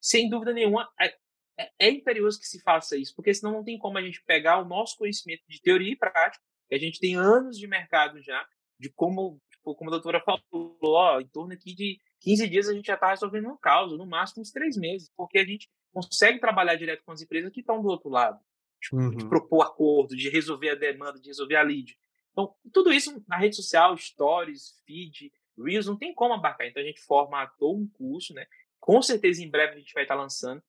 Sem 0.00 0.28
dúvida 0.28 0.52
nenhuma, 0.52 0.88
é, 1.00 1.14
é, 1.58 1.70
é 1.78 1.90
imperioso 1.90 2.38
que 2.38 2.46
se 2.46 2.60
faça 2.62 2.96
isso, 2.96 3.14
porque 3.14 3.34
senão 3.34 3.52
não 3.52 3.64
tem 3.64 3.78
como 3.78 3.98
a 3.98 4.02
gente 4.02 4.22
pegar 4.24 4.58
o 4.58 4.64
nosso 4.64 4.96
conhecimento 4.96 5.42
de 5.48 5.60
teoria 5.60 5.92
e 5.92 5.96
prática 5.96 6.42
a 6.74 6.78
gente 6.78 7.00
tem 7.00 7.16
anos 7.16 7.58
de 7.58 7.66
mercado 7.66 8.20
já, 8.22 8.46
de 8.78 8.90
como, 8.90 9.40
tipo, 9.50 9.74
como 9.74 9.90
a 9.90 9.92
doutora 9.92 10.20
falou, 10.20 10.78
ó, 10.82 11.20
em 11.20 11.28
torno 11.28 11.52
aqui 11.52 11.74
de 11.74 11.98
15 12.20 12.48
dias 12.48 12.68
a 12.68 12.74
gente 12.74 12.86
já 12.86 12.94
está 12.94 13.10
resolvendo 13.10 13.48
um 13.48 13.56
caos, 13.56 13.96
no 13.96 14.06
máximo 14.06 14.42
uns 14.42 14.50
três 14.50 14.76
meses, 14.76 15.10
porque 15.16 15.38
a 15.38 15.44
gente 15.44 15.68
consegue 15.92 16.38
trabalhar 16.38 16.76
direto 16.76 17.02
com 17.04 17.12
as 17.12 17.20
empresas 17.20 17.52
que 17.52 17.60
estão 17.60 17.82
do 17.82 17.88
outro 17.88 18.08
lado, 18.08 18.38
tipo, 18.80 18.96
uhum. 18.96 19.10
de 19.10 19.28
propor 19.28 19.62
acordo, 19.62 20.16
de 20.16 20.28
resolver 20.28 20.70
a 20.70 20.74
demanda, 20.74 21.18
de 21.18 21.28
resolver 21.28 21.56
a 21.56 21.62
lead. 21.62 21.96
Então, 22.32 22.54
tudo 22.72 22.92
isso 22.92 23.22
na 23.28 23.36
rede 23.36 23.56
social, 23.56 23.96
stories, 23.96 24.80
feed, 24.86 25.32
reels, 25.58 25.86
não 25.86 25.96
tem 25.96 26.14
como 26.14 26.34
abarcar. 26.34 26.66
Então, 26.66 26.82
a 26.82 26.86
gente 26.86 27.00
formatou 27.00 27.76
um 27.76 27.88
curso, 27.88 28.32
né? 28.32 28.46
Com 28.78 29.02
certeza, 29.02 29.42
em 29.42 29.50
breve 29.50 29.74
a 29.74 29.78
gente 29.78 29.92
vai 29.92 30.04
estar 30.04 30.14
lançando. 30.14 30.62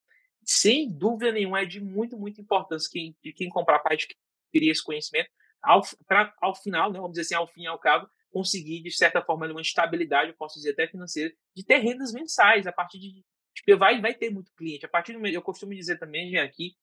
Sem 0.43 0.91
dúvida 0.91 1.32
nenhuma, 1.32 1.62
é 1.62 1.66
de 1.66 1.80
muito, 1.80 2.18
muito 2.18 2.41
importância 2.41 2.89
que, 2.91 3.16
de 3.24 3.32
quem 3.32 3.47
comprar 3.47 3.80
parte 3.80 4.08
que 4.08 4.16
queria 4.52 4.72
esse 4.72 4.84
conhecimento, 4.84 5.30
ao, 5.62 5.82
pra, 6.07 6.34
ao 6.41 6.55
final, 6.55 6.91
né, 6.91 6.99
vamos 6.99 7.12
dizer 7.12 7.22
assim, 7.22 7.36
ao 7.36 7.47
fim 7.47 7.64
e 7.64 7.68
ao 7.68 7.80
cabo, 7.80 8.09
conseguir, 8.32 8.82
de 8.82 8.91
certa 8.91 9.22
forma, 9.22 9.45
uma 9.47 9.62
estabilidade, 9.62 10.32
eu 10.32 10.38
posso 10.38 10.55
dizer 10.55 10.72
até 10.72 10.88
financeira, 10.88 11.34
de 11.53 11.64
ter 11.64 11.78
rendas 11.78 12.14
mensais 12.14 12.66
a 12.66 12.72
partir 12.72 12.97
de 12.99 13.24
Porque 13.53 13.76
vai, 13.76 13.99
vai 13.99 14.14
ter 14.14 14.30
muito 14.30 14.53
cliente. 14.53 14.86
A 14.86 14.89
partir 14.89 15.14
do 15.14 15.28
eu 15.28 15.41
costumo 15.41 15.76
dizer 15.76 15.99
também, 15.99 16.38
aqui, 16.38 16.76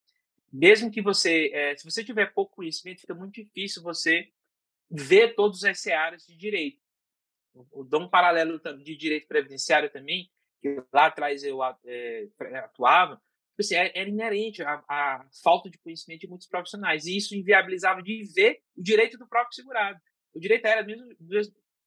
mesmo 0.52 0.90
que 0.90 1.00
você, 1.00 1.50
é, 1.52 1.76
se 1.76 1.84
você 1.84 2.04
tiver 2.04 2.32
pouco 2.32 2.56
conhecimento, 2.56 3.00
fica 3.00 3.14
muito 3.14 3.34
difícil 3.34 3.82
você 3.82 4.30
ver 4.90 5.34
todas 5.34 5.64
as 5.64 5.86
áreas 5.86 6.26
de 6.26 6.36
direito. 6.36 6.80
Eu 7.54 7.84
dou 7.84 8.02
um 8.02 8.08
paralelo 8.08 8.60
de 8.82 8.96
direito 8.96 9.26
previdenciário 9.26 9.90
também, 9.90 10.30
que 10.60 10.82
lá 10.92 11.06
atrás 11.06 11.42
eu 11.42 11.62
é, 11.84 12.28
atuava, 12.62 13.16
tipo 13.16 13.27
assim, 13.60 13.74
era 13.74 14.08
inerente 14.08 14.62
à, 14.62 15.24
falta 15.42 15.68
de 15.70 15.78
conhecimento 15.78 16.20
de 16.20 16.28
muitos 16.28 16.46
profissionais. 16.46 17.06
E 17.06 17.16
isso 17.16 17.34
inviabilizava 17.34 18.02
de 18.02 18.22
ver 18.34 18.60
o 18.76 18.82
direito 18.82 19.18
do 19.18 19.28
próprio 19.28 19.54
segurado. 19.54 19.98
O 20.34 20.40
direito 20.40 20.66
era 20.66 20.84
mesmo, 20.84 21.06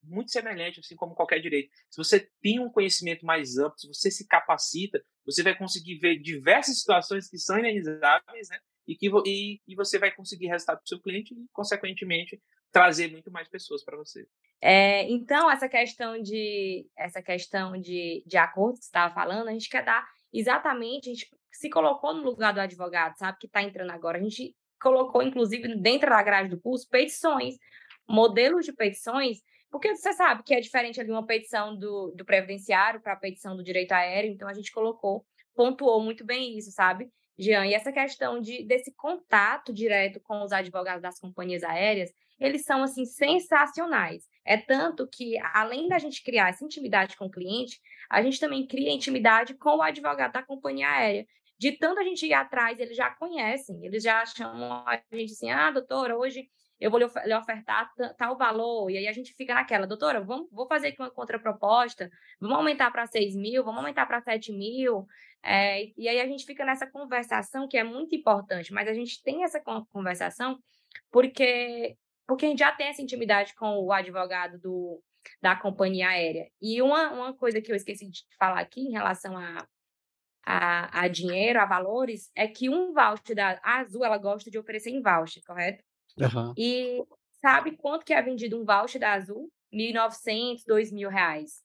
muito 0.03 0.31
semelhante, 0.31 0.79
assim 0.79 0.95
como 0.95 1.15
qualquer 1.15 1.39
direito. 1.39 1.69
Se 1.89 1.97
você 1.97 2.29
tem 2.41 2.59
um 2.59 2.69
conhecimento 2.69 3.25
mais 3.25 3.57
amplo, 3.57 3.77
se 3.77 3.87
você 3.87 4.09
se 4.09 4.27
capacita, 4.27 5.01
você 5.25 5.43
vai 5.43 5.55
conseguir 5.57 5.99
ver 5.99 6.17
diversas 6.19 6.79
situações 6.79 7.29
que 7.29 7.37
são 7.37 7.59
inenizáveis, 7.59 8.49
né? 8.49 8.59
E 8.87 8.95
que 8.95 9.09
e, 9.25 9.61
e 9.67 9.75
você 9.75 9.99
vai 9.99 10.11
conseguir 10.11 10.47
resultado 10.47 10.77
para 10.77 10.85
o 10.85 10.87
seu 10.87 10.99
cliente 10.99 11.33
e, 11.33 11.45
consequentemente, 11.53 12.41
trazer 12.71 13.11
muito 13.11 13.31
mais 13.31 13.47
pessoas 13.47 13.83
para 13.83 13.97
você. 13.97 14.25
É, 14.61 15.09
então, 15.09 15.49
essa 15.49 15.69
questão 15.69 16.21
de 16.21 16.87
essa 16.97 17.21
questão 17.21 17.79
de, 17.79 18.23
de 18.25 18.37
acordo 18.37 18.79
que 18.79 18.85
você 18.85 18.89
estava 18.89 19.13
falando, 19.13 19.49
a 19.49 19.53
gente 19.53 19.69
quer 19.69 19.83
dar 19.83 20.07
exatamente, 20.33 21.09
a 21.09 21.13
gente 21.13 21.29
se 21.51 21.69
colocou 21.69 22.13
no 22.13 22.23
lugar 22.23 22.53
do 22.53 22.61
advogado, 22.61 23.17
sabe, 23.17 23.37
que 23.39 23.47
está 23.47 23.61
entrando 23.61 23.91
agora. 23.91 24.17
A 24.17 24.21
gente 24.21 24.55
colocou, 24.81 25.21
inclusive, 25.21 25.75
dentro 25.75 26.09
da 26.09 26.21
grade 26.23 26.49
do 26.49 26.59
curso, 26.59 26.87
petições, 26.89 27.55
modelos 28.07 28.65
de 28.65 28.73
petições 28.73 29.39
porque 29.71 29.95
você 29.95 30.11
sabe 30.11 30.43
que 30.43 30.53
é 30.53 30.59
diferente 30.59 30.99
ali 30.99 31.09
uma 31.09 31.25
petição 31.25 31.75
do, 31.75 32.11
do 32.11 32.25
previdenciário 32.25 32.99
para 32.99 33.13
a 33.13 33.15
petição 33.15 33.55
do 33.55 33.63
direito 33.63 33.93
aéreo, 33.93 34.29
então 34.29 34.49
a 34.49 34.53
gente 34.53 34.69
colocou, 34.69 35.25
pontuou 35.55 36.03
muito 36.03 36.25
bem 36.25 36.57
isso, 36.57 36.71
sabe, 36.71 37.09
Jean? 37.39 37.65
E 37.65 37.73
essa 37.73 37.91
questão 37.91 38.41
de, 38.41 38.65
desse 38.65 38.93
contato 38.93 39.73
direto 39.73 40.19
com 40.19 40.43
os 40.43 40.51
advogados 40.51 41.01
das 41.01 41.17
companhias 41.17 41.63
aéreas, 41.63 42.11
eles 42.37 42.65
são, 42.65 42.83
assim, 42.83 43.05
sensacionais. 43.05 44.27
É 44.43 44.57
tanto 44.57 45.07
que, 45.07 45.37
além 45.53 45.87
da 45.87 45.97
gente 45.97 46.21
criar 46.21 46.49
essa 46.49 46.65
intimidade 46.65 47.15
com 47.15 47.27
o 47.27 47.31
cliente, 47.31 47.79
a 48.09 48.21
gente 48.21 48.39
também 48.39 48.67
cria 48.67 48.91
intimidade 48.91 49.53
com 49.53 49.77
o 49.77 49.81
advogado 49.81 50.33
da 50.33 50.43
companhia 50.43 50.89
aérea. 50.89 51.25
De 51.61 51.73
tanto 51.73 51.99
a 51.99 52.03
gente 52.03 52.25
ir 52.25 52.33
atrás, 52.33 52.79
eles 52.79 52.97
já 52.97 53.11
conhecem, 53.11 53.85
eles 53.85 54.01
já 54.01 54.25
chamam 54.25 54.83
a 54.83 54.99
gente 55.11 55.33
assim, 55.33 55.51
ah, 55.51 55.69
doutora, 55.69 56.17
hoje 56.17 56.49
eu 56.79 56.89
vou 56.89 56.99
lhe 56.99 57.35
ofertar 57.35 57.87
tal 58.17 58.35
valor, 58.35 58.89
e 58.89 58.97
aí 58.97 59.07
a 59.07 59.11
gente 59.11 59.31
fica 59.35 59.53
naquela, 59.53 59.85
doutora, 59.85 60.19
vamos, 60.21 60.49
vou 60.51 60.65
fazer 60.65 60.87
aqui 60.87 60.99
uma 60.99 61.11
contraproposta, 61.11 62.09
vamos 62.39 62.57
aumentar 62.57 62.89
para 62.89 63.05
6 63.05 63.35
mil, 63.35 63.63
vamos 63.63 63.77
aumentar 63.77 64.07
para 64.07 64.19
7 64.19 64.51
mil, 64.51 65.05
é, 65.43 65.83
e 65.95 66.09
aí 66.09 66.19
a 66.19 66.25
gente 66.25 66.47
fica 66.47 66.65
nessa 66.65 66.87
conversação 66.87 67.67
que 67.67 67.77
é 67.77 67.83
muito 67.83 68.15
importante, 68.15 68.73
mas 68.73 68.87
a 68.87 68.93
gente 68.95 69.21
tem 69.21 69.43
essa 69.43 69.61
conversação 69.91 70.57
porque, 71.11 71.95
porque 72.25 72.47
a 72.47 72.49
gente 72.49 72.57
já 72.57 72.71
tem 72.71 72.87
essa 72.87 73.03
intimidade 73.03 73.53
com 73.53 73.77
o 73.77 73.91
advogado 73.91 74.57
do, 74.57 74.99
da 75.39 75.55
companhia 75.55 76.09
aérea. 76.09 76.49
E 76.59 76.81
uma, 76.81 77.11
uma 77.11 77.33
coisa 77.35 77.61
que 77.61 77.71
eu 77.71 77.75
esqueci 77.75 78.09
de 78.09 78.23
falar 78.39 78.61
aqui 78.61 78.81
em 78.81 78.91
relação 78.91 79.37
a, 79.37 79.67
a, 80.43 81.03
a 81.03 81.07
dinheiro, 81.07 81.59
a 81.59 81.65
valores, 81.65 82.31
é 82.35 82.47
que 82.47 82.69
um 82.69 82.93
voucher 82.93 83.35
da 83.35 83.59
Azul, 83.63 84.03
ela 84.03 84.17
gosta 84.17 84.49
de 84.49 84.57
oferecer 84.57 84.89
em 84.89 85.01
voucher, 85.01 85.43
correto? 85.45 85.83
Uhum. 86.19 86.53
E 86.57 87.03
sabe 87.39 87.77
quanto 87.77 88.05
que 88.05 88.13
é 88.13 88.21
vendido 88.21 88.59
um 88.59 88.65
voucher 88.65 88.99
da 88.99 89.13
Azul? 89.13 89.51
R$ 89.71 89.93
1.900, 89.93 90.91
R$ 90.91 91.09
reais. 91.09 91.63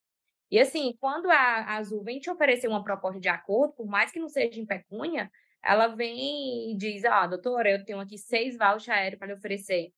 E 0.50 0.60
assim, 0.60 0.96
quando 1.00 1.28
a 1.28 1.76
Azul 1.76 2.04
vem 2.04 2.20
te 2.20 2.30
oferecer 2.30 2.68
uma 2.68 2.84
proposta 2.84 3.18
de 3.18 3.28
acordo, 3.28 3.74
por 3.74 3.86
mais 3.86 4.12
que 4.12 4.20
não 4.20 4.28
seja 4.28 4.60
em 4.60 4.66
pecúnia, 4.66 5.30
ela 5.62 5.88
vem 5.88 6.70
e 6.70 6.76
diz, 6.76 7.04
ah, 7.04 7.26
doutora, 7.26 7.70
eu 7.70 7.84
tenho 7.84 7.98
aqui 7.98 8.16
seis 8.16 8.56
vouchers 8.56 8.88
aéreos 8.88 9.18
para 9.18 9.28
lhe 9.28 9.34
oferecer. 9.34 9.90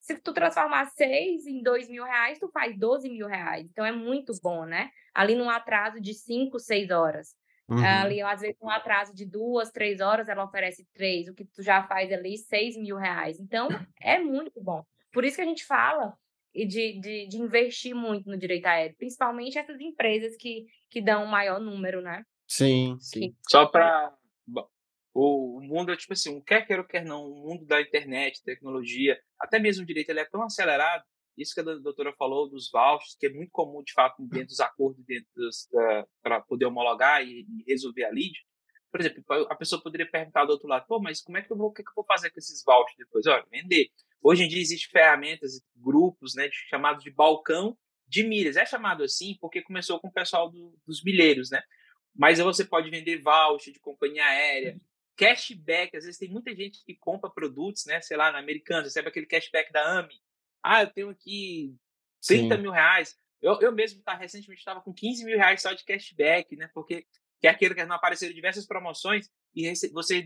Se 0.00 0.18
tu 0.18 0.32
transformar 0.32 0.86
seis 0.90 1.46
em 1.46 1.62
dois 1.62 1.88
mil 1.88 2.04
reais, 2.04 2.38
tu 2.38 2.48
faz 2.48 2.78
12 2.78 3.08
mil 3.08 3.26
reais. 3.26 3.68
Então 3.70 3.84
é 3.84 3.92
muito 3.92 4.32
bom, 4.42 4.64
né? 4.64 4.90
Ali 5.14 5.34
num 5.34 5.50
atraso 5.50 6.00
de 6.00 6.14
cinco, 6.14 6.58
seis 6.58 6.90
horas. 6.90 7.34
Uhum. 7.68 7.84
Ali, 7.84 8.22
às 8.22 8.40
vezes, 8.40 8.56
um 8.62 8.70
atraso 8.70 9.14
de 9.14 9.26
duas, 9.26 9.70
três 9.70 10.00
horas, 10.00 10.28
ela 10.28 10.44
oferece 10.44 10.86
três, 10.94 11.28
o 11.28 11.34
que 11.34 11.44
tu 11.44 11.62
já 11.62 11.82
faz 11.86 12.10
ali, 12.10 12.38
seis 12.38 12.76
mil 12.76 12.96
reais. 12.96 13.38
Então, 13.38 13.68
é 14.00 14.18
muito 14.18 14.60
bom. 14.62 14.82
Por 15.12 15.24
isso 15.24 15.36
que 15.36 15.42
a 15.42 15.46
gente 15.46 15.64
fala 15.64 16.14
de, 16.54 16.98
de, 16.98 17.28
de 17.28 17.36
investir 17.36 17.94
muito 17.94 18.28
no 18.28 18.38
direito 18.38 18.66
aéreo, 18.66 18.96
principalmente 18.96 19.58
essas 19.58 19.80
empresas 19.80 20.36
que, 20.36 20.66
que 20.90 21.00
dão 21.00 21.24
um 21.24 21.28
maior 21.28 21.60
número, 21.60 22.00
né? 22.00 22.24
Sim, 22.46 22.96
sim. 23.00 23.20
Que... 23.20 23.36
Só 23.48 23.66
para 23.66 24.14
o 25.14 25.60
mundo 25.60 25.92
é 25.92 25.96
tipo 25.96 26.12
assim, 26.12 26.40
quer 26.40 26.66
queira 26.66 26.82
ou 26.82 26.88
quer 26.88 27.04
não, 27.04 27.24
o 27.26 27.48
mundo 27.48 27.66
da 27.66 27.80
internet, 27.80 28.42
tecnologia, 28.42 29.20
até 29.38 29.58
mesmo 29.58 29.82
o 29.82 29.86
direito, 29.86 30.10
ele 30.10 30.20
é 30.20 30.24
tão 30.24 30.42
acelerado 30.42 31.04
isso 31.38 31.54
que 31.54 31.60
a 31.60 31.62
doutora 31.62 32.12
falou 32.12 32.48
dos 32.48 32.70
vouchers, 32.70 33.16
que 33.18 33.26
é 33.26 33.30
muito 33.30 33.50
comum, 33.52 33.82
de 33.82 33.92
fato, 33.92 34.22
dentro 34.26 34.48
dos 34.48 34.60
acordos, 34.60 35.04
dentro 35.04 35.28
para 36.22 36.40
poder 36.40 36.66
homologar 36.66 37.22
e, 37.22 37.46
e, 37.48 37.64
resolver 37.66 38.04
a 38.04 38.10
lead. 38.10 38.34
Por 38.90 39.00
exemplo, 39.00 39.22
a 39.48 39.54
pessoa 39.54 39.82
poderia 39.82 40.10
perguntar 40.10 40.44
do 40.44 40.52
outro 40.52 40.66
lado, 40.66 40.86
pô, 40.86 40.98
mas 40.98 41.20
como 41.20 41.38
é 41.38 41.42
que 41.42 41.52
eu 41.52 41.56
vou, 41.56 41.72
que, 41.72 41.82
é 41.82 41.84
que 41.84 41.90
eu 41.90 41.94
vou 41.94 42.04
fazer 42.04 42.30
com 42.30 42.38
esses 42.38 42.62
vouchers 42.64 42.96
depois? 42.96 43.26
Olha, 43.26 43.44
vender. 43.50 43.90
Hoje 44.20 44.44
em 44.44 44.48
dia 44.48 44.60
existem 44.60 44.90
ferramentas, 44.90 45.60
grupos, 45.76 46.34
né, 46.34 46.48
chamados 46.68 47.04
de 47.04 47.10
balcão 47.10 47.76
de 48.06 48.24
milhas. 48.24 48.56
É 48.56 48.66
chamado 48.66 49.04
assim 49.04 49.36
porque 49.40 49.62
começou 49.62 50.00
com 50.00 50.08
o 50.08 50.12
pessoal 50.12 50.50
do, 50.50 50.76
dos 50.86 51.04
milheiros, 51.04 51.50
né? 51.50 51.62
Mas 52.14 52.40
você 52.40 52.64
pode 52.64 52.90
vender 52.90 53.22
voucher 53.22 53.72
de 53.72 53.78
companhia 53.78 54.24
aérea, 54.24 54.80
cashback. 55.16 55.96
Às 55.96 56.04
vezes 56.04 56.18
tem 56.18 56.30
muita 56.30 56.52
gente 56.54 56.82
que 56.84 56.96
compra 56.96 57.30
produtos, 57.30 57.84
né? 57.84 58.00
Sei 58.00 58.16
lá, 58.16 58.32
na 58.32 58.38
Americana, 58.38 58.82
recebe 58.82 59.08
aquele 59.08 59.26
cashback 59.26 59.70
da 59.70 59.98
AMI 59.98 60.20
ah, 60.62 60.82
eu 60.82 60.90
tenho 60.90 61.10
aqui 61.10 61.74
30 62.26 62.56
Sim. 62.56 62.62
mil 62.62 62.70
reais. 62.70 63.16
Eu, 63.40 63.58
eu 63.60 63.72
mesmo 63.72 64.02
tá, 64.02 64.14
recentemente 64.14 64.60
estava 64.60 64.80
com 64.80 64.92
15 64.92 65.24
mil 65.24 65.36
reais 65.36 65.62
só 65.62 65.72
de 65.72 65.84
cashback, 65.84 66.56
né? 66.56 66.68
Porque 66.74 67.06
quer 67.40 67.56
queira 67.56 67.74
que 67.74 67.84
não 67.84 67.96
apareceram 67.96 68.34
diversas 68.34 68.66
promoções 68.66 69.30
e 69.54 69.72
você 69.92 70.22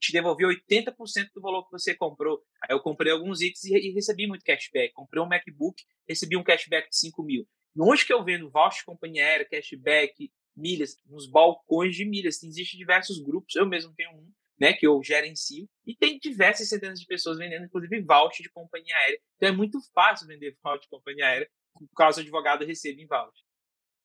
te 0.00 0.12
devolveu 0.12 0.48
80% 0.48 0.94
do 1.34 1.40
valor 1.40 1.64
que 1.64 1.72
você 1.72 1.94
comprou. 1.94 2.42
Aí 2.62 2.74
eu 2.74 2.80
comprei 2.80 3.12
alguns 3.12 3.40
itens 3.40 3.64
e, 3.64 3.90
recebi 3.90 4.26
muito 4.26 4.44
cashback. 4.44 4.92
Comprei 4.94 5.22
um 5.22 5.28
MacBook, 5.28 5.82
recebi 6.08 6.36
um 6.36 6.42
cashback 6.42 6.88
de 6.88 6.96
5 6.96 7.22
mil. 7.22 7.46
E 7.76 7.80
onde 7.80 8.04
que 8.04 8.12
eu 8.12 8.24
vendo 8.24 8.50
voucher 8.50 8.80
de 8.80 8.86
companhia 8.86 9.24
aérea, 9.24 9.48
cashback, 9.48 10.32
milhas? 10.56 10.96
Nos 11.06 11.28
balcões 11.28 11.94
de 11.94 12.04
milhas. 12.04 12.42
Existem 12.42 12.78
diversos 12.78 13.20
grupos. 13.22 13.54
Eu 13.54 13.66
mesmo 13.66 13.92
tenho 13.94 14.10
um 14.10 14.32
né, 14.58 14.72
que 14.72 14.86
eu 14.86 15.02
gerencio, 15.02 15.68
e 15.86 15.94
tem 15.94 16.18
diversas 16.18 16.68
centenas 16.68 16.98
de 16.98 17.06
pessoas 17.06 17.38
vendendo, 17.38 17.66
inclusive, 17.66 18.00
voucher 18.00 18.42
de 18.42 18.50
companhia 18.50 18.96
aérea. 18.96 19.18
Então 19.36 19.48
é 19.48 19.52
muito 19.52 19.78
fácil 19.92 20.26
vender 20.26 20.56
voucher 20.62 20.82
de 20.82 20.88
companhia 20.88 21.26
aérea, 21.26 21.50
por 21.74 21.88
causa 21.96 22.20
do 22.20 22.24
advogado 22.24 22.64
recebe 22.64 23.02
em 23.02 23.06
voucher. 23.06 23.44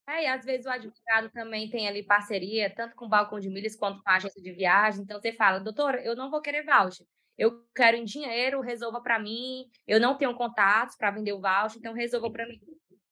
É, 0.08 0.24
e 0.24 0.28
às 0.28 0.44
vezes 0.44 0.66
o 0.66 0.70
advogado 0.70 1.30
também 1.32 1.70
tem 1.70 1.88
ali 1.88 2.02
parceria, 2.02 2.74
tanto 2.74 2.96
com 2.96 3.06
o 3.06 3.10
balcão 3.10 3.40
de 3.40 3.48
milhas 3.48 3.76
quanto 3.76 4.02
com 4.02 4.10
a 4.10 4.16
agência 4.16 4.42
de 4.42 4.52
viagem. 4.52 5.04
Então 5.04 5.22
você 5.22 5.32
fala, 5.32 5.60
doutora, 5.60 6.04
eu 6.04 6.16
não 6.16 6.32
vou 6.32 6.42
querer 6.42 6.66
voucher. 6.66 7.06
Eu 7.38 7.64
quero 7.76 7.96
em 7.96 8.04
dinheiro, 8.04 8.60
resolva 8.60 9.02
para 9.02 9.20
mim. 9.20 9.70
Eu 9.88 10.00
não 10.00 10.18
tenho 10.18 10.34
contatos 10.34 10.98
para 10.98 11.12
vender 11.12 11.32
o 11.32 11.40
voucher, 11.40 11.78
então 11.78 11.94
resolva 11.94 12.32
para 12.32 12.48
mim. 12.48 12.60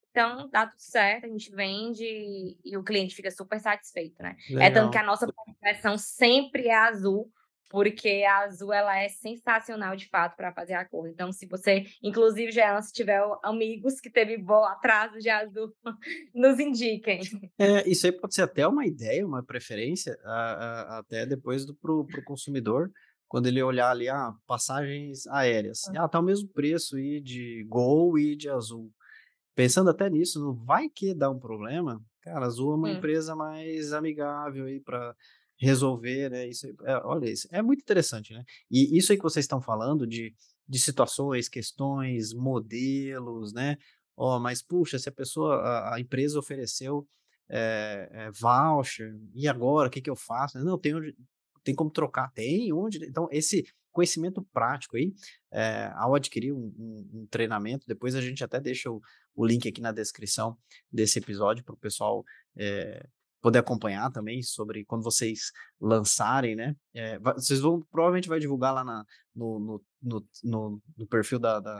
Então, 0.10 0.50
dá 0.50 0.66
tudo 0.66 0.80
certo, 0.80 1.26
a 1.26 1.30
gente 1.30 1.52
vende 1.52 2.58
e 2.66 2.76
o 2.76 2.84
cliente 2.84 3.14
fica 3.14 3.30
super 3.30 3.60
satisfeito, 3.60 4.20
né? 4.24 4.36
Legal. 4.50 4.64
É 4.64 4.72
tanto 4.72 4.92
que 4.92 4.98
a 4.98 5.04
nossa 5.04 5.28
conversão 5.32 5.96
sempre 5.96 6.70
é 6.70 6.76
azul, 6.76 7.32
porque 7.70 8.24
a 8.28 8.46
Azul 8.46 8.72
ela 8.72 8.98
é 8.98 9.10
sensacional 9.10 9.96
de 9.96 10.08
fato 10.10 10.36
para 10.36 10.54
fazer 10.54 10.74
a 10.74 10.86
cor. 10.86 11.08
Então, 11.08 11.32
se 11.32 11.46
você, 11.48 11.86
inclusive, 12.02 12.52
já 12.52 12.82
se 12.82 12.94
tiver 12.94 13.22
amigos 13.44 14.00
que 14.00 14.10
teve 14.10 14.38
bom 14.38 14.64
atraso 14.64 15.18
de 15.20 15.30
Azul, 15.30 15.74
nos 16.34 16.60
indiquem. 16.60 17.20
É, 17.58 17.88
isso 17.88 18.06
aí 18.06 18.12
pode 18.12 18.34
ser 18.34 18.44
até 18.44 18.68
uma 18.68 18.86
ideia, 18.86 19.26
uma 19.26 19.44
preferência, 19.44 20.18
a, 20.24 20.34
a, 20.34 21.00
até 21.00 21.26
depois 21.26 21.66
do 21.66 21.76
pro, 21.76 22.06
pro 22.06 22.24
consumidor, 22.24 22.92
quando 23.28 23.48
ele 23.48 23.62
olhar 23.62 23.92
ali, 23.92 24.08
ah, 24.08 24.34
passagens 24.48 25.28
aéreas, 25.28 25.82
ah, 25.96 26.08
tá 26.08 26.20
o 26.20 26.24
mesmo 26.24 26.48
preço 26.50 26.96
aí 26.96 27.20
de 27.20 27.66
Gol 27.68 28.18
e 28.18 28.36
de 28.36 28.50
Azul. 28.50 28.90
Pensando 29.54 29.90
até 29.90 30.10
nisso, 30.10 30.40
não 30.40 30.54
vai 30.54 30.88
que 30.88 31.14
dá 31.14 31.30
um 31.30 31.40
problema? 31.40 32.02
Cara, 32.22 32.46
a 32.46 32.48
Azul 32.48 32.74
é 32.74 32.76
uma 32.76 32.88
hum. 32.90 32.92
empresa 32.94 33.36
mais 33.36 33.92
amigável 33.92 34.66
aí 34.66 34.80
para 34.80 35.14
resolver, 35.58 36.30
né? 36.30 36.48
Isso, 36.48 36.68
é, 36.84 36.98
olha, 37.04 37.30
isso 37.30 37.48
é 37.52 37.62
muito 37.62 37.82
interessante, 37.82 38.34
né? 38.34 38.44
E 38.70 38.98
isso 38.98 39.12
aí 39.12 39.18
que 39.18 39.24
vocês 39.24 39.44
estão 39.44 39.62
falando 39.62 40.06
de, 40.06 40.34
de 40.68 40.80
situações, 40.80 41.50
questões, 41.50 42.34
modelos, 42.34 43.54
né? 43.54 43.78
Oh, 44.16 44.40
mas 44.40 44.62
puxa, 44.62 44.98
se 44.98 45.10
a 45.10 45.12
pessoa, 45.12 45.58
a, 45.58 45.96
a 45.96 46.00
empresa 46.00 46.40
ofereceu 46.40 47.08
é, 47.50 48.10
é, 48.12 48.32
voucher, 48.32 49.16
e 49.34 49.48
agora, 49.48 49.88
o 49.88 49.92
que, 49.92 50.02
que 50.02 50.10
eu 50.10 50.16
faço? 50.16 50.60
Não, 50.60 50.78
tem, 50.78 50.96
onde, 50.96 51.16
tem 51.64 51.76
como 51.76 51.90
trocar, 51.90 52.32
tem 52.34 52.72
onde. 52.74 53.04
Então, 53.06 53.28
esse 53.32 53.66
conhecimento 53.92 54.46
prático 54.54 54.96
aí, 54.96 55.14
é, 55.52 55.92
ao 55.96 56.14
adquirir 56.14 56.54
um, 56.54 56.74
um, 56.78 57.10
um, 57.14 57.28
treinamento, 57.28 57.88
depois 57.88 58.16
a 58.16 58.22
gente 58.22 58.44
até 58.44 58.60
deixa 58.60 58.92
o, 58.92 59.02
o 59.36 59.46
link 59.46 59.68
aqui 59.68 59.82
na 59.82 59.92
descrição 59.92 60.56
desse 60.92 61.18
episódio 61.20 61.64
para 61.64 61.74
o 61.74 61.80
pessoal 61.80 62.24
poder 63.42 63.60
acompanhar 63.60 64.12
também 64.12 64.42
sobre 64.42 64.84
quando 64.86 65.04
vocês 65.04 65.52
lançarem, 65.80 66.56
né? 66.56 66.76
É, 66.94 67.20
vocês 67.20 67.60
vão 67.60 67.82
provavelmente 67.92 68.28
vai 68.28 68.40
divulgar 68.40 68.74
lá 68.74 68.84
na, 68.84 69.06
no, 69.36 69.82
no, 70.02 70.26
no, 70.44 70.82
no, 70.98 71.08
perfil 71.08 71.40
da, 71.40 71.60
da 71.60 71.78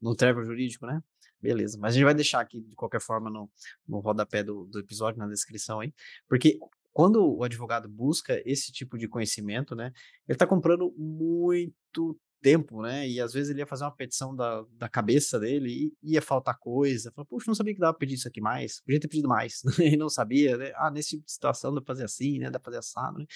no 0.00 0.14
Trevor 0.14 0.44
Jurídico, 0.44 0.86
né? 0.86 1.02
Beleza, 1.40 1.76
mas 1.80 1.92
a 1.92 1.94
gente 1.94 2.04
vai 2.04 2.14
deixar 2.14 2.40
aqui 2.40 2.60
de 2.60 2.76
qualquer 2.76 3.00
forma 3.00 3.28
no, 3.28 3.50
no 3.86 3.98
rodapé 3.98 4.44
do, 4.44 4.64
do 4.66 4.78
episódio, 4.78 5.18
na 5.18 5.26
descrição 5.26 5.80
aí, 5.80 5.92
porque 6.28 6.58
quando 6.92 7.36
o 7.36 7.42
advogado 7.42 7.88
busca 7.88 8.40
esse 8.44 8.70
tipo 8.70 8.98
de 8.98 9.08
conhecimento, 9.08 9.74
né, 9.74 9.86
ele 10.28 10.36
está 10.36 10.46
comprando 10.46 10.94
muito 10.96 12.18
tempo, 12.42 12.82
né? 12.82 13.08
E 13.08 13.20
às 13.20 13.32
vezes 13.32 13.50
ele 13.50 13.60
ia 13.60 13.66
fazer 13.66 13.84
uma 13.84 13.94
petição 13.94 14.34
da, 14.34 14.64
da 14.72 14.88
cabeça 14.88 15.38
dele 15.38 15.94
e 16.02 16.12
ia 16.12 16.20
faltar 16.20 16.58
coisa. 16.58 17.12
Fala, 17.12 17.24
puxa, 17.24 17.46
não 17.48 17.54
sabia 17.54 17.72
que 17.72 17.80
dava 17.80 17.92
pra 17.92 18.00
pedir 18.00 18.14
isso 18.14 18.28
aqui 18.28 18.40
mais. 18.40 18.80
Podia 18.80 19.00
ter 19.00 19.08
pedido 19.08 19.28
mais. 19.28 19.62
e 19.80 19.96
não 19.96 20.08
sabia, 20.08 20.58
né? 20.58 20.72
Ah, 20.74 20.90
nesse 20.90 21.10
tipo 21.10 21.24
de 21.24 21.32
situação 21.32 21.72
dá 21.72 21.80
pra 21.80 21.94
fazer 21.94 22.04
assim, 22.04 22.38
né? 22.38 22.50
Dá 22.50 22.58
pra 22.58 22.66
fazer 22.66 22.78
assado, 22.78 23.18
né? 23.18 23.26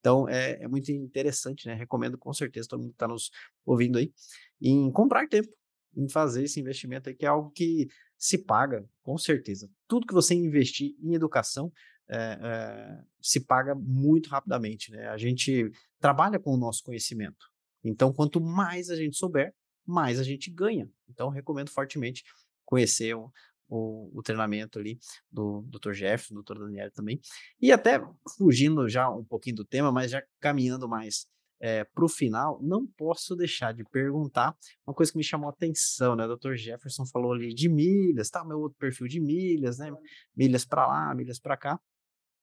Então 0.00 0.28
é, 0.28 0.62
é 0.62 0.68
muito 0.68 0.90
interessante, 0.90 1.66
né? 1.66 1.74
Recomendo 1.74 2.18
com 2.18 2.32
certeza 2.32 2.68
todo 2.68 2.80
mundo 2.80 2.90
que 2.90 2.96
está 2.96 3.08
nos 3.08 3.30
ouvindo 3.64 3.98
aí 3.98 4.12
em 4.60 4.90
comprar 4.90 5.28
tempo, 5.28 5.48
em 5.96 6.08
fazer 6.08 6.44
esse 6.44 6.58
investimento 6.58 7.08
aí, 7.08 7.14
que 7.14 7.26
é 7.26 7.28
algo 7.28 7.50
que 7.50 7.88
se 8.18 8.38
paga, 8.38 8.84
com 9.02 9.16
certeza. 9.18 9.70
Tudo 9.86 10.06
que 10.06 10.14
você 10.14 10.34
investir 10.34 10.94
em 11.02 11.14
educação 11.14 11.70
é, 12.08 12.16
é, 12.18 13.04
se 13.20 13.40
paga 13.40 13.74
muito 13.74 14.28
rapidamente, 14.28 14.90
né? 14.90 15.08
A 15.08 15.16
gente 15.16 15.70
trabalha 16.00 16.38
com 16.38 16.52
o 16.52 16.56
nosso 16.56 16.82
conhecimento. 16.82 17.53
Então, 17.84 18.12
quanto 18.12 18.40
mais 18.40 18.90
a 18.90 18.96
gente 18.96 19.16
souber, 19.16 19.54
mais 19.86 20.18
a 20.18 20.22
gente 20.22 20.50
ganha. 20.50 20.88
Então, 21.08 21.28
recomendo 21.28 21.70
fortemente 21.70 22.24
conhecer 22.64 23.14
o, 23.14 23.30
o, 23.68 24.10
o 24.18 24.22
treinamento 24.22 24.78
ali 24.78 24.98
do 25.30 25.62
Dr. 25.62 25.92
Jeff, 25.92 26.32
do 26.32 26.42
Dr. 26.42 26.58
Daniel 26.58 26.90
também. 26.90 27.20
E 27.60 27.72
até 27.72 28.00
fugindo 28.36 28.88
já 28.88 29.10
um 29.10 29.24
pouquinho 29.24 29.56
do 29.56 29.64
tema, 29.64 29.92
mas 29.92 30.10
já 30.10 30.22
caminhando 30.40 30.88
mais 30.88 31.26
é, 31.60 31.78
eh, 31.78 31.84
para 31.84 32.04
o 32.04 32.08
final, 32.08 32.60
não 32.62 32.86
posso 32.86 33.36
deixar 33.36 33.72
de 33.72 33.84
perguntar 33.84 34.56
uma 34.86 34.94
coisa 34.94 35.12
que 35.12 35.18
me 35.18 35.24
chamou 35.24 35.48
a 35.48 35.52
atenção, 35.52 36.16
né? 36.16 36.26
O 36.26 36.36
Dr. 36.36 36.54
Jefferson 36.54 37.06
falou 37.06 37.32
ali 37.32 37.54
de 37.54 37.68
milhas, 37.68 38.28
tá? 38.30 38.44
Meu 38.44 38.58
outro 38.58 38.78
perfil 38.78 39.06
de 39.06 39.20
milhas, 39.20 39.78
né? 39.78 39.90
Milhas 40.36 40.64
para 40.64 40.86
lá, 40.86 41.14
milhas 41.14 41.38
para 41.38 41.56
cá. 41.56 41.80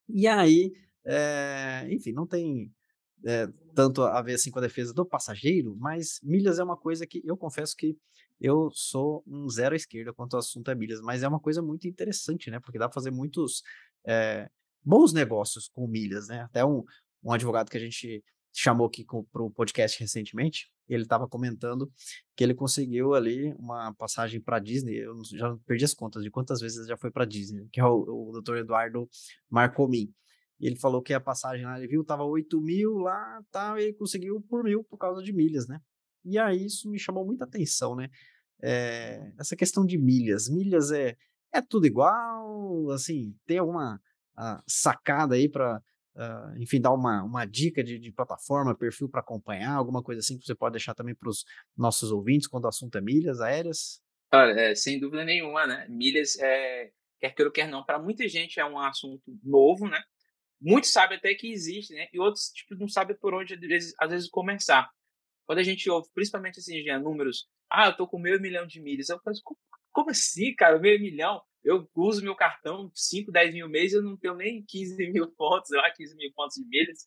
E 0.07 0.27
aí, 0.27 0.71
é, 1.05 1.87
enfim, 1.89 2.11
não 2.11 2.25
tem 2.25 2.71
é, 3.25 3.47
tanto 3.75 4.03
a 4.03 4.21
ver 4.21 4.33
assim 4.33 4.51
com 4.51 4.59
a 4.59 4.63
defesa 4.63 4.93
do 4.93 5.05
passageiro, 5.05 5.75
mas 5.77 6.19
milhas 6.23 6.59
é 6.59 6.63
uma 6.63 6.77
coisa 6.77 7.05
que 7.05 7.21
eu 7.23 7.37
confesso 7.37 7.75
que 7.75 7.97
eu 8.39 8.71
sou 8.73 9.23
um 9.27 9.47
zero 9.49 9.73
à 9.73 9.75
esquerda 9.75 10.11
quanto 10.11 10.33
ao 10.33 10.39
assunto 10.39 10.71
é 10.71 10.75
milhas, 10.75 10.99
mas 11.01 11.21
é 11.21 11.27
uma 11.27 11.39
coisa 11.39 11.61
muito 11.61 11.87
interessante, 11.87 12.49
né? 12.49 12.59
Porque 12.59 12.79
dá 12.79 12.87
para 12.87 12.95
fazer 12.95 13.11
muitos 13.11 13.61
é, 14.05 14.49
bons 14.83 15.13
negócios 15.13 15.69
com 15.69 15.87
milhas, 15.87 16.27
né? 16.27 16.41
Até 16.41 16.65
um, 16.65 16.83
um 17.23 17.31
advogado 17.31 17.69
que 17.69 17.77
a 17.77 17.79
gente 17.79 18.23
chamou 18.53 18.87
aqui 18.87 19.05
para 19.31 19.43
o 19.43 19.49
podcast 19.49 19.99
recentemente, 19.99 20.71
ele 20.89 21.03
estava 21.03 21.27
comentando 21.27 21.89
que 22.35 22.43
ele 22.43 22.53
conseguiu 22.53 23.13
ali 23.13 23.53
uma 23.53 23.93
passagem 23.93 24.41
para 24.41 24.59
Disney. 24.59 24.97
Eu 24.97 25.17
já 25.23 25.55
perdi 25.65 25.85
as 25.85 25.93
contas 25.93 26.23
de 26.23 26.29
quantas 26.29 26.59
vezes 26.59 26.87
já 26.87 26.97
foi 26.97 27.09
para 27.11 27.23
Disney, 27.23 27.67
que 27.71 27.79
é 27.79 27.85
o, 27.85 28.29
o 28.29 28.41
Dr. 28.41 28.57
Eduardo 28.57 29.09
Marcomin. 29.49 30.13
E 30.61 30.67
ele 30.67 30.75
falou 30.75 31.01
que 31.01 31.13
a 31.13 31.19
passagem 31.19 31.65
lá, 31.65 31.77
ele 31.77 31.87
viu, 31.87 32.03
tava 32.03 32.23
8 32.23 32.61
mil 32.61 32.99
lá, 32.99 33.41
tal, 33.51 33.79
e 33.79 33.83
ele 33.83 33.93
conseguiu 33.93 34.39
por 34.47 34.63
mil 34.63 34.83
por 34.83 34.97
causa 34.97 35.23
de 35.23 35.33
milhas, 35.33 35.67
né? 35.67 35.81
E 36.23 36.37
aí 36.37 36.65
isso 36.65 36.87
me 36.87 36.99
chamou 36.99 37.25
muita 37.25 37.45
atenção, 37.45 37.95
né? 37.95 38.09
É, 38.61 39.33
essa 39.39 39.55
questão 39.55 39.83
de 39.83 39.97
milhas. 39.97 40.47
Milhas 40.47 40.91
é, 40.91 41.17
é 41.51 41.61
tudo 41.61 41.87
igual, 41.87 42.91
assim, 42.91 43.35
tem 43.47 43.57
alguma 43.57 43.99
uh, 44.37 44.61
sacada 44.67 45.33
aí 45.33 45.49
para, 45.49 45.81
ah, 46.15 46.53
enfim, 46.57 46.79
dar 46.79 46.91
uma, 46.91 47.23
uma 47.23 47.45
dica 47.45 47.83
de, 47.83 47.97
de 47.97 48.11
plataforma, 48.11 48.77
perfil 48.77 49.09
para 49.09 49.21
acompanhar, 49.21 49.73
alguma 49.73 50.03
coisa 50.03 50.19
assim 50.19 50.37
que 50.37 50.45
você 50.45 50.53
pode 50.53 50.73
deixar 50.73 50.93
também 50.93 51.15
para 51.15 51.29
os 51.29 51.43
nossos 51.75 52.11
ouvintes 52.11 52.47
quando 52.47 52.65
o 52.65 52.67
assunto 52.67 52.97
é 52.97 53.01
milhas 53.01 53.41
aéreas? 53.41 54.01
É, 54.31 54.75
sem 54.75 54.99
dúvida 54.99 55.25
nenhuma, 55.25 55.65
né? 55.65 55.87
Milhas, 55.89 56.37
é, 56.39 56.91
quer 57.19 57.33
queira 57.33 57.49
ou 57.49 57.53
quer 57.53 57.67
não, 57.67 57.83
para 57.83 57.99
muita 57.99 58.27
gente 58.27 58.59
é 58.59 58.65
um 58.65 58.77
assunto 58.77 59.23
novo, 59.43 59.87
né? 59.87 60.01
Muitos 60.61 60.91
sabem 60.91 61.17
até 61.17 61.33
que 61.33 61.51
existe, 61.51 61.93
né? 61.93 62.07
E 62.13 62.19
outros 62.19 62.51
tipo, 62.51 62.75
não 62.75 62.87
sabem 62.87 63.17
por 63.17 63.33
onde, 63.33 63.55
às 63.55 63.59
vezes, 63.59 63.93
às 63.99 64.09
vezes, 64.09 64.29
começar. 64.29 64.89
Quando 65.45 65.59
a 65.59 65.63
gente 65.63 65.89
ouve, 65.89 66.07
principalmente 66.13 66.59
assim, 66.59 66.83
já, 66.83 66.99
números, 66.99 67.47
ah, 67.69 67.87
eu 67.87 67.97
tô 67.97 68.07
com 68.07 68.19
meio 68.19 68.39
milhão 68.39 68.67
de 68.67 68.79
milhas. 68.79 69.09
Eu 69.09 69.19
falo, 69.21 69.35
como, 69.43 69.59
como 69.91 70.09
assim, 70.11 70.53
cara? 70.55 70.79
Meio 70.79 70.99
milhão? 71.01 71.41
Eu 71.63 71.89
uso 71.95 72.23
meu 72.23 72.35
cartão 72.35 72.91
5, 72.93 73.31
10 73.31 73.53
mil 73.53 73.69
meses, 73.69 73.93
eu 73.93 74.03
não 74.03 74.17
tenho 74.17 74.35
nem 74.35 74.63
15 74.67 75.11
mil 75.11 75.27
pontos, 75.35 75.71
lá 75.71 75.89
15 75.91 76.15
mil 76.15 76.31
pontos 76.33 76.55
de 76.55 76.65
milhas. 76.67 76.99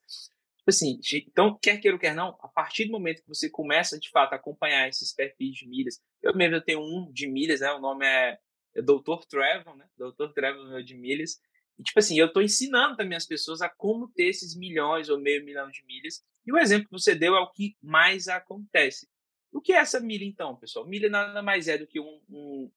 Tipo 0.58 0.70
assim, 0.70 0.98
então, 1.28 1.58
quer 1.60 1.78
queira 1.78 1.94
ou 1.94 2.00
quer 2.00 2.14
não, 2.14 2.38
a 2.40 2.48
partir 2.48 2.86
do 2.86 2.92
momento 2.92 3.20
que 3.22 3.28
você 3.28 3.50
começa, 3.50 3.98
de 3.98 4.08
fato, 4.10 4.32
a 4.32 4.36
acompanhar 4.36 4.88
esses 4.88 5.12
perfis 5.12 5.56
de 5.56 5.68
milhas, 5.68 6.00
eu 6.22 6.34
mesmo 6.34 6.60
tenho 6.62 6.80
um 6.80 7.12
de 7.12 7.26
milhas, 7.26 7.60
né? 7.60 7.70
O 7.72 7.80
nome 7.80 8.06
é, 8.06 8.38
é 8.74 8.82
Dr. 8.82 9.26
Travel, 9.28 9.76
né? 9.76 9.86
Dr. 9.98 10.32
Travel 10.32 10.66
meu 10.68 10.82
de 10.82 10.94
milhas. 10.94 11.38
E, 11.78 11.82
tipo 11.82 11.98
assim, 11.98 12.18
eu 12.18 12.26
estou 12.26 12.42
ensinando 12.42 12.96
também 12.96 13.16
as 13.16 13.26
pessoas 13.26 13.60
a 13.60 13.68
como 13.68 14.08
ter 14.08 14.28
esses 14.28 14.56
milhões 14.56 15.08
ou 15.08 15.20
meio 15.20 15.44
milhão 15.44 15.70
de 15.70 15.84
milhas. 15.84 16.22
E 16.46 16.52
o 16.52 16.58
exemplo 16.58 16.86
que 16.86 16.92
você 16.92 17.14
deu 17.14 17.34
é 17.34 17.40
o 17.40 17.50
que 17.50 17.76
mais 17.82 18.28
acontece. 18.28 19.08
O 19.52 19.60
que 19.60 19.72
é 19.72 19.76
essa 19.76 20.00
milha, 20.00 20.24
então, 20.24 20.56
pessoal? 20.56 20.86
Milha 20.86 21.08
nada 21.08 21.42
mais 21.42 21.68
é 21.68 21.78
do 21.78 21.86
que 21.86 22.00
um, 22.00 22.20
um, 22.28 22.70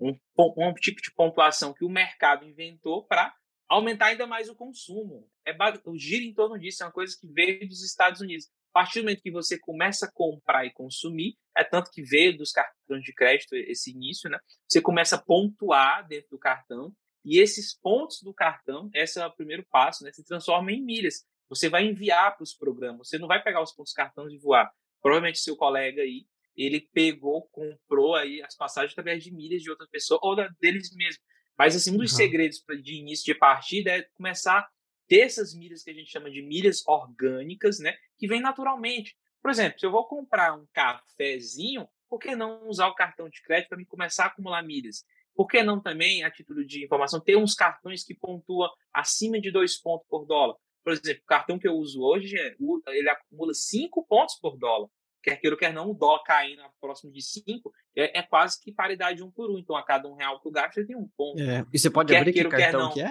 um, 0.00 0.18
um 0.38 0.74
tipo 0.74 1.00
de 1.00 1.12
pontuação 1.12 1.72
que 1.72 1.84
o 1.84 1.88
mercado 1.88 2.44
inventou 2.44 3.04
para 3.04 3.34
aumentar 3.68 4.06
ainda 4.06 4.26
mais 4.26 4.48
o 4.48 4.54
consumo. 4.54 5.28
É, 5.46 5.56
o 5.84 5.96
giro 5.96 6.24
em 6.24 6.34
torno 6.34 6.58
disso 6.58 6.82
é 6.82 6.86
uma 6.86 6.92
coisa 6.92 7.16
que 7.18 7.26
veio 7.26 7.66
dos 7.66 7.82
Estados 7.82 8.20
Unidos. 8.20 8.48
A 8.72 8.80
partir 8.80 9.00
do 9.00 9.04
momento 9.04 9.22
que 9.22 9.30
você 9.30 9.58
começa 9.58 10.06
a 10.06 10.12
comprar 10.12 10.64
e 10.64 10.72
consumir, 10.72 11.36
é 11.56 11.64
tanto 11.64 11.90
que 11.90 12.02
veio 12.02 12.36
dos 12.36 12.52
cartões 12.52 13.02
de 13.02 13.12
crédito 13.12 13.54
esse 13.54 13.90
início, 13.90 14.30
né? 14.30 14.38
Você 14.68 14.80
começa 14.80 15.16
a 15.16 15.22
pontuar 15.22 16.06
dentro 16.06 16.30
do 16.30 16.38
cartão 16.38 16.94
e 17.24 17.38
esses 17.38 17.74
pontos 17.74 18.22
do 18.22 18.32
cartão, 18.32 18.90
esse 18.94 19.20
é 19.20 19.26
o 19.26 19.32
primeiro 19.32 19.64
passo, 19.70 20.04
né? 20.04 20.12
Se 20.12 20.24
transforma 20.24 20.72
em 20.72 20.82
milhas. 20.82 21.26
Você 21.48 21.68
vai 21.68 21.84
enviar 21.84 22.36
para 22.36 22.44
os 22.44 22.54
programas. 22.54 23.08
Você 23.08 23.18
não 23.18 23.28
vai 23.28 23.42
pegar 23.42 23.62
os 23.62 23.72
pontos 23.72 23.92
do 23.92 23.96
cartão 23.96 24.30
e 24.30 24.38
voar. 24.38 24.70
Provavelmente 25.02 25.38
seu 25.38 25.56
colega 25.56 26.02
aí, 26.02 26.26
ele 26.56 26.80
pegou, 26.92 27.48
comprou 27.50 28.14
aí 28.14 28.42
as 28.42 28.56
passagens 28.56 28.92
através 28.92 29.22
de 29.22 29.32
milhas 29.32 29.62
de 29.62 29.70
outra 29.70 29.86
pessoa 29.90 30.20
ou 30.22 30.36
da, 30.36 30.48
deles 30.60 30.94
mesmos. 30.94 31.22
Mas 31.58 31.76
assim, 31.76 31.92
um 31.92 31.98
dos 31.98 32.12
uhum. 32.12 32.16
segredos 32.16 32.62
de 32.82 32.94
início 32.94 33.24
de 33.24 33.38
partida 33.38 33.90
é 33.90 34.02
começar 34.14 34.58
a 34.58 34.68
ter 35.06 35.20
essas 35.20 35.54
milhas 35.54 35.82
que 35.82 35.90
a 35.90 35.94
gente 35.94 36.10
chama 36.10 36.30
de 36.30 36.40
milhas 36.40 36.86
orgânicas, 36.86 37.78
né? 37.80 37.96
Que 38.18 38.26
vem 38.26 38.40
naturalmente. 38.40 39.16
Por 39.42 39.50
exemplo, 39.50 39.78
se 39.78 39.84
eu 39.84 39.90
vou 39.90 40.06
comprar 40.06 40.54
um 40.54 40.66
cafezinho, 40.72 41.88
por 42.08 42.18
que 42.18 42.34
não 42.36 42.68
usar 42.68 42.88
o 42.88 42.94
cartão 42.94 43.28
de 43.28 43.42
crédito 43.42 43.70
para 43.70 43.78
me 43.78 43.86
começar 43.86 44.24
a 44.24 44.26
acumular 44.28 44.62
milhas? 44.62 45.04
Por 45.34 45.46
que 45.46 45.62
não 45.62 45.80
também, 45.80 46.22
a 46.22 46.30
título 46.30 46.64
de 46.64 46.84
informação, 46.84 47.20
ter 47.20 47.36
uns 47.36 47.54
cartões 47.54 48.04
que 48.04 48.14
pontuam 48.14 48.68
acima 48.92 49.40
de 49.40 49.50
dois 49.50 49.80
pontos 49.80 50.06
por 50.08 50.26
dólar? 50.26 50.56
Por 50.82 50.92
exemplo, 50.92 51.22
o 51.22 51.26
cartão 51.26 51.58
que 51.58 51.68
eu 51.68 51.74
uso 51.74 52.02
hoje, 52.02 52.36
é, 52.36 52.56
ele 52.88 53.08
acumula 53.08 53.52
cinco 53.54 54.04
pontos 54.06 54.36
por 54.36 54.56
dólar. 54.58 54.88
Quer 55.22 55.36
queira 55.36 55.54
ou 55.54 55.58
quer 55.58 55.72
não, 55.72 55.90
o 55.90 55.94
dólar 55.94 56.22
caindo 56.24 56.62
próximo 56.80 57.12
de 57.12 57.20
cinco 57.20 57.70
é, 57.94 58.18
é, 58.18 58.22
quase 58.22 58.58
que 58.60 58.72
paridade 58.72 59.22
um 59.22 59.30
por 59.30 59.50
um. 59.50 59.58
Então, 59.58 59.76
a 59.76 59.84
cada 59.84 60.08
um 60.08 60.14
real 60.14 60.40
que 60.40 60.48
eu 60.48 60.52
gasto, 60.52 60.78
eu 60.78 60.86
tenho 60.86 60.98
um 60.98 61.08
ponto. 61.16 61.40
É. 61.40 61.64
E 61.72 61.78
você 61.78 61.90
pode 61.90 62.12
quer 62.12 62.20
abrir 62.20 62.32
que 62.32 62.44
cartão 62.44 62.92
que 62.92 63.02
é? 63.02 63.10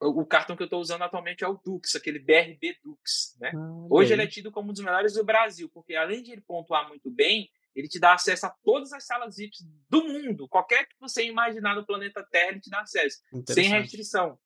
O 0.00 0.26
cartão 0.26 0.56
que 0.56 0.62
eu 0.62 0.66
estou 0.66 0.80
usando 0.80 1.02
atualmente 1.02 1.44
é 1.44 1.48
o 1.48 1.54
Dux, 1.54 1.94
aquele 1.94 2.18
BRB 2.18 2.76
Dux. 2.82 3.36
Né? 3.40 3.52
Ah, 3.54 3.86
Hoje 3.88 4.12
ele 4.12 4.22
é 4.22 4.26
tido 4.26 4.50
como 4.50 4.70
um 4.70 4.72
dos 4.72 4.82
melhores 4.82 5.14
do 5.14 5.24
Brasil, 5.24 5.70
porque 5.72 5.94
além 5.94 6.22
de 6.22 6.32
ele 6.32 6.42
pontuar 6.42 6.86
muito 6.88 7.10
bem, 7.10 7.48
ele 7.74 7.88
te 7.88 7.98
dá 7.98 8.14
acesso 8.14 8.46
a 8.46 8.54
todas 8.62 8.92
as 8.92 9.04
salas 9.04 9.36
VIPs 9.36 9.66
do 9.88 10.04
mundo. 10.04 10.48
Qualquer 10.48 10.86
que 10.86 10.94
você 11.00 11.24
imaginar 11.24 11.74
no 11.74 11.84
planeta 11.84 12.26
Terra, 12.30 12.50
ele 12.50 12.60
te 12.60 12.70
dá 12.70 12.80
acesso. 12.80 13.18
Sem 13.48 13.68
restrição. 13.68 14.38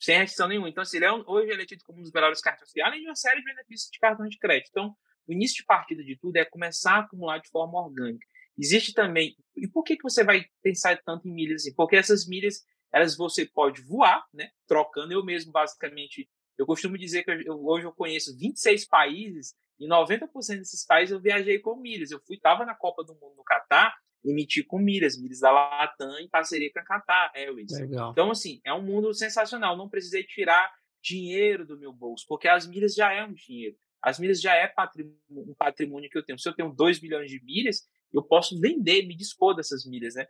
Sem 0.00 0.18
restrição 0.18 0.48
nenhuma. 0.48 0.68
Então, 0.68 0.82
assim, 0.82 0.96
ele 0.96 1.06
é, 1.06 1.12
hoje 1.12 1.50
ele 1.50 1.62
é 1.62 1.66
tido 1.66 1.84
como 1.84 1.98
um 1.98 2.02
dos 2.02 2.12
melhores 2.12 2.40
cartões, 2.40 2.70
além 2.82 3.00
de 3.00 3.06
uma 3.06 3.16
série 3.16 3.40
de 3.40 3.44
benefícios 3.44 3.90
de 3.90 3.98
cartões 3.98 4.30
de 4.30 4.38
crédito. 4.38 4.68
Então, 4.70 4.96
o 5.26 5.32
início 5.32 5.56
de 5.56 5.64
partida 5.64 6.02
de 6.02 6.16
tudo 6.16 6.36
é 6.36 6.44
começar 6.44 6.96
a 6.96 7.00
acumular 7.00 7.38
de 7.38 7.48
forma 7.50 7.78
orgânica. 7.80 8.26
Existe 8.58 8.92
também. 8.92 9.36
E 9.56 9.68
por 9.68 9.82
que, 9.82 9.96
que 9.96 10.02
você 10.02 10.24
vai 10.24 10.44
pensar 10.62 11.00
tanto 11.04 11.28
em 11.28 11.32
milhas 11.32 11.62
assim? 11.62 11.74
Porque 11.74 11.96
essas 11.96 12.26
milhas, 12.26 12.64
elas 12.92 13.16
você 13.16 13.46
pode 13.46 13.82
voar, 13.82 14.24
né? 14.32 14.50
Trocando. 14.66 15.12
Eu 15.12 15.24
mesmo, 15.24 15.52
basicamente, 15.52 16.28
eu 16.58 16.66
costumo 16.66 16.98
dizer 16.98 17.24
que 17.24 17.30
eu, 17.30 17.64
hoje 17.64 17.86
eu 17.86 17.92
conheço 17.92 18.36
26 18.36 18.86
países 18.86 19.54
e 19.82 19.88
90% 19.88 20.58
desses 20.58 20.86
países 20.86 21.12
eu 21.12 21.20
viajei 21.20 21.58
com 21.58 21.76
milhas. 21.76 22.10
Eu 22.10 22.20
fui, 22.20 22.36
estava 22.36 22.64
na 22.64 22.74
Copa 22.74 23.02
do 23.02 23.14
Mundo 23.14 23.34
no 23.36 23.44
Catar, 23.44 23.94
emiti 24.24 24.62
com 24.62 24.78
milhas, 24.78 25.20
milhas 25.20 25.40
da 25.40 25.50
Latam 25.50 26.18
em 26.20 26.28
parceria 26.28 26.72
com 26.72 26.78
a 26.78 26.84
Qatar 26.84 27.32
Airways. 27.34 27.72
Legal. 27.72 28.12
Então, 28.12 28.30
assim, 28.30 28.60
é 28.64 28.72
um 28.72 28.82
mundo 28.82 29.12
sensacional. 29.12 29.76
Não 29.76 29.88
precisei 29.88 30.22
tirar 30.22 30.72
dinheiro 31.02 31.66
do 31.66 31.76
meu 31.76 31.92
bolso, 31.92 32.24
porque 32.28 32.46
as 32.46 32.66
milhas 32.66 32.94
já 32.94 33.12
é 33.12 33.24
um 33.24 33.32
dinheiro. 33.32 33.76
As 34.00 34.18
milhas 34.18 34.40
já 34.40 34.54
é 34.54 34.68
patrimônio, 34.68 35.18
um 35.30 35.54
patrimônio 35.54 36.08
que 36.08 36.16
eu 36.16 36.24
tenho. 36.24 36.38
Se 36.38 36.48
eu 36.48 36.54
tenho 36.54 36.72
2 36.72 37.00
bilhões 37.00 37.30
de 37.30 37.42
milhas, 37.42 37.88
eu 38.12 38.22
posso 38.22 38.60
vender, 38.60 39.06
me 39.06 39.16
dispor 39.16 39.54
dessas 39.54 39.84
milhas, 39.84 40.14
né? 40.14 40.26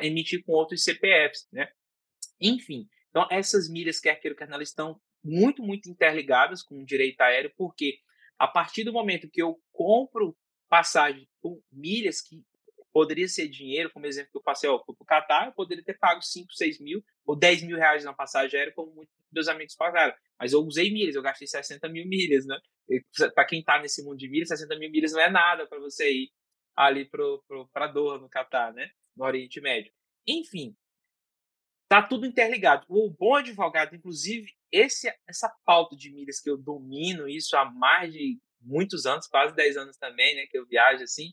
Emitir 0.00 0.44
com 0.44 0.52
outros 0.52 0.82
CPFs, 0.82 1.46
né? 1.52 1.68
Enfim, 2.40 2.88
Então, 3.10 3.26
essas 3.30 3.68
milhas, 3.68 4.00
quer 4.00 4.16
queira, 4.16 4.36
quer 4.36 4.48
não, 4.48 4.56
elas 4.56 4.68
estão 4.68 5.00
muito, 5.24 5.62
muito 5.62 5.88
interligadas 5.88 6.62
com 6.62 6.80
o 6.80 6.84
direito 6.84 7.20
aéreo, 7.20 7.52
porque 7.56 7.98
a 8.38 8.46
partir 8.46 8.84
do 8.84 8.92
momento 8.92 9.30
que 9.30 9.42
eu 9.42 9.60
compro 9.72 10.36
passagem 10.68 11.28
com 11.40 11.60
milhas 11.72 12.20
que 12.20 12.42
poderia 12.92 13.28
ser 13.28 13.48
dinheiro, 13.48 13.90
como 13.92 14.06
exemplo 14.06 14.30
que 14.32 14.38
eu 14.38 14.42
passei 14.42 14.70
para 14.70 14.80
o 14.88 15.04
Qatar, 15.04 15.48
eu 15.48 15.52
poderia 15.52 15.84
ter 15.84 15.98
pago 15.98 16.22
5, 16.22 16.52
6 16.52 16.80
mil 16.80 17.04
ou 17.26 17.36
10 17.36 17.62
mil 17.64 17.76
reais 17.76 18.04
na 18.04 18.14
passagem 18.14 18.58
aérea, 18.58 18.72
como 18.74 18.94
muitos 18.94 19.14
meus 19.30 19.48
amigos 19.48 19.74
pagaram. 19.74 20.14
Mas 20.38 20.52
eu 20.52 20.60
usei 20.60 20.90
milhas, 20.90 21.14
eu 21.14 21.22
gastei 21.22 21.46
60 21.46 21.88
mil 21.90 22.06
milhas, 22.06 22.46
né? 22.46 22.58
Para 23.34 23.44
quem 23.44 23.60
está 23.60 23.78
nesse 23.78 24.02
mundo 24.02 24.16
de 24.16 24.28
milhas, 24.28 24.48
60 24.48 24.78
mil 24.78 24.90
milhas 24.90 25.12
não 25.12 25.20
é 25.20 25.30
nada 25.30 25.66
para 25.66 25.78
você 25.78 26.10
ir 26.10 26.30
ali 26.74 27.06
para 27.72 27.86
Doha, 27.88 28.18
no 28.18 28.30
Qatar, 28.30 28.72
né? 28.72 28.90
No 29.14 29.26
Oriente 29.26 29.60
Médio. 29.60 29.92
Enfim, 30.26 30.74
tá 31.88 32.02
tudo 32.02 32.26
interligado. 32.26 32.86
O 32.88 33.10
bom 33.10 33.36
advogado, 33.36 33.94
inclusive, 33.94 34.50
esse, 34.70 35.12
essa 35.28 35.48
pauta 35.64 35.96
de 35.96 36.12
milhas 36.12 36.40
que 36.40 36.50
eu 36.50 36.56
domino 36.56 37.28
isso 37.28 37.56
há 37.56 37.64
mais 37.64 38.12
de 38.12 38.38
muitos 38.60 39.06
anos, 39.06 39.26
quase 39.26 39.54
10 39.54 39.76
anos 39.76 39.96
também, 39.96 40.34
né? 40.36 40.46
Que 40.46 40.58
eu 40.58 40.66
viajo 40.66 41.02
assim 41.02 41.32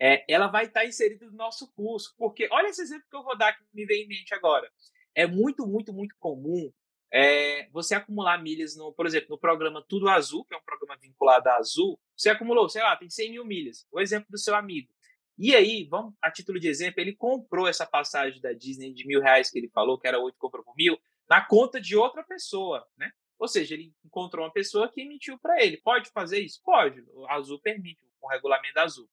é, 0.00 0.24
ela 0.26 0.46
vai 0.46 0.64
estar 0.64 0.86
inserida 0.86 1.26
no 1.26 1.36
nosso 1.36 1.70
curso. 1.74 2.14
Porque 2.16 2.48
olha 2.50 2.68
esse 2.68 2.80
exemplo 2.80 3.04
que 3.08 3.16
eu 3.16 3.22
vou 3.22 3.36
dar 3.36 3.52
que 3.52 3.62
me 3.74 3.84
vem 3.84 4.04
em 4.04 4.08
mente 4.08 4.34
agora. 4.34 4.68
É 5.14 5.26
muito, 5.26 5.66
muito, 5.66 5.92
muito 5.92 6.16
comum 6.18 6.72
é, 7.12 7.68
você 7.70 7.94
acumular 7.94 8.40
milhas, 8.40 8.76
no, 8.76 8.92
por 8.92 9.04
exemplo, 9.04 9.30
no 9.30 9.38
programa 9.38 9.84
Tudo 9.86 10.08
Azul, 10.08 10.44
que 10.44 10.54
é 10.54 10.56
um 10.56 10.62
programa 10.62 10.96
vinculado 10.96 11.48
à 11.48 11.56
Azul, 11.56 11.98
você 12.16 12.30
acumulou, 12.30 12.68
sei 12.68 12.82
lá, 12.82 12.96
tem 12.96 13.10
100 13.10 13.32
mil 13.32 13.44
milhas. 13.44 13.84
O 13.92 14.00
exemplo 14.00 14.28
do 14.30 14.38
seu 14.38 14.54
amigo. 14.54 14.88
E 15.42 15.56
aí, 15.56 15.84
vamos, 15.84 16.12
a 16.20 16.30
título 16.30 16.60
de 16.60 16.68
exemplo, 16.68 17.00
ele 17.00 17.16
comprou 17.16 17.66
essa 17.66 17.86
passagem 17.86 18.42
da 18.42 18.52
Disney 18.52 18.92
de 18.92 19.06
mil 19.06 19.22
reais 19.22 19.50
que 19.50 19.58
ele 19.58 19.70
falou, 19.70 19.98
que 19.98 20.06
era 20.06 20.20
oito, 20.20 20.36
comprou 20.36 20.62
por 20.62 20.76
mil, 20.76 21.00
na 21.26 21.40
conta 21.40 21.80
de 21.80 21.96
outra 21.96 22.22
pessoa, 22.22 22.86
né? 22.94 23.10
Ou 23.38 23.48
seja, 23.48 23.72
ele 23.72 23.94
encontrou 24.04 24.44
uma 24.44 24.52
pessoa 24.52 24.92
que 24.92 25.00
emitiu 25.00 25.38
para 25.38 25.64
ele. 25.64 25.78
Pode 25.78 26.10
fazer 26.10 26.40
isso? 26.40 26.60
Pode. 26.62 27.02
O 27.14 27.26
Azul 27.26 27.58
permite, 27.58 28.04
o 28.20 28.28
regulamento 28.28 28.74
da 28.74 28.82
Azul. 28.82 29.08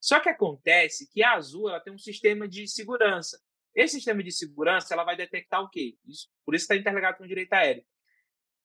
Só 0.00 0.20
que 0.20 0.28
acontece 0.28 1.10
que 1.10 1.20
a 1.20 1.32
Azul 1.32 1.68
ela 1.68 1.80
tem 1.80 1.92
um 1.92 1.98
sistema 1.98 2.46
de 2.46 2.68
segurança. 2.68 3.42
Esse 3.74 3.96
sistema 3.96 4.22
de 4.22 4.30
segurança 4.30 4.94
ela 4.94 5.02
vai 5.02 5.16
detectar 5.16 5.64
o 5.64 5.68
quê? 5.68 5.96
Isso, 6.06 6.28
por 6.44 6.54
isso 6.54 6.62
está 6.62 6.76
interligado 6.76 7.18
com 7.18 7.24
o 7.24 7.28
direito 7.28 7.54
aéreo. 7.54 7.84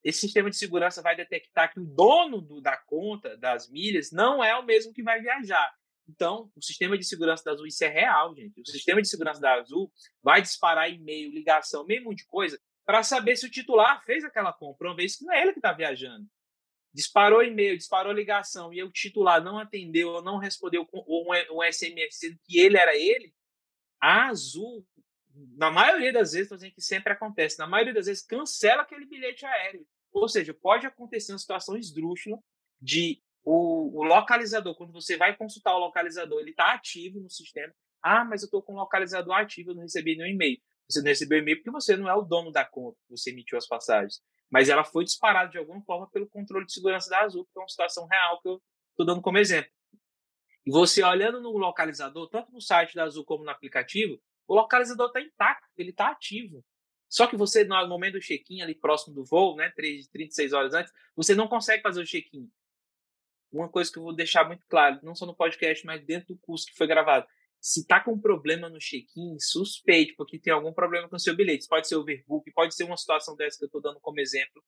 Esse 0.04 0.20
sistema 0.20 0.52
de 0.52 0.56
segurança 0.56 1.02
vai 1.02 1.16
detectar 1.16 1.74
que 1.74 1.80
o 1.80 1.84
dono 1.84 2.42
do, 2.42 2.62
da 2.62 2.78
conta 2.78 3.36
das 3.38 3.68
milhas 3.72 4.12
não 4.12 4.44
é 4.44 4.56
o 4.56 4.64
mesmo 4.64 4.94
que 4.94 5.02
vai 5.02 5.20
viajar. 5.20 5.74
Então, 6.10 6.52
o 6.56 6.62
sistema 6.62 6.98
de 6.98 7.06
segurança 7.06 7.44
da 7.44 7.52
Azul, 7.52 7.68
isso 7.68 7.84
é 7.84 7.90
real, 7.90 8.34
gente. 8.36 8.62
O 8.62 8.66
sistema 8.66 9.02
de 9.02 9.10
segurança 9.10 9.42
da 9.42 9.56
Azul 9.56 9.92
vai 10.24 10.42
disparar 10.42 10.90
e-mail, 10.90 11.32
ligação, 11.32 11.86
meio 11.86 12.04
monte 12.04 12.20
de 12.20 12.28
coisa, 12.28 12.60
para 12.86 13.04
saber 13.04 13.36
se 13.36 13.46
o 13.46 13.52
titular 13.52 14.04
fez 14.06 14.24
aquela 14.24 14.54
compra, 14.54 14.88
uma 14.88 14.96
vez 14.96 15.18
que 15.18 15.26
não 15.26 15.34
é 15.34 15.42
ele 15.42 15.52
que 15.52 15.60
está 15.60 15.74
viajando 15.74 16.26
disparou 16.98 17.44
e-mail, 17.44 17.78
disparou 17.78 18.12
ligação 18.12 18.74
e 18.74 18.82
o 18.82 18.92
titular 18.92 19.44
não 19.44 19.60
atendeu 19.60 20.10
ou 20.10 20.22
não 20.24 20.40
respondeu 20.40 20.88
um 20.92 21.64
SMS 21.72 22.10
dizendo 22.20 22.40
que 22.44 22.58
ele 22.58 22.76
era 22.76 22.96
ele, 22.96 23.32
a 24.02 24.28
Azul, 24.30 24.84
na 25.56 25.70
maioria 25.70 26.12
das 26.12 26.32
vezes, 26.32 26.46
estou 26.46 26.58
dizendo 26.58 26.74
que 26.74 26.82
sempre 26.82 27.14
acontece, 27.14 27.60
na 27.60 27.68
maioria 27.68 27.94
das 27.94 28.08
vezes 28.08 28.26
cancela 28.26 28.82
aquele 28.82 29.06
bilhete 29.06 29.46
aéreo. 29.46 29.86
Ou 30.12 30.28
seja, 30.28 30.56
pode 30.56 30.88
acontecer 30.88 31.32
uma 31.34 31.38
situação 31.38 31.78
esdrúxula 31.78 32.40
de 32.82 33.22
o, 33.50 34.00
o 34.00 34.04
localizador, 34.04 34.76
quando 34.76 34.92
você 34.92 35.18
vai 35.18 35.36
consultar 35.36 35.76
o 35.76 35.80
localizador, 35.80 36.40
ele 36.40 36.52
está 36.52 36.74
ativo 36.74 37.20
no 37.20 37.30
sistema. 37.30 37.74
Ah, 38.02 38.26
mas 38.26 38.42
eu 38.42 38.48
estou 38.48 38.62
com 38.62 38.74
o 38.74 38.78
localizador 38.78 39.36
ativo, 39.36 39.72
eu 39.72 39.76
não 39.76 39.82
recebi 39.84 40.16
nenhum 40.16 40.30
e-mail. 40.30 40.58
Você 40.90 41.00
não 41.00 41.08
recebeu 41.08 41.40
e-mail 41.40 41.58
porque 41.58 41.72
você 41.72 41.98
não 41.98 42.10
é 42.10 42.14
o 42.14 42.22
dono 42.22 42.52
da 42.52 42.64
conta, 42.64 42.98
você 43.10 43.32
emitiu 43.32 43.58
as 43.58 43.68
passagens 43.68 44.22
mas 44.50 44.70
ela 44.70 44.84
foi 44.84 45.04
disparada 45.04 45.52
de 45.52 45.58
alguma 45.58 45.82
forma 45.84 46.10
pelo 46.10 46.28
controle 46.28 46.66
de 46.66 46.74
segurança 46.74 47.10
da 47.10 47.22
Azul, 47.22 47.46
que 47.46 47.58
é 47.58 47.62
uma 47.62 47.68
situação 47.68 48.08
real 48.08 48.42
que 48.42 48.48
eu 48.48 48.62
estou 48.92 49.06
dando 49.06 49.22
como 49.22 49.38
exemplo. 49.38 49.72
E 50.66 50.72
você 50.72 51.04
olhando 51.04 51.42
no 51.42 51.58
localizador, 51.58 52.30
tanto 52.30 52.52
no 52.52 52.62
site 52.62 52.96
da 52.96 53.04
Azul 53.04 53.26
como 53.26 53.44
no 53.44 53.50
aplicativo, 53.50 54.22
o 54.48 54.56
localizador 54.56 55.08
está 55.08 55.22
intacto, 55.22 55.68
ele 55.78 55.92
está 55.92 56.10
ativo. 56.10 56.64
Só 57.10 57.26
que 57.28 57.38
você, 57.38 57.64
no 57.64 57.88
momento 57.88 58.14
do 58.14 58.20
check-in, 58.20 58.62
ali 58.62 58.76
próximo 58.76 59.16
do 59.16 59.24
voo, 59.24 59.56
né, 59.56 59.72
3, 59.76 60.08
36 60.10 60.54
horas 60.54 60.74
antes, 60.74 60.92
você 61.16 61.34
não 61.36 61.48
consegue 61.48 61.82
fazer 61.82 62.02
o 62.02 62.06
check-in. 62.06 62.50
Uma 63.52 63.70
coisa 63.70 63.92
que 63.92 63.98
eu 63.98 64.04
vou 64.04 64.16
deixar 64.16 64.46
muito 64.46 64.66
claro, 64.68 65.00
não 65.04 65.16
só 65.16 65.26
no 65.26 65.36
podcast, 65.36 65.86
mas 65.86 66.04
dentro 66.06 66.36
do 66.36 66.40
curso 66.40 66.66
que 66.66 66.76
foi 66.76 66.88
gravado 66.88 67.26
se 67.60 67.86
tá 67.86 68.00
com 68.00 68.20
problema 68.20 68.70
no 68.70 68.80
check-in, 68.80 69.38
suspeite, 69.40 70.14
porque 70.16 70.40
tem 70.40 70.54
algum 70.54 70.72
problema 70.72 71.10
com 71.10 71.16
o 71.16 71.20
seu 71.20 71.36
bilhete. 71.36 71.68
Pode 71.68 71.88
ser 71.88 71.96
overbook, 71.96 72.52
pode 72.52 72.76
ser 72.76 72.84
uma 72.84 72.98
situação 72.98 73.36
dessa 73.36 73.58
que 73.58 73.66
eu 73.66 73.68
estou 73.68 73.82
dando 73.82 74.00
como 74.00 74.20
exemplo. 74.20 74.64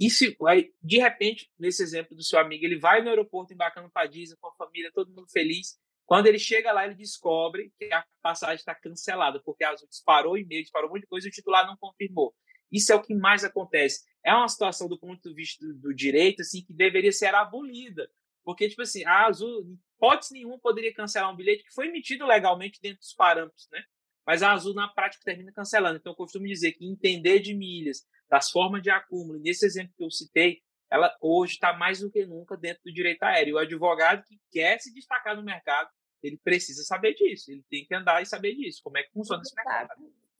E 0.00 0.10
se, 0.10 0.36
aí, 0.46 0.72
de 0.82 0.98
repente, 0.98 1.50
nesse 1.58 1.82
exemplo 1.82 2.16
do 2.16 2.24
seu 2.24 2.38
amigo, 2.38 2.64
ele 2.64 2.78
vai 2.78 3.02
no 3.02 3.10
aeroporto 3.10 3.52
embarcando 3.52 3.90
para 3.90 4.08
Disney 4.08 4.36
com 4.40 4.48
a 4.48 4.54
família, 4.54 4.90
todo 4.92 5.12
mundo 5.12 5.28
feliz. 5.30 5.78
Quando 6.06 6.26
ele 6.26 6.38
chega 6.38 6.72
lá, 6.72 6.84
ele 6.84 6.94
descobre 6.94 7.72
que 7.78 7.92
a 7.92 8.04
passagem 8.20 8.56
está 8.56 8.74
cancelada, 8.74 9.40
porque 9.44 9.64
a 9.64 9.70
Azul 9.70 9.88
disparou 9.88 10.36
e-mail, 10.36 10.62
disparou 10.62 10.88
um 10.88 10.92
monte 10.92 11.02
de 11.02 11.08
coisa 11.08 11.26
e 11.26 11.30
o 11.30 11.32
titular 11.32 11.66
não 11.66 11.76
confirmou. 11.76 12.34
Isso 12.70 12.92
é 12.92 12.94
o 12.96 13.02
que 13.02 13.14
mais 13.14 13.44
acontece. 13.44 14.04
É 14.24 14.34
uma 14.34 14.48
situação 14.48 14.88
do 14.88 14.98
ponto 14.98 15.28
de 15.28 15.34
vista 15.34 15.64
do, 15.66 15.94
direito 15.94 16.40
assim 16.40 16.64
que 16.64 16.72
deveria 16.72 17.12
ser 17.12 17.34
abolida. 17.34 18.08
Porque, 18.42 18.68
tipo 18.68 18.82
assim, 18.82 19.04
a 19.04 19.26
Azul, 19.26 19.78
hipótese 19.96 20.34
nenhuma, 20.34 20.58
poderia 20.58 20.92
cancelar 20.92 21.32
um 21.32 21.36
bilhete 21.36 21.64
que 21.64 21.72
foi 21.72 21.88
emitido 21.88 22.26
legalmente 22.26 22.80
dentro 22.80 22.98
dos 22.98 23.14
parâmetros, 23.14 23.68
né? 23.70 23.82
Mas 24.26 24.42
a 24.42 24.52
Azul, 24.52 24.74
na 24.74 24.88
prática, 24.88 25.24
termina 25.24 25.52
cancelando. 25.52 25.96
Então, 25.96 26.12
eu 26.12 26.16
costumo 26.16 26.46
dizer 26.46 26.72
que 26.72 26.86
entender 26.86 27.40
de 27.40 27.54
milhas, 27.54 28.06
das 28.28 28.50
formas 28.50 28.82
de 28.82 28.90
acúmulo, 28.90 29.38
nesse 29.38 29.64
exemplo 29.64 29.94
que 29.96 30.04
eu 30.04 30.10
citei, 30.10 30.62
ela 30.90 31.14
hoje 31.20 31.54
está 31.54 31.72
mais 31.72 32.00
do 32.00 32.10
que 32.10 32.24
nunca 32.26 32.56
dentro 32.56 32.82
do 32.84 32.92
direito 32.92 33.22
aéreo. 33.22 33.56
O 33.56 33.58
advogado 33.58 34.24
que 34.24 34.38
quer 34.50 34.78
se 34.78 34.92
destacar 34.92 35.36
no 35.36 35.42
mercado, 35.42 35.90
ele 36.22 36.38
precisa 36.38 36.82
saber 36.84 37.14
disso, 37.14 37.50
ele 37.50 37.64
tem 37.70 37.84
que 37.84 37.94
andar 37.94 38.22
e 38.22 38.26
saber 38.26 38.54
disso, 38.54 38.80
como 38.82 38.96
é 38.96 39.02
que 39.02 39.12
funciona 39.12 39.42
esse 39.42 39.54
mercado 39.54 39.90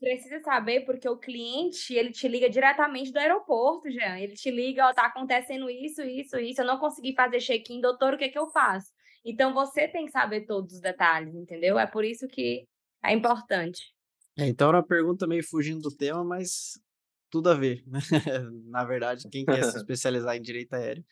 precisa 0.05 0.39
saber 0.41 0.85
porque 0.85 1.09
o 1.09 1.17
cliente, 1.17 1.95
ele 1.95 2.11
te 2.11 2.29
liga 2.29 2.49
diretamente 2.49 3.11
do 3.11 3.19
aeroporto, 3.19 3.91
Jean. 3.91 4.19
Ele 4.19 4.35
te 4.35 4.51
liga, 4.51 4.87
ó, 4.87 4.93
tá 4.93 5.07
acontecendo 5.07 5.71
isso, 5.71 6.03
isso, 6.03 6.37
isso, 6.39 6.61
eu 6.61 6.67
não 6.67 6.79
consegui 6.79 7.15
fazer 7.15 7.41
check-in, 7.41 7.81
doutor, 7.81 8.15
o 8.15 8.19
que 8.19 8.29
que 8.29 8.39
eu 8.39 8.51
faço? 8.51 8.93
Então 9.25 9.55
você 9.55 9.89
tem 9.89 10.05
que 10.05 10.13
saber 10.13 10.45
todos 10.45 10.75
os 10.75 10.81
detalhes, 10.81 11.35
entendeu? 11.35 11.79
É 11.79 11.87
por 11.87 12.05
isso 12.05 12.29
que 12.29 12.65
é 13.03 13.13
importante. 13.15 13.81
É, 14.37 14.47
então 14.47 14.69
era 14.69 14.79
uma 14.79 14.87
pergunta 14.87 15.27
meio 15.27 15.43
fugindo 15.43 15.81
do 15.81 15.97
tema, 15.97 16.23
mas 16.23 16.79
tudo 17.31 17.49
a 17.49 17.55
ver, 17.55 17.83
né? 17.87 18.01
Na 18.69 18.85
verdade, 18.85 19.27
quem 19.31 19.45
quer 19.47 19.65
se 19.65 19.77
especializar 19.79 20.37
em 20.37 20.43
direito 20.43 20.75
aéreo 20.75 21.05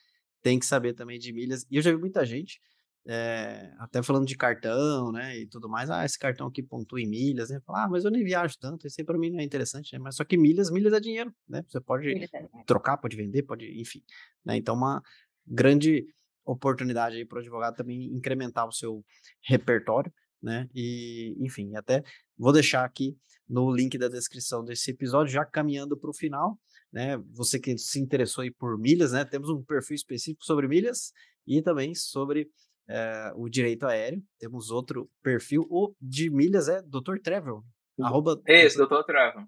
tem 0.42 0.58
que 0.58 0.66
saber 0.66 0.92
também 0.92 1.18
de 1.18 1.32
milhas. 1.32 1.64
E 1.70 1.76
eu 1.76 1.82
já 1.82 1.90
vi 1.90 1.98
muita 1.98 2.26
gente 2.26 2.60
é, 3.06 3.72
até 3.78 4.02
falando 4.02 4.26
de 4.26 4.36
cartão, 4.36 5.10
né, 5.10 5.36
e 5.38 5.46
tudo 5.46 5.68
mais, 5.68 5.90
ah, 5.90 6.04
esse 6.04 6.18
cartão 6.18 6.46
aqui 6.46 6.62
pontua 6.62 7.00
em 7.00 7.08
milhas, 7.08 7.50
né, 7.50 7.60
fala, 7.66 7.84
ah, 7.84 7.88
mas 7.88 8.04
eu 8.04 8.10
nem 8.10 8.22
viajo 8.22 8.56
tanto, 8.60 8.86
isso 8.86 9.00
aí 9.00 9.04
para 9.04 9.18
mim 9.18 9.30
não 9.30 9.40
é 9.40 9.42
interessante, 9.42 9.92
né, 9.92 9.98
mas 9.98 10.16
só 10.16 10.24
que 10.24 10.36
milhas, 10.36 10.70
milhas 10.70 10.92
é 10.92 11.00
dinheiro, 11.00 11.34
né, 11.48 11.64
você 11.68 11.80
pode 11.80 12.30
trocar, 12.66 12.96
pode 12.98 13.16
vender, 13.16 13.42
pode, 13.42 13.66
enfim, 13.80 14.02
né, 14.44 14.56
então 14.56 14.74
uma 14.74 15.02
grande 15.46 16.06
oportunidade 16.44 17.16
aí 17.16 17.24
para 17.24 17.36
o 17.36 17.40
advogado 17.40 17.76
também 17.76 18.04
incrementar 18.14 18.68
o 18.68 18.72
seu 18.72 19.04
repertório, 19.42 20.12
né, 20.40 20.68
e, 20.74 21.36
enfim, 21.40 21.74
até 21.74 22.04
vou 22.36 22.52
deixar 22.52 22.84
aqui 22.84 23.16
no 23.48 23.74
link 23.74 23.98
da 23.98 24.08
descrição 24.08 24.64
desse 24.64 24.92
episódio, 24.92 25.32
já 25.32 25.44
caminhando 25.44 25.96
para 25.96 26.10
o 26.10 26.14
final, 26.14 26.56
né, 26.92 27.16
você 27.32 27.58
que 27.58 27.76
se 27.78 27.98
interessou 27.98 28.42
aí 28.42 28.50
por 28.50 28.78
milhas, 28.78 29.10
né, 29.10 29.24
temos 29.24 29.48
um 29.50 29.60
perfil 29.62 29.96
específico 29.96 30.44
sobre 30.44 30.68
milhas 30.68 31.12
e 31.44 31.60
também 31.60 31.94
sobre 31.96 32.48
é, 32.88 33.32
o 33.34 33.48
direito 33.48 33.86
aéreo. 33.86 34.22
Temos 34.38 34.70
outro 34.70 35.10
perfil. 35.22 35.66
O 35.70 35.94
de 36.00 36.30
milhas 36.30 36.68
é 36.68 36.82
Dr. 36.82 37.18
Travel. 37.22 37.62
Arroba... 38.00 38.40
Esse, 38.46 38.76
Dr. 38.76 39.02
Travel. 39.04 39.46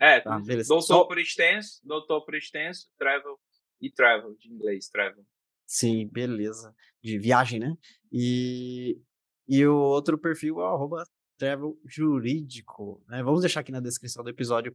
É, 0.00 0.20
tá, 0.20 0.38
doutor 0.38 0.80
Só... 0.80 1.04
por 1.04 1.18
extenso, 1.18 1.80
doutor 1.84 2.24
por 2.24 2.34
extenso, 2.34 2.88
travel 2.98 3.38
e 3.80 3.90
travel, 3.90 4.34
de 4.36 4.50
inglês, 4.50 4.88
travel. 4.88 5.22
Sim, 5.66 6.08
beleza. 6.08 6.74
De 7.02 7.18
viagem, 7.18 7.60
né? 7.60 7.76
E, 8.10 8.98
e 9.46 9.66
o 9.66 9.76
outro 9.76 10.16
perfil 10.16 10.60
é 10.60 10.64
o 10.64 10.66
arroba 10.66 11.04
travel 11.36 11.78
jurídico. 11.84 13.04
Né? 13.08 13.22
Vamos 13.22 13.42
deixar 13.42 13.60
aqui 13.60 13.70
na 13.70 13.80
descrição 13.80 14.24
do 14.24 14.30
episódio 14.30 14.74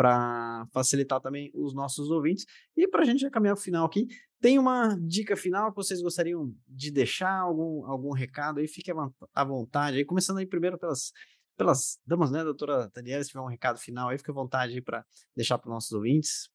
para 0.00 0.66
facilitar 0.72 1.20
também 1.20 1.50
os 1.52 1.74
nossos 1.74 2.10
ouvintes. 2.10 2.46
E 2.74 2.88
para 2.88 3.02
a 3.02 3.04
gente 3.04 3.20
já 3.20 3.28
caminhar 3.28 3.52
o 3.52 3.60
final 3.60 3.84
aqui, 3.84 4.06
tem 4.40 4.58
uma 4.58 4.96
dica 4.98 5.36
final 5.36 5.68
que 5.68 5.76
vocês 5.76 6.00
gostariam 6.00 6.54
de 6.66 6.90
deixar, 6.90 7.40
algum, 7.40 7.84
algum 7.84 8.10
recado 8.10 8.60
aí? 8.60 8.66
Fique 8.66 8.90
à 9.34 9.44
vontade 9.44 9.98
aí, 9.98 10.04
começando 10.06 10.38
aí 10.38 10.46
primeiro 10.46 10.78
pelas, 10.78 11.12
pelas 11.54 11.98
damas, 12.06 12.30
né, 12.30 12.42
doutora 12.42 12.90
Daniela, 12.94 13.22
se 13.22 13.28
tiver 13.28 13.42
um 13.42 13.46
recado 13.46 13.78
final 13.78 14.08
aí, 14.08 14.16
fique 14.16 14.30
à 14.30 14.32
vontade 14.32 14.72
aí 14.72 14.80
para 14.80 15.04
deixar 15.36 15.58
para 15.58 15.68
os 15.68 15.74
nossos 15.74 15.92
ouvintes. 15.92 16.48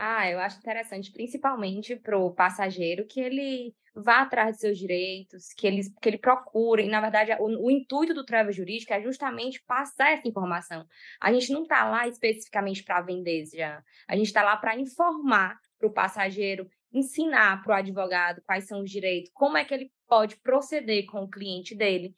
Ah, 0.00 0.30
eu 0.30 0.38
acho 0.38 0.58
interessante, 0.58 1.10
principalmente 1.10 1.96
para 1.96 2.16
o 2.16 2.32
passageiro, 2.32 3.04
que 3.04 3.20
ele 3.20 3.74
vá 3.92 4.20
atrás 4.20 4.54
de 4.54 4.60
seus 4.60 4.78
direitos, 4.78 5.52
que 5.52 5.66
ele, 5.66 5.80
que 6.00 6.08
ele 6.08 6.18
procure. 6.18 6.84
E, 6.84 6.88
na 6.88 7.00
verdade, 7.00 7.32
o, 7.40 7.66
o 7.66 7.68
intuito 7.68 8.14
do 8.14 8.24
travel 8.24 8.52
jurídico 8.52 8.92
é 8.92 9.02
justamente 9.02 9.60
passar 9.66 10.12
essa 10.12 10.28
informação. 10.28 10.86
A 11.20 11.32
gente 11.32 11.52
não 11.52 11.64
está 11.64 11.84
lá 11.84 12.06
especificamente 12.06 12.84
para 12.84 13.00
vender, 13.00 13.44
já. 13.52 13.82
A 14.06 14.14
gente 14.14 14.26
está 14.26 14.44
lá 14.44 14.56
para 14.56 14.78
informar 14.78 15.58
para 15.76 15.88
o 15.88 15.92
passageiro, 15.92 16.70
ensinar 16.92 17.60
para 17.64 17.72
o 17.72 17.76
advogado 17.76 18.40
quais 18.46 18.68
são 18.68 18.82
os 18.82 18.90
direitos, 18.90 19.32
como 19.34 19.56
é 19.56 19.64
que 19.64 19.74
ele 19.74 19.90
pode 20.06 20.36
proceder 20.36 21.06
com 21.06 21.24
o 21.24 21.28
cliente 21.28 21.74
dele. 21.74 22.14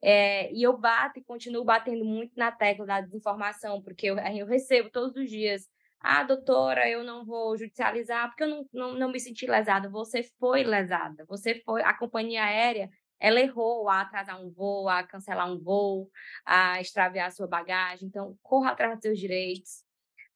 É, 0.00 0.52
e 0.52 0.62
eu 0.62 0.76
bato 0.78 1.18
e 1.18 1.24
continuo 1.24 1.64
batendo 1.64 2.04
muito 2.04 2.32
na 2.36 2.52
tecla 2.52 2.86
da 2.86 3.00
desinformação, 3.00 3.82
porque 3.82 4.06
eu, 4.06 4.18
eu 4.18 4.46
recebo 4.46 4.88
todos 4.88 5.16
os 5.16 5.28
dias 5.28 5.68
ah, 6.06 6.22
doutora, 6.22 6.86
eu 6.86 7.02
não 7.02 7.24
vou 7.24 7.56
judicializar 7.56 8.28
porque 8.28 8.44
eu 8.44 8.48
não, 8.48 8.68
não, 8.74 8.94
não 8.94 9.10
me 9.10 9.18
senti 9.18 9.46
lesada. 9.46 9.88
Você 9.88 10.22
foi 10.38 10.62
lesada. 10.62 11.24
Você 11.26 11.62
foi. 11.64 11.82
A 11.82 11.94
companhia 11.94 12.44
aérea, 12.44 12.90
ela 13.18 13.40
errou 13.40 13.88
a 13.88 14.02
atrasar 14.02 14.38
um 14.38 14.50
voo, 14.50 14.86
a 14.86 15.02
cancelar 15.02 15.50
um 15.50 15.58
voo, 15.58 16.10
a 16.44 16.78
extraviar 16.78 17.28
a 17.28 17.30
sua 17.30 17.46
bagagem. 17.46 18.06
Então, 18.06 18.38
corra 18.42 18.72
atrás 18.72 18.92
dos 18.96 19.02
seus 19.02 19.18
direitos, 19.18 19.82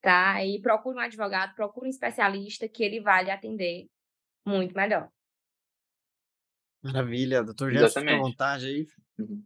tá? 0.01 0.43
E 0.43 0.59
procure 0.63 0.97
um 0.97 1.01
advogado, 1.01 1.55
procure 1.55 1.87
um 1.87 1.91
especialista 1.91 2.67
que 2.67 2.83
ele 2.83 3.03
vai 3.03 3.25
lhe 3.25 3.31
atender 3.31 3.91
muito 4.47 4.75
melhor. 4.75 5.11
Maravilha, 6.83 7.45
doutor 7.45 7.71
fica 7.71 8.15
à 8.15 8.17
vontade 8.17 8.67
aí. 8.69 8.87
Uhum. 9.19 9.45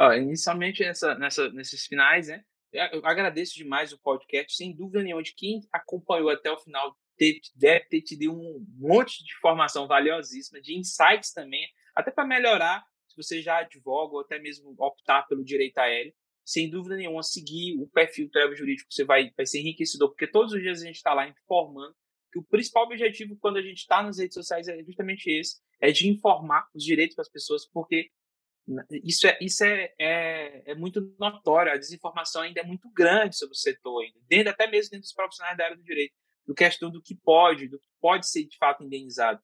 Ó, 0.00 0.12
inicialmente, 0.14 0.82
nessa, 0.82 1.14
nessa, 1.14 1.48
nesses 1.50 1.86
finais, 1.86 2.26
né? 2.26 2.42
Eu 2.72 3.04
agradeço 3.04 3.54
demais 3.54 3.92
o 3.92 3.98
podcast, 3.98 4.54
sem 4.54 4.74
dúvida 4.74 5.02
nenhuma, 5.02 5.22
de 5.22 5.34
quem 5.34 5.60
acompanhou 5.72 6.28
até 6.28 6.50
o 6.50 6.58
final 6.58 6.96
teve, 7.16 7.40
deve 7.56 7.84
ter 7.86 8.02
te 8.02 8.16
dado 8.16 8.32
um 8.32 8.64
monte 8.76 9.24
de 9.24 9.32
informação 9.32 9.86
valiosíssima, 9.86 10.60
de 10.60 10.78
insights 10.78 11.32
também, 11.32 11.66
até 11.94 12.10
para 12.10 12.26
melhorar, 12.26 12.84
se 13.08 13.16
você 13.16 13.42
já 13.42 13.58
advoga 13.58 14.14
ou 14.14 14.20
até 14.20 14.38
mesmo 14.38 14.74
optar 14.78 15.22
pelo 15.22 15.44
direito 15.44 15.78
aéreo. 15.78 16.14
Sem 16.44 16.70
dúvida 16.70 16.96
nenhuma, 16.96 17.22
seguir 17.22 17.76
o 17.78 17.86
perfil 17.88 18.30
Travel 18.30 18.56
Jurídico, 18.56 18.90
você 18.90 19.04
vai, 19.04 19.30
vai 19.36 19.44
ser 19.44 19.60
enriquecedor, 19.60 20.08
porque 20.08 20.26
todos 20.26 20.54
os 20.54 20.62
dias 20.62 20.80
a 20.80 20.86
gente 20.86 20.96
está 20.96 21.12
lá 21.12 21.28
informando 21.28 21.94
que 22.32 22.38
o 22.38 22.44
principal 22.44 22.84
objetivo 22.84 23.36
quando 23.36 23.58
a 23.58 23.62
gente 23.62 23.78
está 23.78 24.02
nas 24.02 24.18
redes 24.18 24.34
sociais 24.34 24.68
é 24.68 24.82
justamente 24.82 25.30
esse, 25.30 25.56
é 25.80 25.90
de 25.90 26.08
informar 26.08 26.66
os 26.74 26.82
direitos 26.82 27.16
das 27.16 27.28
pessoas, 27.28 27.66
porque 27.66 28.10
isso 29.02 29.26
é, 29.26 29.38
isso 29.40 29.64
é, 29.64 29.94
é, 29.98 30.72
é, 30.72 30.74
muito 30.74 31.14
notório, 31.18 31.72
a 31.72 31.76
desinformação 31.76 32.42
ainda 32.42 32.60
é 32.60 32.64
muito 32.64 32.90
grande 32.90 33.36
sobre 33.36 33.54
o 33.54 33.58
setor, 33.58 34.02
ainda, 34.02 34.18
dentro, 34.28 34.50
até 34.50 34.66
mesmo 34.66 34.90
dentro 34.90 35.04
dos 35.04 35.12
profissionais 35.12 35.56
da 35.56 35.64
área 35.64 35.76
do 35.76 35.82
direito, 35.82 36.14
do 36.46 36.54
questão 36.54 36.90
do 36.90 37.02
que 37.02 37.14
pode, 37.14 37.68
do 37.68 37.78
que 37.78 37.88
pode 38.00 38.28
ser 38.28 38.44
de 38.44 38.56
fato 38.58 38.84
indenizado. 38.84 39.40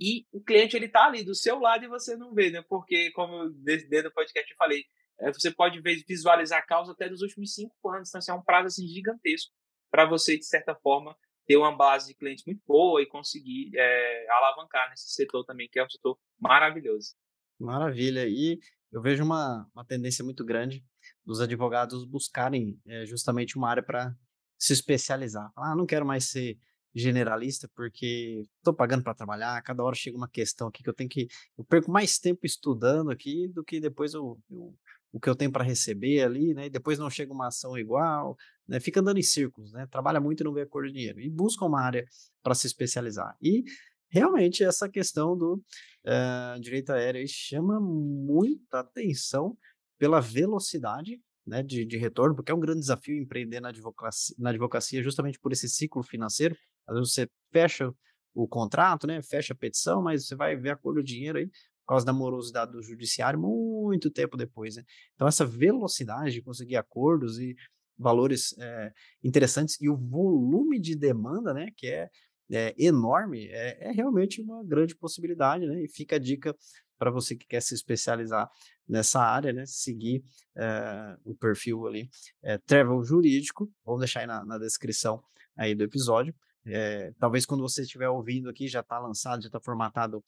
E 0.00 0.26
o 0.32 0.40
cliente 0.40 0.76
ele 0.76 0.86
está 0.86 1.06
ali 1.06 1.24
do 1.24 1.34
seu 1.34 1.58
lado 1.58 1.84
e 1.84 1.88
você 1.88 2.16
não 2.16 2.32
vê, 2.32 2.50
né? 2.50 2.62
Porque, 2.68 3.10
como 3.10 3.50
dentro 3.50 4.10
do 4.10 4.14
podcast 4.14 4.48
eu 4.48 4.56
falei, 4.56 4.84
é, 5.20 5.32
você 5.32 5.50
pode 5.50 5.80
visualizar 6.06 6.60
a 6.60 6.66
causa 6.66 6.92
até 6.92 7.08
dos 7.08 7.22
últimos 7.22 7.54
cinco 7.54 7.74
anos, 7.90 8.08
então 8.08 8.20
isso 8.20 8.30
é 8.30 8.34
um 8.34 8.42
prazo 8.42 8.68
assim, 8.68 8.86
gigantesco 8.86 9.52
para 9.90 10.04
você, 10.04 10.38
de 10.38 10.44
certa 10.44 10.74
forma, 10.76 11.16
ter 11.46 11.56
uma 11.56 11.74
base 11.74 12.08
de 12.08 12.14
clientes 12.14 12.44
muito 12.44 12.62
boa 12.66 13.02
e 13.02 13.06
conseguir 13.06 13.72
é, 13.74 14.26
alavancar 14.30 14.88
nesse 14.90 15.10
setor 15.10 15.44
também, 15.44 15.68
que 15.68 15.78
é 15.78 15.84
um 15.84 15.90
setor 15.90 16.18
maravilhoso. 16.38 17.14
Maravilha. 17.58 18.26
E 18.26 18.58
eu 18.92 19.00
vejo 19.00 19.24
uma, 19.24 19.68
uma 19.74 19.84
tendência 19.84 20.24
muito 20.24 20.44
grande 20.44 20.84
dos 21.24 21.40
advogados 21.40 22.04
buscarem 22.04 22.78
é, 22.86 23.04
justamente 23.06 23.56
uma 23.56 23.68
área 23.68 23.82
para 23.82 24.14
se 24.58 24.72
especializar. 24.72 25.50
Ah, 25.56 25.74
não 25.76 25.86
quero 25.86 26.06
mais 26.06 26.28
ser 26.30 26.58
generalista 26.94 27.70
porque 27.74 28.42
estou 28.56 28.74
pagando 28.74 29.04
para 29.04 29.14
trabalhar, 29.14 29.62
cada 29.62 29.84
hora 29.84 29.94
chega 29.94 30.16
uma 30.16 30.28
questão 30.28 30.68
aqui 30.68 30.82
que 30.82 30.88
eu 30.88 30.94
tenho 30.94 31.08
que. 31.08 31.28
Eu 31.56 31.64
perco 31.64 31.90
mais 31.90 32.18
tempo 32.18 32.40
estudando 32.44 33.10
aqui 33.10 33.48
do 33.48 33.62
que 33.62 33.80
depois 33.80 34.14
eu, 34.14 34.38
eu 34.50 34.74
o 35.12 35.18
que 35.18 35.28
eu 35.28 35.34
tenho 35.34 35.50
para 35.50 35.64
receber 35.64 36.22
ali, 36.22 36.54
né? 36.54 36.66
E 36.66 36.70
depois 36.70 36.98
não 36.98 37.08
chega 37.08 37.32
uma 37.32 37.48
ação 37.48 37.78
igual, 37.78 38.36
né? 38.66 38.78
Fica 38.78 39.00
andando 39.00 39.18
em 39.18 39.22
círculos, 39.22 39.72
né? 39.72 39.86
Trabalha 39.90 40.20
muito 40.20 40.42
e 40.42 40.44
não 40.44 40.52
vê 40.52 40.62
a 40.62 40.66
cor 40.66 40.86
de 40.86 40.92
dinheiro. 40.92 41.20
E 41.20 41.30
busca 41.30 41.64
uma 41.64 41.80
área 41.80 42.04
para 42.42 42.54
se 42.54 42.66
especializar. 42.66 43.34
E 43.40 43.64
realmente 44.08 44.64
essa 44.64 44.88
questão 44.88 45.36
do 45.36 45.54
uh, 45.54 46.60
direito 46.60 46.90
aéreo 46.90 47.26
chama 47.28 47.80
muita 47.80 48.80
atenção 48.80 49.56
pela 49.98 50.20
velocidade 50.20 51.20
né, 51.46 51.62
de, 51.62 51.84
de, 51.84 51.96
retorno, 51.96 52.34
porque 52.34 52.52
é 52.52 52.54
um 52.54 52.60
grande 52.60 52.80
desafio 52.80 53.16
empreender 53.16 53.60
na 53.60 53.70
advocacia, 53.70 54.36
na 54.38 54.50
advocacia 54.50 55.02
justamente 55.02 55.38
por 55.38 55.52
esse 55.52 55.68
ciclo 55.68 56.02
financeiro. 56.02 56.56
Às 56.86 56.96
vezes 56.96 57.12
você 57.12 57.28
fecha 57.52 57.92
o 58.34 58.46
contrato, 58.46 59.06
né, 59.06 59.22
fecha 59.22 59.52
a 59.52 59.56
petição, 59.56 60.02
mas 60.02 60.26
você 60.26 60.36
vai 60.36 60.56
ver 60.56 60.70
a 60.70 60.76
cor 60.76 60.94
do 60.94 61.02
dinheiro 61.02 61.38
aí 61.38 61.46
por 61.46 61.94
causa 61.94 62.04
da 62.04 62.12
morosidade 62.12 62.72
do 62.72 62.82
judiciário 62.82 63.40
muito 63.40 64.10
tempo 64.10 64.36
depois. 64.36 64.76
Né? 64.76 64.84
Então, 65.14 65.26
essa 65.26 65.46
velocidade 65.46 66.32
de 66.32 66.42
conseguir 66.42 66.76
acordos 66.76 67.38
e 67.38 67.56
valores 67.98 68.54
é, 68.58 68.92
interessantes 69.24 69.80
e 69.80 69.88
o 69.88 69.96
volume 69.96 70.78
de 70.78 70.94
demanda, 70.94 71.52
né, 71.52 71.68
que 71.76 71.86
é 71.86 72.08
é, 72.50 72.74
enorme, 72.78 73.46
é, 73.48 73.88
é, 73.88 73.92
realmente 73.92 74.40
uma 74.40 74.64
grande 74.64 74.94
possibilidade, 74.94 75.66
né? 75.66 75.82
E 75.82 75.88
fica 75.88 76.16
a 76.16 76.18
dica 76.18 76.56
para 76.98 77.10
você 77.10 77.36
que 77.36 77.46
quer 77.46 77.60
se 77.62 77.74
especializar 77.74 78.50
nessa 78.88 79.20
área, 79.20 79.52
né? 79.52 79.64
Seguir 79.66 80.22
é, 80.56 81.16
o 81.24 81.34
perfil 81.34 81.86
ali, 81.86 82.08
é, 82.42 82.58
Travel 82.58 83.02
Jurídico, 83.04 83.70
vamos 83.84 84.00
deixar 84.00 84.20
aí 84.20 84.26
na, 84.26 84.44
na 84.44 84.58
descrição 84.58 85.22
aí 85.56 85.74
do 85.74 85.84
episódio. 85.84 86.34
É, 86.66 87.12
talvez 87.18 87.46
quando 87.46 87.62
você 87.62 87.82
estiver 87.82 88.08
ouvindo 88.08 88.48
aqui 88.50 88.68
já 88.68 88.80
está 88.80 88.98
lançado, 88.98 89.42
já 89.42 89.48
está 89.48 89.60
formatado 89.60 90.22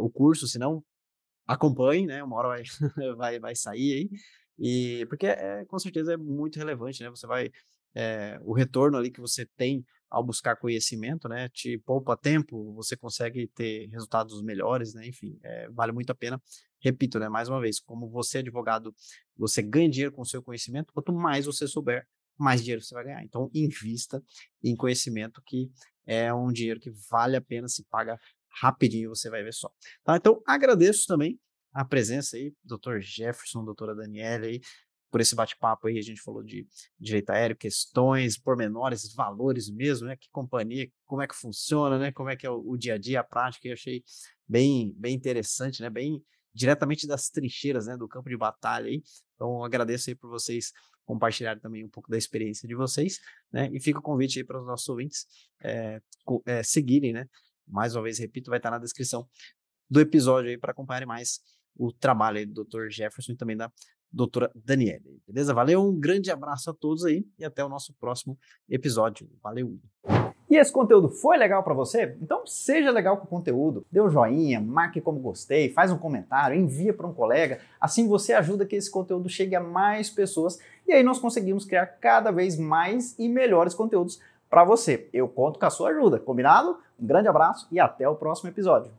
o 0.00 0.10
curso, 0.10 0.48
se 0.48 0.58
não, 0.58 0.82
acompanhe, 1.46 2.06
né? 2.06 2.22
Uma 2.22 2.36
hora 2.36 2.48
vai, 2.48 2.62
vai, 3.16 3.38
vai 3.38 3.56
sair 3.56 3.92
aí. 3.92 4.10
E 4.58 5.06
porque 5.06 5.26
é, 5.26 5.64
com 5.66 5.78
certeza 5.78 6.14
é 6.14 6.16
muito 6.16 6.58
relevante, 6.58 7.02
né? 7.02 7.10
Você 7.10 7.26
vai 7.26 7.50
é, 7.94 8.38
o 8.42 8.52
retorno 8.52 8.96
ali 8.96 9.10
que 9.10 9.20
você 9.20 9.46
tem 9.56 9.84
ao 10.10 10.24
buscar 10.24 10.56
conhecimento, 10.56 11.28
né, 11.28 11.48
te 11.48 11.78
poupa 11.78 12.16
tempo, 12.16 12.72
você 12.74 12.96
consegue 12.96 13.48
ter 13.48 13.88
resultados 13.88 14.42
melhores, 14.42 14.94
né, 14.94 15.06
enfim, 15.06 15.38
é, 15.42 15.68
vale 15.70 15.92
muito 15.92 16.10
a 16.10 16.14
pena. 16.14 16.40
Repito, 16.80 17.18
né, 17.18 17.28
mais 17.28 17.48
uma 17.48 17.60
vez, 17.60 17.80
como 17.80 18.08
você 18.08 18.38
é 18.38 18.40
advogado, 18.40 18.94
você 19.36 19.62
ganha 19.62 19.88
dinheiro 19.88 20.12
com 20.12 20.22
o 20.22 20.26
seu 20.26 20.42
conhecimento, 20.42 20.92
quanto 20.92 21.12
mais 21.12 21.46
você 21.46 21.66
souber, 21.66 22.06
mais 22.38 22.62
dinheiro 22.62 22.82
você 22.82 22.94
vai 22.94 23.04
ganhar. 23.04 23.24
Então, 23.24 23.50
invista 23.54 24.22
em 24.62 24.76
conhecimento 24.76 25.42
que 25.44 25.70
é 26.06 26.32
um 26.32 26.52
dinheiro 26.52 26.78
que 26.78 26.90
vale 27.10 27.36
a 27.36 27.40
pena, 27.40 27.68
se 27.68 27.84
paga 27.84 28.18
rapidinho, 28.60 29.08
você 29.08 29.28
vai 29.28 29.42
ver 29.42 29.52
só. 29.52 29.70
Tá? 30.04 30.16
Então, 30.16 30.40
agradeço 30.46 31.06
também 31.06 31.38
a 31.72 31.84
presença 31.84 32.36
aí, 32.36 32.54
doutor 32.64 33.02
Jefferson, 33.02 33.64
doutora 33.64 33.94
Daniela 33.94 34.46
aí, 34.46 34.60
por 35.10 35.20
esse 35.20 35.34
bate-papo 35.34 35.88
aí. 35.88 35.98
A 35.98 36.02
gente 36.02 36.20
falou 36.20 36.42
de 36.42 36.66
direito 36.98 37.30
aéreo, 37.30 37.56
questões, 37.56 38.38
pormenores, 38.38 39.12
valores 39.14 39.70
mesmo, 39.70 40.06
né? 40.06 40.16
Que 40.16 40.28
companhia, 40.30 40.90
como 41.04 41.22
é 41.22 41.26
que 41.26 41.34
funciona, 41.34 41.98
né? 41.98 42.12
Como 42.12 42.28
é 42.28 42.36
que 42.36 42.46
é 42.46 42.50
o, 42.50 42.62
o 42.66 42.76
dia 42.76 42.94
a 42.94 42.98
dia, 42.98 43.20
a 43.20 43.24
prática. 43.24 43.68
Eu 43.68 43.72
achei 43.72 44.02
bem, 44.48 44.94
bem 44.96 45.14
interessante, 45.14 45.80
né? 45.82 45.90
Bem 45.90 46.22
diretamente 46.54 47.06
das 47.06 47.28
trincheiras, 47.28 47.86
né? 47.86 47.96
Do 47.96 48.08
campo 48.08 48.28
de 48.28 48.36
batalha 48.36 48.86
aí. 48.86 49.02
Então, 49.34 49.62
agradeço 49.64 50.10
aí 50.10 50.16
por 50.16 50.30
vocês 50.30 50.72
compartilharem 51.04 51.62
também 51.62 51.84
um 51.84 51.88
pouco 51.88 52.10
da 52.10 52.18
experiência 52.18 52.68
de 52.68 52.74
vocês, 52.74 53.20
né? 53.52 53.70
E 53.72 53.80
fica 53.80 54.00
o 54.00 54.02
convite 54.02 54.40
aí 54.40 54.44
para 54.44 54.60
os 54.60 54.66
nossos 54.66 54.88
ouvintes 54.88 55.26
é, 55.62 56.00
é, 56.44 56.62
seguirem, 56.62 57.12
né? 57.12 57.28
Mais 57.66 57.94
uma 57.94 58.02
vez, 58.02 58.18
repito, 58.18 58.50
vai 58.50 58.58
estar 58.58 58.70
na 58.70 58.78
descrição 58.78 59.28
do 59.88 60.00
episódio 60.00 60.50
aí 60.50 60.58
para 60.58 60.72
acompanharem 60.72 61.06
mais 61.06 61.40
o 61.76 61.92
trabalho 61.92 62.46
do 62.46 62.64
Dr. 62.64 62.88
Jefferson 62.88 63.32
e 63.32 63.36
também 63.36 63.56
da 63.56 63.70
doutora 64.12 64.50
Daniele. 64.54 65.20
Beleza? 65.26 65.52
Valeu, 65.52 65.82
um 65.82 65.98
grande 65.98 66.30
abraço 66.30 66.70
a 66.70 66.74
todos 66.74 67.04
aí 67.04 67.24
e 67.38 67.44
até 67.44 67.64
o 67.64 67.68
nosso 67.68 67.92
próximo 67.94 68.38
episódio. 68.68 69.28
Valeu! 69.42 69.78
E 70.48 70.56
esse 70.56 70.72
conteúdo 70.72 71.08
foi 71.08 71.36
legal 71.36 71.62
para 71.64 71.74
você? 71.74 72.16
Então 72.22 72.46
seja 72.46 72.92
legal 72.92 73.16
com 73.16 73.24
o 73.24 73.28
conteúdo, 73.28 73.84
dê 73.90 74.00
um 74.00 74.08
joinha, 74.08 74.60
marque 74.60 75.00
como 75.00 75.18
gostei, 75.18 75.72
faz 75.72 75.90
um 75.90 75.98
comentário, 75.98 76.56
envia 76.56 76.94
para 76.94 77.06
um 77.06 77.12
colega, 77.12 77.60
assim 77.80 78.06
você 78.06 78.32
ajuda 78.32 78.64
que 78.64 78.76
esse 78.76 78.88
conteúdo 78.88 79.28
chegue 79.28 79.56
a 79.56 79.60
mais 79.60 80.08
pessoas 80.08 80.60
e 80.86 80.92
aí 80.92 81.02
nós 81.02 81.18
conseguimos 81.18 81.64
criar 81.64 81.86
cada 81.86 82.30
vez 82.30 82.56
mais 82.56 83.18
e 83.18 83.28
melhores 83.28 83.74
conteúdos 83.74 84.20
para 84.48 84.62
você. 84.62 85.08
Eu 85.12 85.26
conto 85.26 85.58
com 85.58 85.66
a 85.66 85.70
sua 85.70 85.90
ajuda, 85.90 86.20
combinado? 86.20 86.78
Um 86.98 87.06
grande 87.06 87.26
abraço 87.26 87.66
e 87.72 87.80
até 87.80 88.08
o 88.08 88.14
próximo 88.14 88.48
episódio. 88.48 88.92